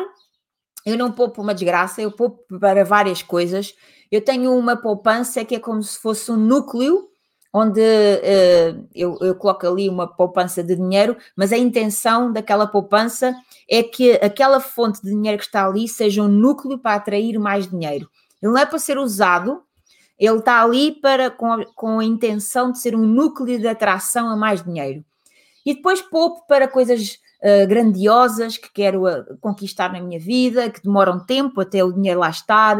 eu 0.85 0.97
não 0.97 1.11
poupo 1.11 1.41
uma 1.41 1.53
desgraça, 1.53 2.01
eu 2.01 2.11
poupo 2.11 2.57
para 2.59 2.85
várias 2.85 3.21
coisas. 3.21 3.73
Eu 4.11 4.23
tenho 4.23 4.55
uma 4.55 4.77
poupança 4.77 5.43
que 5.43 5.55
é 5.55 5.59
como 5.59 5.81
se 5.83 5.99
fosse 5.99 6.31
um 6.31 6.37
núcleo 6.37 7.10
onde 7.53 7.81
uh, 7.81 8.87
eu, 8.95 9.17
eu, 9.19 9.35
coloco 9.35 9.67
ali 9.67 9.89
uma 9.89 10.07
poupança 10.07 10.63
de 10.63 10.75
dinheiro, 10.75 11.17
mas 11.35 11.51
a 11.51 11.57
intenção 11.57 12.31
daquela 12.31 12.65
poupança 12.65 13.35
é 13.69 13.83
que 13.83 14.13
aquela 14.13 14.59
fonte 14.59 15.01
de 15.01 15.09
dinheiro 15.09 15.37
que 15.37 15.43
está 15.43 15.67
ali 15.67 15.87
seja 15.87 16.21
um 16.21 16.29
núcleo 16.29 16.77
para 16.79 16.95
atrair 16.95 17.37
mais 17.37 17.67
dinheiro. 17.67 18.09
Ele 18.41 18.53
não 18.53 18.57
é 18.57 18.65
para 18.65 18.79
ser 18.79 18.97
usado, 18.97 19.61
ele 20.17 20.37
está 20.37 20.63
ali 20.63 20.93
para, 20.93 21.29
com, 21.29 21.51
a, 21.51 21.65
com 21.75 21.99
a 21.99 22.05
intenção 22.05 22.71
de 22.71 22.79
ser 22.79 22.95
um 22.95 23.05
núcleo 23.05 23.59
de 23.59 23.67
atração 23.67 24.29
a 24.29 24.35
mais 24.35 24.63
dinheiro. 24.63 25.03
E 25.65 25.75
depois 25.75 26.01
poupo 26.01 26.47
para 26.47 26.67
coisas 26.67 27.19
uh, 27.43 27.67
grandiosas 27.67 28.57
que 28.57 28.71
quero 28.71 29.07
uh, 29.07 29.37
conquistar 29.41 29.91
na 29.91 29.99
minha 29.99 30.19
vida, 30.19 30.69
que 30.69 30.81
demoram 30.81 31.19
tempo 31.19 31.59
até 31.59 31.83
o 31.83 31.91
dinheiro 31.91 32.21
lá 32.21 32.29
estar. 32.29 32.77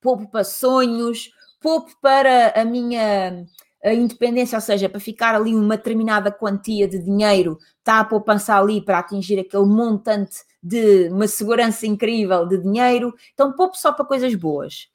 Poupo 0.00 0.28
para 0.30 0.44
sonhos, 0.44 1.30
poupo 1.64 1.90
para 2.02 2.50
a 2.60 2.62
minha 2.62 3.46
a 3.82 3.92
independência, 3.92 4.56
ou 4.56 4.62
seja, 4.62 4.88
para 4.88 5.00
ficar 5.00 5.34
ali 5.34 5.54
uma 5.54 5.76
determinada 5.76 6.30
quantia 6.30 6.88
de 6.88 6.98
dinheiro, 6.98 7.58
está 7.78 8.00
a 8.00 8.04
poupança 8.04 8.56
ali 8.56 8.82
para 8.82 8.98
atingir 8.98 9.38
aquele 9.38 9.66
montante 9.66 10.38
de 10.62 11.08
uma 11.08 11.26
segurança 11.26 11.86
incrível 11.86 12.46
de 12.46 12.58
dinheiro, 12.58 13.14
então 13.34 13.52
poupo 13.52 13.76
só 13.76 13.92
para 13.92 14.06
coisas 14.06 14.34
boas. 14.34 14.88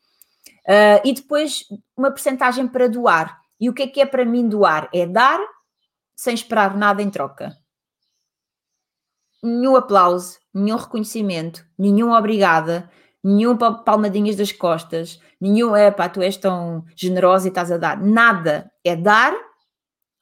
Uh, 0.68 1.02
e 1.06 1.14
depois 1.14 1.66
uma 1.96 2.12
percentagem 2.12 2.68
para 2.68 2.88
doar. 2.88 3.40
E 3.60 3.70
o 3.70 3.74
que 3.74 3.84
é 3.84 3.88
que 3.88 4.02
é 4.02 4.06
para 4.06 4.26
mim 4.26 4.48
doar? 4.48 4.90
É 4.94 5.06
dar 5.06 5.40
sem 6.16 6.34
esperar 6.34 6.76
nada 6.76 7.02
em 7.02 7.10
troca. 7.10 7.56
Nenhum 9.44 9.76
aplauso, 9.76 10.40
nenhum 10.54 10.78
reconhecimento, 10.78 11.64
nenhum 11.78 12.12
obrigada, 12.12 12.90
nenhum 13.24 13.56
palmadinhas 13.58 14.36
das 14.36 14.52
costas, 14.52 15.20
nenhum 15.40 15.76
é 15.76 15.92
pá, 15.92 16.10
tu 16.10 16.22
és 16.22 16.38
tão 16.38 16.86
generosa 16.96 17.48
e 17.48 17.50
estás 17.50 17.72
a 17.72 17.78
dar. 17.78 18.02
Nada. 18.02 18.72
É 18.84 18.96
dar 18.96 19.34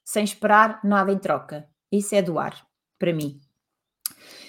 sem 0.03 0.23
esperar 0.23 0.79
nada 0.83 1.11
em 1.11 1.17
troca. 1.17 1.67
Isso 1.91 2.15
é 2.15 2.21
doar, 2.21 2.55
para 2.97 3.13
mim. 3.13 3.39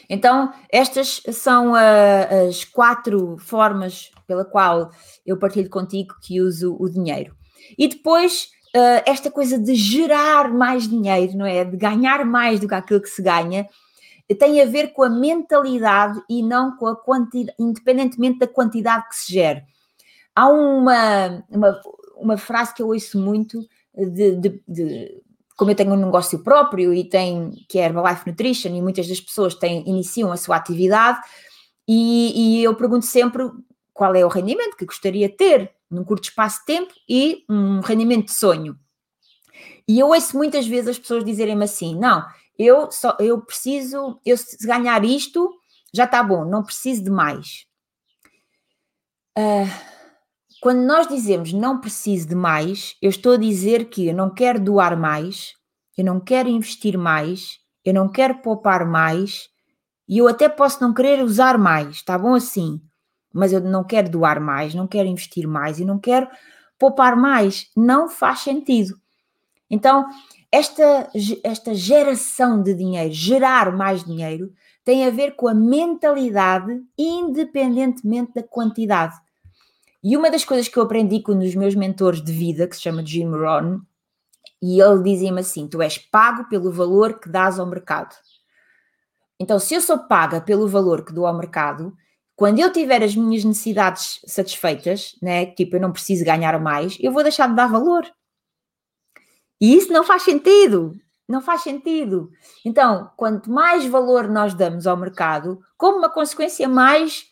Então, 0.09 0.53
estas 0.71 1.21
são 1.33 1.73
uh, 1.73 2.49
as 2.49 2.65
quatro 2.65 3.37
formas 3.39 4.11
pela 4.27 4.45
qual 4.45 4.91
eu 5.27 5.39
partilho 5.39 5.69
contigo 5.69 6.15
que 6.23 6.41
uso 6.41 6.77
o 6.79 6.89
dinheiro. 6.89 7.37
E 7.77 7.89
depois, 7.89 8.49
uh, 8.75 9.03
esta 9.05 9.31
coisa 9.31 9.59
de 9.59 9.75
gerar 9.75 10.51
mais 10.51 10.89
dinheiro, 10.89 11.37
não 11.37 11.45
é? 11.45 11.65
De 11.65 11.77
ganhar 11.77 12.25
mais 12.25 12.59
do 12.59 12.69
que 12.69 12.75
aquilo 12.75 13.03
que 13.03 13.09
se 13.09 13.23
ganha, 13.23 13.69
tem 14.39 14.61
a 14.63 14.67
ver 14.67 14.93
com 14.93 15.03
a 15.03 15.11
mentalidade 15.11 16.23
e 16.29 16.43
não 16.43 16.77
com 16.77 16.87
a 16.87 16.97
quantidade, 16.97 17.57
independentemente 17.59 18.39
da 18.39 18.47
quantidade 18.47 19.09
que 19.09 19.17
se 19.17 19.33
gere. 19.33 19.63
Há 20.39 20.47
uma, 20.47 21.45
uma, 21.51 21.81
uma 22.17 22.37
frase 22.37 22.73
que 22.73 22.81
eu 22.81 22.87
ouço 22.87 23.19
muito 23.19 23.69
de, 23.93 24.37
de, 24.37 24.63
de 24.69 25.23
como 25.57 25.73
eu 25.73 25.75
tenho 25.75 25.93
um 25.93 25.97
negócio 25.97 26.39
próprio 26.45 26.95
e 26.95 27.03
tem 27.03 27.51
que 27.69 27.77
é 27.77 27.87
Herbalife 27.87 28.25
Nutrition 28.25 28.69
e 28.69 28.81
muitas 28.81 29.09
das 29.09 29.21
pessoas 29.21 29.53
têm, 29.53 29.83
iniciam 29.85 30.31
a 30.31 30.37
sua 30.37 30.55
atividade 30.55 31.19
e, 31.89 32.61
e 32.61 32.63
eu 32.63 32.73
pergunto 32.77 33.05
sempre 33.05 33.51
qual 33.93 34.15
é 34.15 34.25
o 34.25 34.29
rendimento 34.29 34.77
que 34.77 34.87
gostaria 34.87 35.29
de 35.29 35.35
ter 35.35 35.73
num 35.91 36.05
curto 36.05 36.29
espaço 36.29 36.61
de 36.61 36.67
tempo 36.67 36.95
e 37.09 37.45
um 37.51 37.81
rendimento 37.81 38.27
de 38.27 38.35
sonho. 38.35 38.79
E 39.89 39.99
eu 39.99 40.11
ouço 40.11 40.37
muitas 40.37 40.69
vezes 40.69 40.91
as 40.91 40.99
pessoas 41.01 41.25
dizerem-me 41.25 41.65
assim: 41.65 41.99
não, 41.99 42.25
eu 42.57 42.93
só 42.93 43.17
eu 43.19 43.41
preciso, 43.41 44.21
eu 44.25 44.37
se 44.37 44.65
ganhar 44.65 45.05
isto, 45.05 45.53
já 45.93 46.05
está 46.05 46.23
bom, 46.23 46.45
não 46.45 46.63
preciso 46.63 47.03
de 47.03 47.11
mais. 47.11 47.67
Uh, 49.37 49.98
quando 50.61 50.81
nós 50.81 51.07
dizemos 51.07 51.53
não 51.53 51.81
preciso 51.81 52.29
de 52.29 52.35
mais, 52.35 52.97
eu 53.01 53.11
estou 53.11 53.33
a 53.33 53.39
dizer 53.39 53.89
que 53.89 54.09
eu 54.09 54.15
não 54.15 54.33
quero 54.33 54.61
doar 54.61 54.99
mais, 54.99 55.55
eu 55.97 56.05
não 56.05 56.21
quero 56.21 56.49
investir 56.49 56.97
mais, 56.97 57.59
eu 57.85 57.95
não 57.95 58.09
quero 58.09 58.39
poupar 58.43 58.87
mais 58.87 59.49
e 60.09 60.19
eu 60.19 60.29
até 60.29 60.49
posso 60.49 60.81
não 60.81 60.93
querer 60.95 61.23
usar 61.23 61.59
mais, 61.59 61.97
está 61.97 62.19
bom 62.19 62.35
assim, 62.35 62.81
mas 63.33 63.53
eu 63.53 63.61
não 63.61 63.85
quero 63.85 64.09
doar 64.09 64.41
mais, 64.41 64.75
não 64.75 64.87
quero 64.87 65.09
investir 65.09 65.47
mais 65.47 65.79
e 65.79 65.85
não 65.85 65.99
quero 65.99 66.29
poupar 66.79 67.17
mais. 67.17 67.69
Não 67.77 68.09
faz 68.09 68.41
sentido. 68.41 68.95
Então, 69.69 70.07
esta, 70.51 71.11
esta 71.45 71.75
geração 71.75 72.63
de 72.63 72.73
dinheiro, 72.75 73.13
gerar 73.13 73.77
mais 73.77 74.05
dinheiro, 74.05 74.53
tem 74.85 75.05
a 75.05 75.11
ver 75.11 75.33
com 75.33 75.49
a 75.49 75.55
mentalidade, 75.55 76.81
independentemente 76.97 78.33
da 78.35 78.43
quantidade. 78.43 79.15
E 80.03 80.17
uma 80.17 80.31
das 80.31 80.45
coisas 80.45 80.69
que 80.69 80.77
eu 80.79 80.83
aprendi 80.83 81.23
com 81.23 81.33
um 81.33 81.39
dos 81.39 81.55
meus 81.55 81.75
mentores 81.75 82.23
de 82.23 82.33
vida, 82.33 82.67
que 82.67 82.77
se 82.77 82.83
chama 82.83 83.05
Jim 83.05 83.31
Rohn, 83.31 83.81
e 84.63 84.81
ele 84.81 85.03
dizia-me 85.03 85.41
assim: 85.41 85.69
Tu 85.69 85.81
és 85.83 85.99
pago 85.99 86.49
pelo 86.49 86.73
valor 86.73 87.19
que 87.19 87.29
dás 87.29 87.59
ao 87.59 87.67
mercado. 87.67 88.15
Então, 89.41 89.59
se 89.59 89.75
eu 89.75 89.81
sou 89.81 89.99
paga 89.99 90.41
pelo 90.41 90.67
valor 90.67 91.05
que 91.05 91.13
dou 91.13 91.27
ao 91.27 91.37
mercado, 91.37 91.97
quando 92.35 92.59
eu 92.59 92.73
tiver 92.73 93.03
as 93.03 93.15
minhas 93.15 93.45
necessidades 93.45 94.21
satisfeitas, 94.27 95.17
né, 95.23 95.47
tipo 95.47 95.77
eu 95.77 95.81
não 95.81 95.93
preciso 95.93 96.25
ganhar 96.25 96.59
mais, 96.61 96.97
eu 97.01 97.13
vou 97.13 97.23
deixar 97.23 97.49
de 97.49 97.55
dar 97.55 97.69
valor. 97.69 98.05
E 99.61 99.75
isso 99.75 99.93
não 99.93 100.05
faz 100.05 100.23
sentido. 100.23 100.93
Não 101.29 101.43
faz 101.43 101.63
sentido. 101.63 102.31
Então, 102.65 103.11
quanto 103.17 103.51
mais 103.51 103.85
valor 103.85 104.29
nós 104.29 104.55
damos 104.55 104.87
ao 104.87 104.97
mercado, 104.97 105.61
como 105.77 105.99
uma 105.99 106.09
consequência, 106.09 106.67
mais 106.67 107.27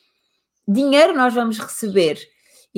dinheiro 0.68 1.14
nós 1.14 1.32
vamos 1.32 1.58
receber. 1.58 2.18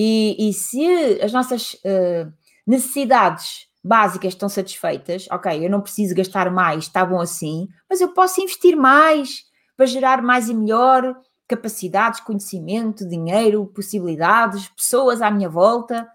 E, 0.00 0.48
e 0.48 0.52
se 0.52 1.20
as 1.20 1.32
nossas 1.32 1.74
uh, 1.74 2.32
necessidades 2.64 3.66
básicas 3.82 4.32
estão 4.32 4.48
satisfeitas, 4.48 5.26
ok, 5.28 5.66
eu 5.66 5.68
não 5.68 5.80
preciso 5.80 6.14
gastar 6.14 6.52
mais, 6.52 6.84
está 6.84 7.04
bom 7.04 7.20
assim, 7.20 7.66
mas 7.90 8.00
eu 8.00 8.14
posso 8.14 8.40
investir 8.40 8.76
mais 8.76 9.42
para 9.76 9.86
gerar 9.86 10.22
mais 10.22 10.48
e 10.48 10.54
melhor 10.54 11.16
capacidades, 11.48 12.20
conhecimento, 12.20 13.08
dinheiro, 13.08 13.66
possibilidades, 13.74 14.68
pessoas 14.68 15.20
à 15.20 15.32
minha 15.32 15.48
volta. 15.48 16.08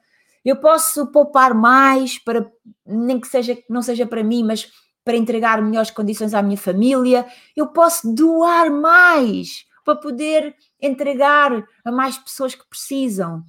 Eu 0.46 0.56
posso 0.58 1.08
poupar 1.08 1.54
mais 1.54 2.18
para 2.18 2.50
nem 2.86 3.20
que 3.20 3.28
seja 3.28 3.58
não 3.70 3.82
seja 3.82 4.06
para 4.06 4.24
mim, 4.24 4.46
mas 4.46 4.72
para 5.04 5.18
entregar 5.18 5.62
melhores 5.62 5.92
condições 5.92 6.34
à 6.34 6.42
minha 6.42 6.58
família. 6.58 7.26
Eu 7.54 7.68
posso 7.68 8.14
doar 8.14 8.72
mais 8.72 9.66
para 9.84 9.98
poder 9.98 10.56
entregar 10.82 11.66
a 11.84 11.92
mais 11.92 12.18
pessoas 12.18 12.56
que 12.56 12.66
precisam. 12.70 13.44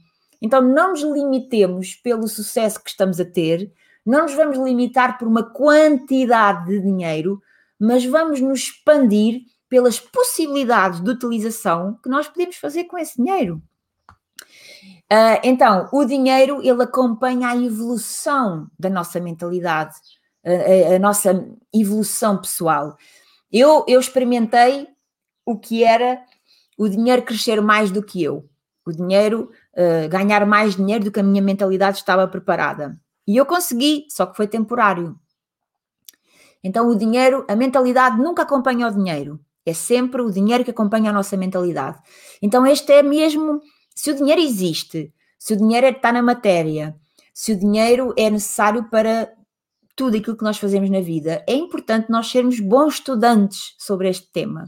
Então 0.44 0.60
não 0.60 0.90
nos 0.90 1.00
limitemos 1.00 1.94
pelo 1.94 2.28
sucesso 2.28 2.78
que 2.84 2.90
estamos 2.90 3.18
a 3.18 3.24
ter, 3.24 3.72
não 4.04 4.24
nos 4.24 4.34
vamos 4.34 4.58
limitar 4.58 5.16
por 5.16 5.26
uma 5.26 5.42
quantidade 5.42 6.66
de 6.66 6.80
dinheiro, 6.82 7.40
mas 7.80 8.04
vamos 8.04 8.42
nos 8.42 8.64
expandir 8.64 9.40
pelas 9.70 9.98
possibilidades 9.98 11.00
de 11.00 11.10
utilização 11.10 11.98
que 12.02 12.10
nós 12.10 12.28
podemos 12.28 12.56
fazer 12.56 12.84
com 12.84 12.98
esse 12.98 13.16
dinheiro. 13.16 13.62
Uh, 15.10 15.40
então, 15.42 15.88
o 15.90 16.04
dinheiro 16.04 16.60
ele 16.62 16.82
acompanha 16.82 17.48
a 17.48 17.56
evolução 17.56 18.70
da 18.78 18.90
nossa 18.90 19.18
mentalidade, 19.18 19.94
a, 20.44 20.92
a, 20.92 20.96
a 20.96 20.98
nossa 20.98 21.42
evolução 21.72 22.36
pessoal. 22.36 22.98
Eu, 23.50 23.82
eu 23.88 23.98
experimentei 23.98 24.88
o 25.46 25.58
que 25.58 25.82
era 25.82 26.22
o 26.76 26.86
dinheiro 26.86 27.22
crescer 27.22 27.62
mais 27.62 27.90
do 27.90 28.02
que 28.02 28.22
eu, 28.22 28.46
o 28.86 28.92
dinheiro 28.92 29.50
uh, 29.76 30.08
ganhar 30.08 30.46
mais 30.46 30.76
dinheiro 30.76 31.04
do 31.04 31.12
que 31.12 31.20
a 31.20 31.22
minha 31.22 31.42
mentalidade 31.42 31.98
estava 31.98 32.26
preparada. 32.26 32.98
E 33.26 33.36
eu 33.36 33.46
consegui, 33.46 34.06
só 34.10 34.26
que 34.26 34.36
foi 34.36 34.46
temporário. 34.46 35.18
Então, 36.62 36.88
o 36.88 36.96
dinheiro, 36.96 37.44
a 37.48 37.54
mentalidade 37.54 38.16
nunca 38.16 38.42
acompanha 38.42 38.88
o 38.88 38.90
dinheiro. 38.90 39.38
É 39.66 39.72
sempre 39.72 40.22
o 40.22 40.30
dinheiro 40.30 40.64
que 40.64 40.70
acompanha 40.70 41.10
a 41.10 41.12
nossa 41.12 41.36
mentalidade. 41.36 41.98
Então, 42.40 42.66
este 42.66 42.92
é 42.92 43.02
mesmo. 43.02 43.60
Se 43.94 44.10
o 44.10 44.14
dinheiro 44.14 44.40
existe, 44.40 45.12
se 45.38 45.54
o 45.54 45.56
dinheiro 45.56 45.86
está 45.86 46.12
na 46.12 46.22
matéria, 46.22 46.96
se 47.32 47.52
o 47.52 47.58
dinheiro 47.58 48.14
é 48.16 48.30
necessário 48.30 48.88
para 48.90 49.30
tudo 49.96 50.16
aquilo 50.16 50.36
que 50.36 50.44
nós 50.44 50.58
fazemos 50.58 50.90
na 50.90 51.00
vida, 51.00 51.44
é 51.48 51.54
importante 51.54 52.10
nós 52.10 52.30
sermos 52.30 52.60
bons 52.60 52.94
estudantes 52.94 53.74
sobre 53.78 54.08
este 54.08 54.30
tema 54.32 54.66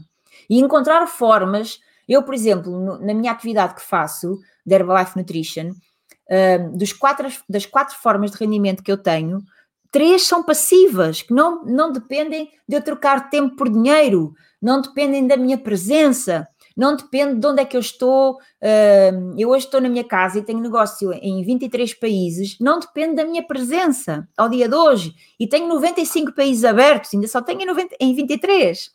e 0.49 0.59
encontrar 0.59 1.05
formas. 1.07 1.79
Eu, 2.07 2.23
por 2.23 2.33
exemplo, 2.33 2.71
no, 2.71 2.99
na 2.99 3.13
minha 3.13 3.31
atividade 3.31 3.75
que 3.75 3.81
faço, 3.81 4.39
de 4.67 4.75
Herbalife 4.75 5.17
Nutrition, 5.17 5.69
uh, 5.69 6.77
dos 6.77 6.91
quatro, 6.91 7.27
das 7.47 7.65
quatro 7.65 7.95
formas 7.95 8.31
de 8.31 8.37
rendimento 8.37 8.83
que 8.83 8.91
eu 8.91 8.97
tenho, 8.97 9.41
três 9.89 10.23
são 10.23 10.43
passivas, 10.43 11.21
que 11.21 11.33
não, 11.33 11.63
não 11.63 11.91
dependem 11.91 12.51
de 12.67 12.75
eu 12.75 12.81
trocar 12.81 13.29
tempo 13.29 13.55
por 13.55 13.69
dinheiro, 13.69 14.33
não 14.61 14.81
dependem 14.81 15.25
da 15.25 15.37
minha 15.37 15.57
presença, 15.57 16.45
não 16.75 16.95
depende 16.95 17.39
de 17.39 17.47
onde 17.47 17.61
é 17.61 17.65
que 17.65 17.75
eu 17.75 17.81
estou. 17.81 18.37
Eu 19.35 19.49
hoje 19.49 19.65
estou 19.65 19.81
na 19.81 19.89
minha 19.89 20.03
casa 20.03 20.37
e 20.37 20.43
tenho 20.43 20.59
negócio 20.59 21.11
em 21.13 21.43
23 21.43 21.91
países, 21.95 22.57
não 22.59 22.79
depende 22.79 23.15
da 23.15 23.25
minha 23.25 23.41
presença 23.41 24.27
ao 24.37 24.47
dia 24.47 24.69
de 24.69 24.75
hoje. 24.75 25.15
E 25.39 25.47
tenho 25.47 25.67
95 25.67 26.33
países 26.33 26.63
abertos, 26.63 27.11
ainda 27.13 27.27
só 27.27 27.41
tenho 27.41 27.61
em, 27.61 27.65
90, 27.65 27.95
em 27.99 28.13
23. 28.13 28.91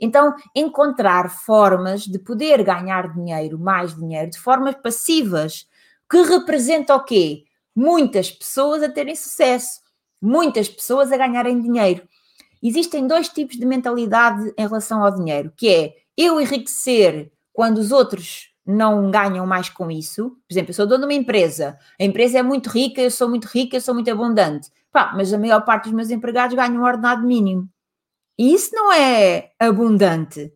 Então, 0.00 0.34
encontrar 0.54 1.30
formas 1.30 2.02
de 2.02 2.18
poder 2.18 2.62
ganhar 2.62 3.12
dinheiro, 3.12 3.58
mais 3.58 3.94
dinheiro, 3.94 4.30
de 4.30 4.38
formas 4.38 4.74
passivas, 4.76 5.66
que 6.10 6.22
representa 6.22 6.94
o 6.94 7.04
quê? 7.04 7.44
Muitas 7.74 8.30
pessoas 8.30 8.82
a 8.82 8.88
terem 8.88 9.14
sucesso, 9.14 9.80
muitas 10.20 10.68
pessoas 10.68 11.12
a 11.12 11.16
ganharem 11.16 11.60
dinheiro. 11.60 12.08
Existem 12.62 13.06
dois 13.06 13.28
tipos 13.28 13.56
de 13.56 13.64
mentalidade 13.64 14.52
em 14.56 14.62
relação 14.62 15.04
ao 15.04 15.14
dinheiro, 15.14 15.52
que 15.56 15.68
é 15.68 15.94
eu 16.16 16.40
enriquecer 16.40 17.30
quando 17.52 17.78
os 17.78 17.92
outros 17.92 18.48
não 18.66 19.10
ganham 19.10 19.46
mais 19.46 19.68
com 19.68 19.90
isso. 19.90 20.30
Por 20.30 20.52
exemplo, 20.52 20.70
eu 20.70 20.74
sou 20.74 20.86
dono 20.86 21.06
de 21.06 21.14
uma 21.14 21.20
empresa, 21.20 21.78
a 21.98 22.04
empresa 22.04 22.38
é 22.38 22.42
muito 22.42 22.68
rica, 22.68 23.00
eu 23.00 23.10
sou 23.10 23.28
muito 23.28 23.46
rica, 23.46 23.76
eu 23.76 23.80
sou 23.80 23.94
muito 23.94 24.10
abundante. 24.10 24.70
Pá, 24.90 25.12
mas 25.14 25.32
a 25.32 25.38
maior 25.38 25.64
parte 25.64 25.84
dos 25.84 25.92
meus 25.92 26.10
empregados 26.10 26.56
ganham 26.56 26.82
um 26.82 26.84
ordenado 26.84 27.26
mínimo. 27.26 27.68
E 28.38 28.54
isso 28.54 28.70
não 28.72 28.92
é 28.92 29.50
abundante. 29.58 30.52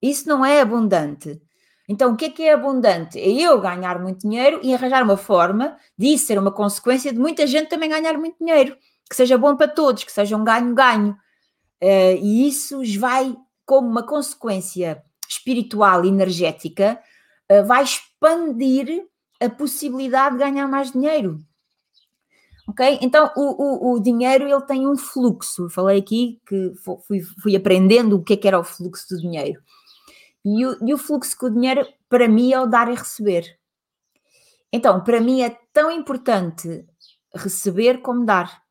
Isso 0.00 0.28
não 0.28 0.44
é 0.44 0.60
abundante. 0.60 1.40
Então, 1.88 2.12
o 2.12 2.16
que 2.16 2.26
é 2.26 2.30
que 2.30 2.42
é 2.42 2.52
abundante? 2.52 3.18
É 3.18 3.28
eu 3.28 3.60
ganhar 3.60 3.98
muito 3.98 4.20
dinheiro 4.20 4.60
e 4.62 4.74
arranjar 4.74 5.02
uma 5.02 5.16
forma 5.16 5.76
de 5.96 6.08
isso 6.08 6.26
ser 6.26 6.38
uma 6.38 6.52
consequência 6.52 7.12
de 7.12 7.18
muita 7.18 7.46
gente 7.46 7.68
também 7.68 7.88
ganhar 7.88 8.16
muito 8.18 8.36
dinheiro, 8.38 8.76
que 9.08 9.16
seja 9.16 9.38
bom 9.38 9.56
para 9.56 9.68
todos, 9.68 10.04
que 10.04 10.12
seja 10.12 10.36
um 10.36 10.44
ganho-ganho. 10.44 11.16
Uh, 11.82 12.16
e 12.20 12.46
isso 12.46 12.82
vai, 12.98 13.34
como 13.64 13.88
uma 13.88 14.02
consequência 14.02 15.02
espiritual 15.28 16.04
e 16.04 16.08
energética, 16.08 17.00
uh, 17.50 17.64
vai 17.64 17.84
expandir 17.84 19.06
a 19.40 19.48
possibilidade 19.48 20.36
de 20.36 20.44
ganhar 20.44 20.68
mais 20.68 20.92
dinheiro. 20.92 21.38
Ok? 22.68 22.98
Então, 23.00 23.32
o, 23.34 23.92
o, 23.92 23.94
o, 23.94 24.00
dinheiro 24.00 24.46
ele 24.46 24.60
tem 24.62 24.86
um 24.86 24.94
fluxo. 24.94 25.70
Falei 25.70 25.98
aqui 25.98 26.38
que 26.46 26.74
fui, 27.06 27.22
fui 27.42 27.56
aprendendo 27.56 28.16
o 28.16 28.22
que, 28.22 28.34
é 28.34 28.36
que 28.36 28.46
era 28.46 28.60
o 28.60 28.64
fluxo 28.64 29.08
do 29.08 29.20
dinheiro. 29.20 29.62
E 30.44 30.66
o, 30.66 30.76
e 30.86 30.92
o 30.92 30.98
fluxo 30.98 31.36
com 31.38 31.46
o 31.46 31.50
dinheiro, 31.50 31.86
para 32.10 32.28
mim, 32.28 32.52
é 32.52 32.60
o 32.60 32.66
dar 32.66 32.90
e 32.90 32.94
receber. 32.94 33.58
Então, 34.70 35.02
para 35.02 35.18
mim 35.18 35.40
é 35.40 35.56
tão 35.72 35.90
importante 35.90 36.84
receber 37.34 38.02
como 38.02 38.26
dar. 38.26 38.62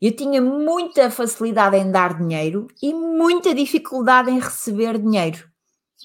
Eu 0.00 0.16
tinha 0.16 0.40
muita 0.40 1.10
facilidade 1.10 1.76
em 1.76 1.90
dar 1.90 2.16
dinheiro 2.16 2.66
e 2.82 2.94
muita 2.94 3.54
dificuldade 3.54 4.30
em 4.30 4.38
receber 4.38 4.96
dinheiro. 4.96 5.46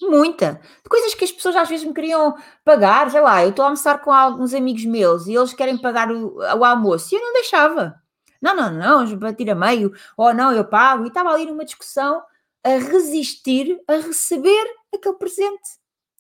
Muita. 0.02 0.60
Coisas 0.90 1.14
que 1.14 1.24
as 1.24 1.32
pessoas 1.32 1.56
às 1.56 1.70
vezes 1.70 1.86
me 1.86 1.94
queriam 1.94 2.36
pagar, 2.66 3.10
sei 3.12 3.22
lá, 3.22 3.44
eu 3.44 3.50
estou 3.50 3.64
a 3.64 3.68
almoçar 3.68 4.02
com 4.02 4.12
alguns 4.12 4.54
amigos 4.54 4.86
meus 4.86 5.28
e 5.28 5.34
eles 5.34 5.54
querem 5.54 5.78
pagar 5.78 6.12
o, 6.12 6.38
o 6.38 6.66
almoço 6.66 7.14
e 7.14 7.18
eu 7.18 7.22
não 7.22 7.34
deixava. 7.34 8.02
Não, 8.42 8.56
não, 8.56 8.72
não, 8.72 9.18
bater 9.18 9.50
a 9.52 9.56
meio, 9.56 9.94
ou 10.18 10.34
não, 10.34 10.52
eu 10.52 10.66
pago. 10.66 11.06
E 11.06 11.08
estava 11.08 11.30
ali 11.30 11.46
numa 11.46 11.64
discussão 11.64 12.22
a 12.64 12.70
resistir 12.70 13.80
a 13.88 13.94
receber 13.94 14.66
aquele 14.94 15.16
presente 15.16 15.62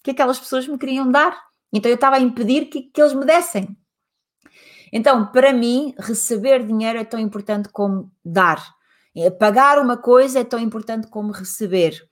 que 0.03 0.11
aquelas 0.11 0.39
pessoas 0.39 0.67
me 0.67 0.78
queriam 0.78 1.09
dar. 1.09 1.38
Então 1.71 1.89
eu 1.89 1.95
estava 1.95 2.17
a 2.17 2.19
impedir 2.19 2.65
que, 2.65 2.84
que 2.84 3.01
eles 3.01 3.13
me 3.13 3.26
dessem. 3.26 3.76
Então, 4.91 5.26
para 5.26 5.51
mim, 5.51 5.95
receber 5.97 6.63
dinheiro 6.63 6.99
é 6.99 7.03
tão 7.03 7.19
importante 7.19 7.67
como 7.69 8.11
dar. 8.24 8.76
É, 9.15 9.32
pagar 9.32 9.80
uma 9.80 9.97
coisa 9.97 10.39
é 10.39 10.43
tão 10.43 10.59
importante 10.59 11.07
como 11.07 11.32
receber. 11.32 12.07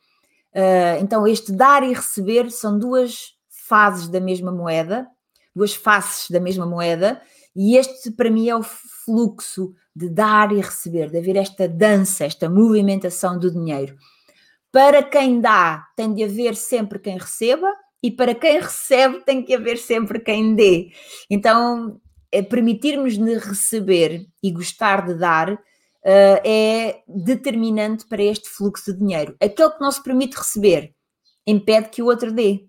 Uh, 0.53 1.01
então, 1.01 1.25
este 1.25 1.51
dar 1.51 1.83
e 1.83 1.93
receber 1.93 2.51
são 2.51 2.77
duas 2.77 3.33
fases 3.49 4.07
da 4.07 4.19
mesma 4.19 4.51
moeda, 4.51 5.07
duas 5.55 5.73
faces 5.73 6.29
da 6.29 6.39
mesma 6.39 6.65
moeda, 6.65 7.21
e 7.55 7.77
este 7.77 8.11
para 8.11 8.29
mim 8.29 8.49
é 8.49 8.55
o 8.55 8.63
fluxo 8.63 9.73
de 9.95 10.09
dar 10.09 10.51
e 10.51 10.61
receber, 10.61 11.09
de 11.09 11.17
haver 11.17 11.35
esta 11.35 11.67
dança, 11.67 12.25
esta 12.25 12.49
movimentação 12.49 13.37
do 13.37 13.51
dinheiro. 13.51 13.95
Para 14.71 15.03
quem 15.03 15.41
dá, 15.41 15.85
tem 15.95 16.13
de 16.13 16.23
haver 16.23 16.55
sempre 16.55 16.99
quem 16.99 17.17
receba, 17.17 17.69
e 18.03 18.09
para 18.09 18.33
quem 18.33 18.59
recebe, 18.59 19.21
tem 19.23 19.43
que 19.43 19.53
haver 19.53 19.77
sempre 19.77 20.19
quem 20.19 20.55
dê. 20.55 20.91
Então, 21.29 21.99
é 22.31 22.41
permitirmos 22.41 23.17
de 23.17 23.37
receber 23.37 24.25
e 24.41 24.51
gostar 24.51 25.05
de 25.05 25.13
dar 25.13 25.59
é 26.03 27.03
determinante 27.07 28.05
para 28.05 28.23
este 28.23 28.49
fluxo 28.49 28.91
de 28.91 28.99
dinheiro. 28.99 29.35
Aquele 29.39 29.71
que 29.71 29.81
não 29.81 29.91
se 29.91 30.01
permite 30.01 30.37
receber 30.37 30.93
impede 31.45 31.89
que 31.89 32.01
o 32.01 32.07
outro 32.07 32.31
dê. 32.31 32.67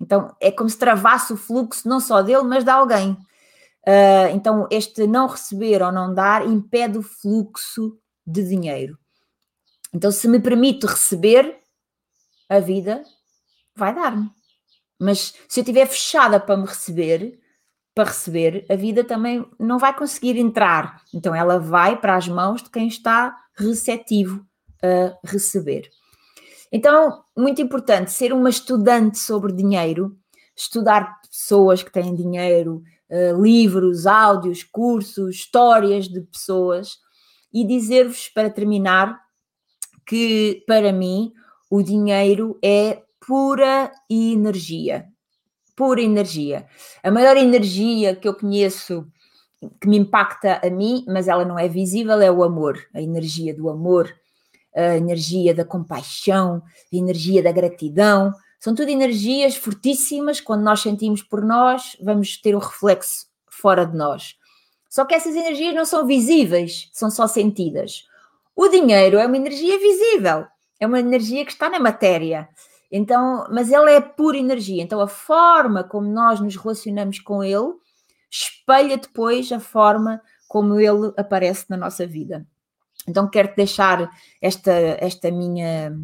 Então 0.00 0.34
é 0.40 0.50
como 0.50 0.70
se 0.70 0.78
travasse 0.78 1.32
o 1.32 1.36
fluxo 1.36 1.88
não 1.88 2.00
só 2.00 2.22
dele, 2.22 2.42
mas 2.42 2.64
de 2.64 2.70
alguém. 2.70 3.12
Uh, 3.86 4.34
então 4.34 4.66
este 4.70 5.06
não 5.06 5.26
receber 5.26 5.82
ou 5.82 5.90
não 5.90 6.14
dar 6.14 6.46
impede 6.46 6.98
o 6.98 7.02
fluxo 7.02 7.98
de 8.26 8.46
dinheiro. 8.46 8.98
Então 9.92 10.10
se 10.10 10.28
me 10.28 10.38
permito 10.38 10.86
receber, 10.86 11.58
a 12.48 12.60
vida 12.60 13.02
vai 13.74 13.94
dar-me. 13.94 14.30
Mas 14.98 15.34
se 15.48 15.60
eu 15.60 15.62
estiver 15.62 15.86
fechada 15.86 16.38
para 16.38 16.56
me 16.56 16.66
receber, 16.66 17.39
para 18.00 18.08
receber, 18.08 18.64
a 18.70 18.74
vida 18.74 19.04
também 19.04 19.44
não 19.58 19.78
vai 19.78 19.94
conseguir 19.94 20.38
entrar. 20.38 21.02
Então 21.12 21.34
ela 21.34 21.58
vai 21.58 22.00
para 22.00 22.16
as 22.16 22.26
mãos 22.26 22.62
de 22.62 22.70
quem 22.70 22.88
está 22.88 23.36
receptivo 23.54 24.42
a 24.82 25.18
receber. 25.28 25.90
Então, 26.72 27.22
muito 27.36 27.60
importante 27.60 28.10
ser 28.10 28.32
uma 28.32 28.48
estudante 28.48 29.18
sobre 29.18 29.52
dinheiro, 29.52 30.16
estudar 30.56 31.20
pessoas 31.20 31.82
que 31.82 31.92
têm 31.92 32.14
dinheiro, 32.14 32.82
uh, 33.10 33.42
livros, 33.42 34.06
áudios, 34.06 34.62
cursos, 34.62 35.36
histórias 35.36 36.08
de 36.08 36.22
pessoas 36.22 36.96
e 37.52 37.66
dizer-vos 37.66 38.30
para 38.30 38.48
terminar 38.48 39.20
que 40.06 40.64
para 40.66 40.90
mim 40.90 41.34
o 41.68 41.82
dinheiro 41.82 42.58
é 42.64 43.02
pura 43.26 43.92
energia 44.08 45.06
pura 45.80 46.02
energia. 46.02 46.66
A 47.02 47.10
maior 47.10 47.38
energia 47.38 48.14
que 48.14 48.28
eu 48.28 48.34
conheço 48.34 49.06
que 49.80 49.88
me 49.88 49.96
impacta 49.96 50.60
a 50.62 50.68
mim, 50.68 51.06
mas 51.08 51.26
ela 51.26 51.42
não 51.42 51.58
é 51.58 51.68
visível, 51.68 52.20
é 52.20 52.30
o 52.30 52.44
amor, 52.44 52.78
a 52.94 53.00
energia 53.00 53.54
do 53.54 53.70
amor, 53.70 54.14
a 54.76 54.98
energia 54.98 55.54
da 55.54 55.64
compaixão, 55.64 56.62
a 56.92 56.94
energia 56.96 57.42
da 57.42 57.50
gratidão. 57.50 58.30
São 58.58 58.74
tudo 58.74 58.90
energias 58.90 59.56
fortíssimas. 59.56 60.38
Quando 60.38 60.64
nós 60.64 60.80
sentimos 60.80 61.22
por 61.22 61.42
nós, 61.42 61.96
vamos 62.02 62.38
ter 62.38 62.54
um 62.54 62.58
reflexo 62.58 63.28
fora 63.48 63.86
de 63.86 63.96
nós. 63.96 64.34
Só 64.90 65.06
que 65.06 65.14
essas 65.14 65.34
energias 65.34 65.74
não 65.74 65.86
são 65.86 66.06
visíveis, 66.06 66.90
são 66.92 67.10
só 67.10 67.26
sentidas. 67.26 68.04
O 68.54 68.68
dinheiro 68.68 69.16
é 69.16 69.26
uma 69.26 69.36
energia 69.38 69.78
visível, 69.78 70.44
é 70.78 70.86
uma 70.86 71.00
energia 71.00 71.42
que 71.46 71.52
está 71.52 71.70
na 71.70 71.80
matéria. 71.80 72.50
Então, 72.90 73.46
mas 73.50 73.70
ele 73.70 73.92
é 73.92 74.00
pura 74.00 74.36
energia. 74.36 74.82
Então, 74.82 75.00
a 75.00 75.06
forma 75.06 75.84
como 75.84 76.08
nós 76.08 76.40
nos 76.40 76.56
relacionamos 76.56 77.20
com 77.20 77.44
ele 77.44 77.74
espelha 78.30 78.96
depois 78.96 79.50
a 79.52 79.60
forma 79.60 80.20
como 80.48 80.78
ele 80.78 81.12
aparece 81.16 81.66
na 81.68 81.76
nossa 81.76 82.06
vida. 82.06 82.46
Então, 83.08 83.28
quero-te 83.28 83.56
deixar 83.56 84.10
esta, 84.40 84.72
esta 84.72 85.30
minha 85.30 85.96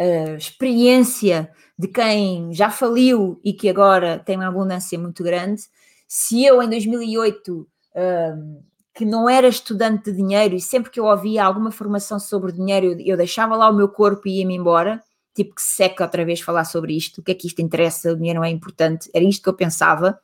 uh, 0.00 0.36
experiência 0.36 1.50
de 1.78 1.88
quem 1.88 2.52
já 2.52 2.70
faliu 2.70 3.40
e 3.44 3.52
que 3.52 3.68
agora 3.68 4.18
tem 4.18 4.36
uma 4.36 4.48
abundância 4.48 4.98
muito 4.98 5.22
grande. 5.22 5.62
Se 6.06 6.44
eu 6.44 6.62
em 6.62 6.68
2008 6.68 7.60
uh, 7.60 8.62
que 8.94 9.04
não 9.04 9.28
era 9.28 9.46
estudante 9.46 10.10
de 10.10 10.16
dinheiro 10.16 10.56
e 10.56 10.60
sempre 10.60 10.90
que 10.90 10.98
eu 10.98 11.04
ouvia 11.04 11.44
alguma 11.44 11.70
formação 11.70 12.18
sobre 12.18 12.50
dinheiro, 12.50 13.00
eu 13.00 13.16
deixava 13.16 13.54
lá 13.54 13.70
o 13.70 13.74
meu 13.74 13.88
corpo 13.88 14.26
e 14.26 14.40
ia-me 14.40 14.56
embora, 14.56 15.00
tipo 15.34 15.54
que 15.54 15.62
seca 15.62 16.04
outra 16.04 16.24
vez 16.24 16.40
falar 16.40 16.64
sobre 16.64 16.96
isto, 16.96 17.20
o 17.20 17.24
que 17.24 17.32
é 17.32 17.34
que 17.34 17.46
isto 17.46 17.62
interessa, 17.62 18.12
o 18.12 18.16
dinheiro 18.16 18.40
não 18.40 18.44
é 18.44 18.50
importante, 18.50 19.10
era 19.14 19.24
isto 19.24 19.42
que 19.42 19.48
eu 19.48 19.54
pensava. 19.54 20.18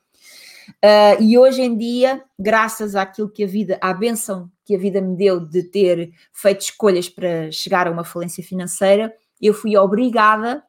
Uh, 0.82 1.22
e 1.22 1.36
hoje 1.36 1.62
em 1.62 1.76
dia, 1.76 2.24
graças 2.38 2.96
àquilo 2.96 3.28
que 3.28 3.44
a 3.44 3.46
vida, 3.46 3.78
à 3.80 3.92
benção 3.92 4.50
que 4.64 4.74
a 4.74 4.78
vida 4.78 5.00
me 5.00 5.14
deu 5.14 5.38
de 5.38 5.62
ter 5.62 6.10
feito 6.32 6.62
escolhas 6.62 7.08
para 7.08 7.50
chegar 7.52 7.86
a 7.86 7.90
uma 7.90 8.04
falência 8.04 8.42
financeira, 8.42 9.14
eu 9.40 9.52
fui 9.52 9.76
obrigada 9.76 10.64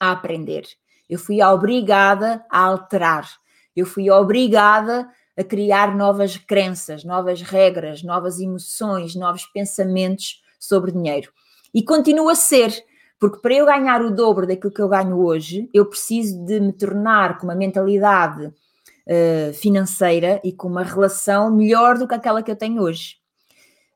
a 0.00 0.10
aprender, 0.10 0.66
eu 1.08 1.18
fui 1.18 1.40
obrigada 1.42 2.44
a 2.50 2.58
alterar, 2.58 3.28
eu 3.76 3.86
fui 3.86 4.10
obrigada 4.10 5.08
a 5.36 5.44
criar 5.44 5.96
novas 5.96 6.36
crenças, 6.36 7.04
novas 7.04 7.42
regras, 7.42 8.02
novas 8.02 8.38
emoções, 8.40 9.14
novos 9.14 9.46
pensamentos 9.46 10.42
sobre 10.58 10.92
dinheiro. 10.92 11.32
E 11.72 11.82
continua 11.82 12.32
a 12.32 12.36
ser, 12.36 12.72
porque 13.24 13.40
para 13.40 13.54
eu 13.54 13.64
ganhar 13.64 14.02
o 14.02 14.10
dobro 14.10 14.46
daquilo 14.46 14.70
que 14.70 14.82
eu 14.82 14.88
ganho 14.88 15.18
hoje, 15.18 15.70
eu 15.72 15.86
preciso 15.86 16.44
de 16.44 16.60
me 16.60 16.74
tornar 16.74 17.38
com 17.38 17.46
uma 17.46 17.54
mentalidade 17.54 18.44
uh, 18.44 19.54
financeira 19.54 20.42
e 20.44 20.52
com 20.52 20.68
uma 20.68 20.82
relação 20.82 21.50
melhor 21.50 21.96
do 21.96 22.06
que 22.06 22.14
aquela 22.14 22.42
que 22.42 22.50
eu 22.50 22.56
tenho 22.56 22.82
hoje. 22.82 23.16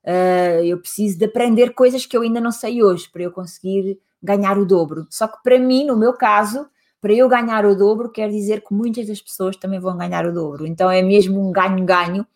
Uh, 0.02 0.64
eu 0.64 0.78
preciso 0.80 1.18
de 1.18 1.26
aprender 1.26 1.74
coisas 1.74 2.06
que 2.06 2.16
eu 2.16 2.22
ainda 2.22 2.40
não 2.40 2.50
sei 2.50 2.82
hoje 2.82 3.06
para 3.10 3.22
eu 3.22 3.30
conseguir 3.30 4.00
ganhar 4.22 4.56
o 4.56 4.64
dobro. 4.64 5.06
Só 5.10 5.28
que 5.28 5.42
para 5.42 5.58
mim, 5.58 5.84
no 5.84 5.94
meu 5.94 6.14
caso, 6.14 6.66
para 6.98 7.12
eu 7.12 7.28
ganhar 7.28 7.66
o 7.66 7.76
dobro, 7.76 8.10
quer 8.10 8.30
dizer 8.30 8.62
que 8.62 8.72
muitas 8.72 9.08
das 9.08 9.20
pessoas 9.20 9.58
também 9.58 9.78
vão 9.78 9.94
ganhar 9.94 10.24
o 10.24 10.32
dobro. 10.32 10.66
Então 10.66 10.90
é 10.90 11.02
mesmo 11.02 11.46
um 11.46 11.52
ganho-ganho 11.52 12.26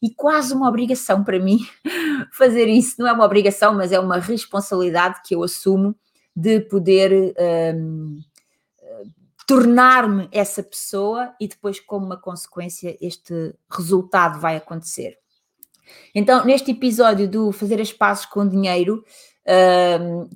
e 0.00 0.14
quase 0.14 0.54
uma 0.54 0.68
obrigação 0.68 1.24
para 1.24 1.40
mim 1.40 1.58
fazer 2.30 2.68
isso. 2.68 2.94
Não 3.00 3.08
é 3.08 3.12
uma 3.12 3.24
obrigação, 3.24 3.74
mas 3.74 3.90
é 3.90 3.98
uma 3.98 4.20
responsabilidade 4.20 5.22
que 5.24 5.34
eu 5.34 5.42
assumo 5.42 5.92
de 6.36 6.60
poder 6.60 7.34
um, 7.74 8.20
tornar-me 9.46 10.28
essa 10.30 10.62
pessoa 10.62 11.34
e 11.40 11.48
depois, 11.48 11.80
como 11.80 12.04
uma 12.04 12.16
consequência, 12.16 12.96
este 13.00 13.54
resultado 13.70 14.38
vai 14.38 14.56
acontecer. 14.56 15.18
Então, 16.14 16.44
neste 16.44 16.72
episódio 16.72 17.28
do 17.28 17.52
Fazer 17.52 17.80
as 17.80 17.92
Pazes 17.92 18.26
com 18.26 18.46
Dinheiro, 18.46 19.02
um, 20.00 20.28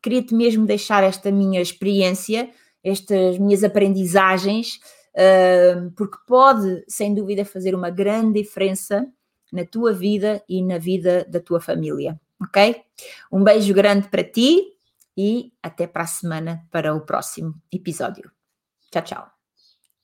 queria-te 0.00 0.34
mesmo 0.34 0.66
deixar 0.66 1.02
esta 1.02 1.30
minha 1.30 1.60
experiência 1.60 2.50
estas 2.82 3.38
minhas 3.38 3.64
aprendizagens, 3.64 4.80
uh, 5.14 5.90
porque 5.96 6.16
pode, 6.26 6.84
sem 6.88 7.14
dúvida, 7.14 7.44
fazer 7.44 7.74
uma 7.74 7.90
grande 7.90 8.42
diferença 8.42 9.06
na 9.52 9.64
tua 9.64 9.92
vida 9.92 10.42
e 10.48 10.62
na 10.62 10.78
vida 10.78 11.26
da 11.28 11.40
tua 11.40 11.60
família, 11.60 12.20
ok? 12.40 12.76
Um 13.32 13.42
beijo 13.42 13.72
grande 13.72 14.08
para 14.08 14.22
ti 14.22 14.74
e 15.18 15.52
até 15.60 15.88
para 15.88 16.04
a 16.04 16.06
semana 16.06 16.64
para 16.70 16.94
o 16.94 17.04
próximo 17.04 17.60
episódio. 17.72 18.30
Tchau, 18.92 19.02
tchau. 19.02 19.37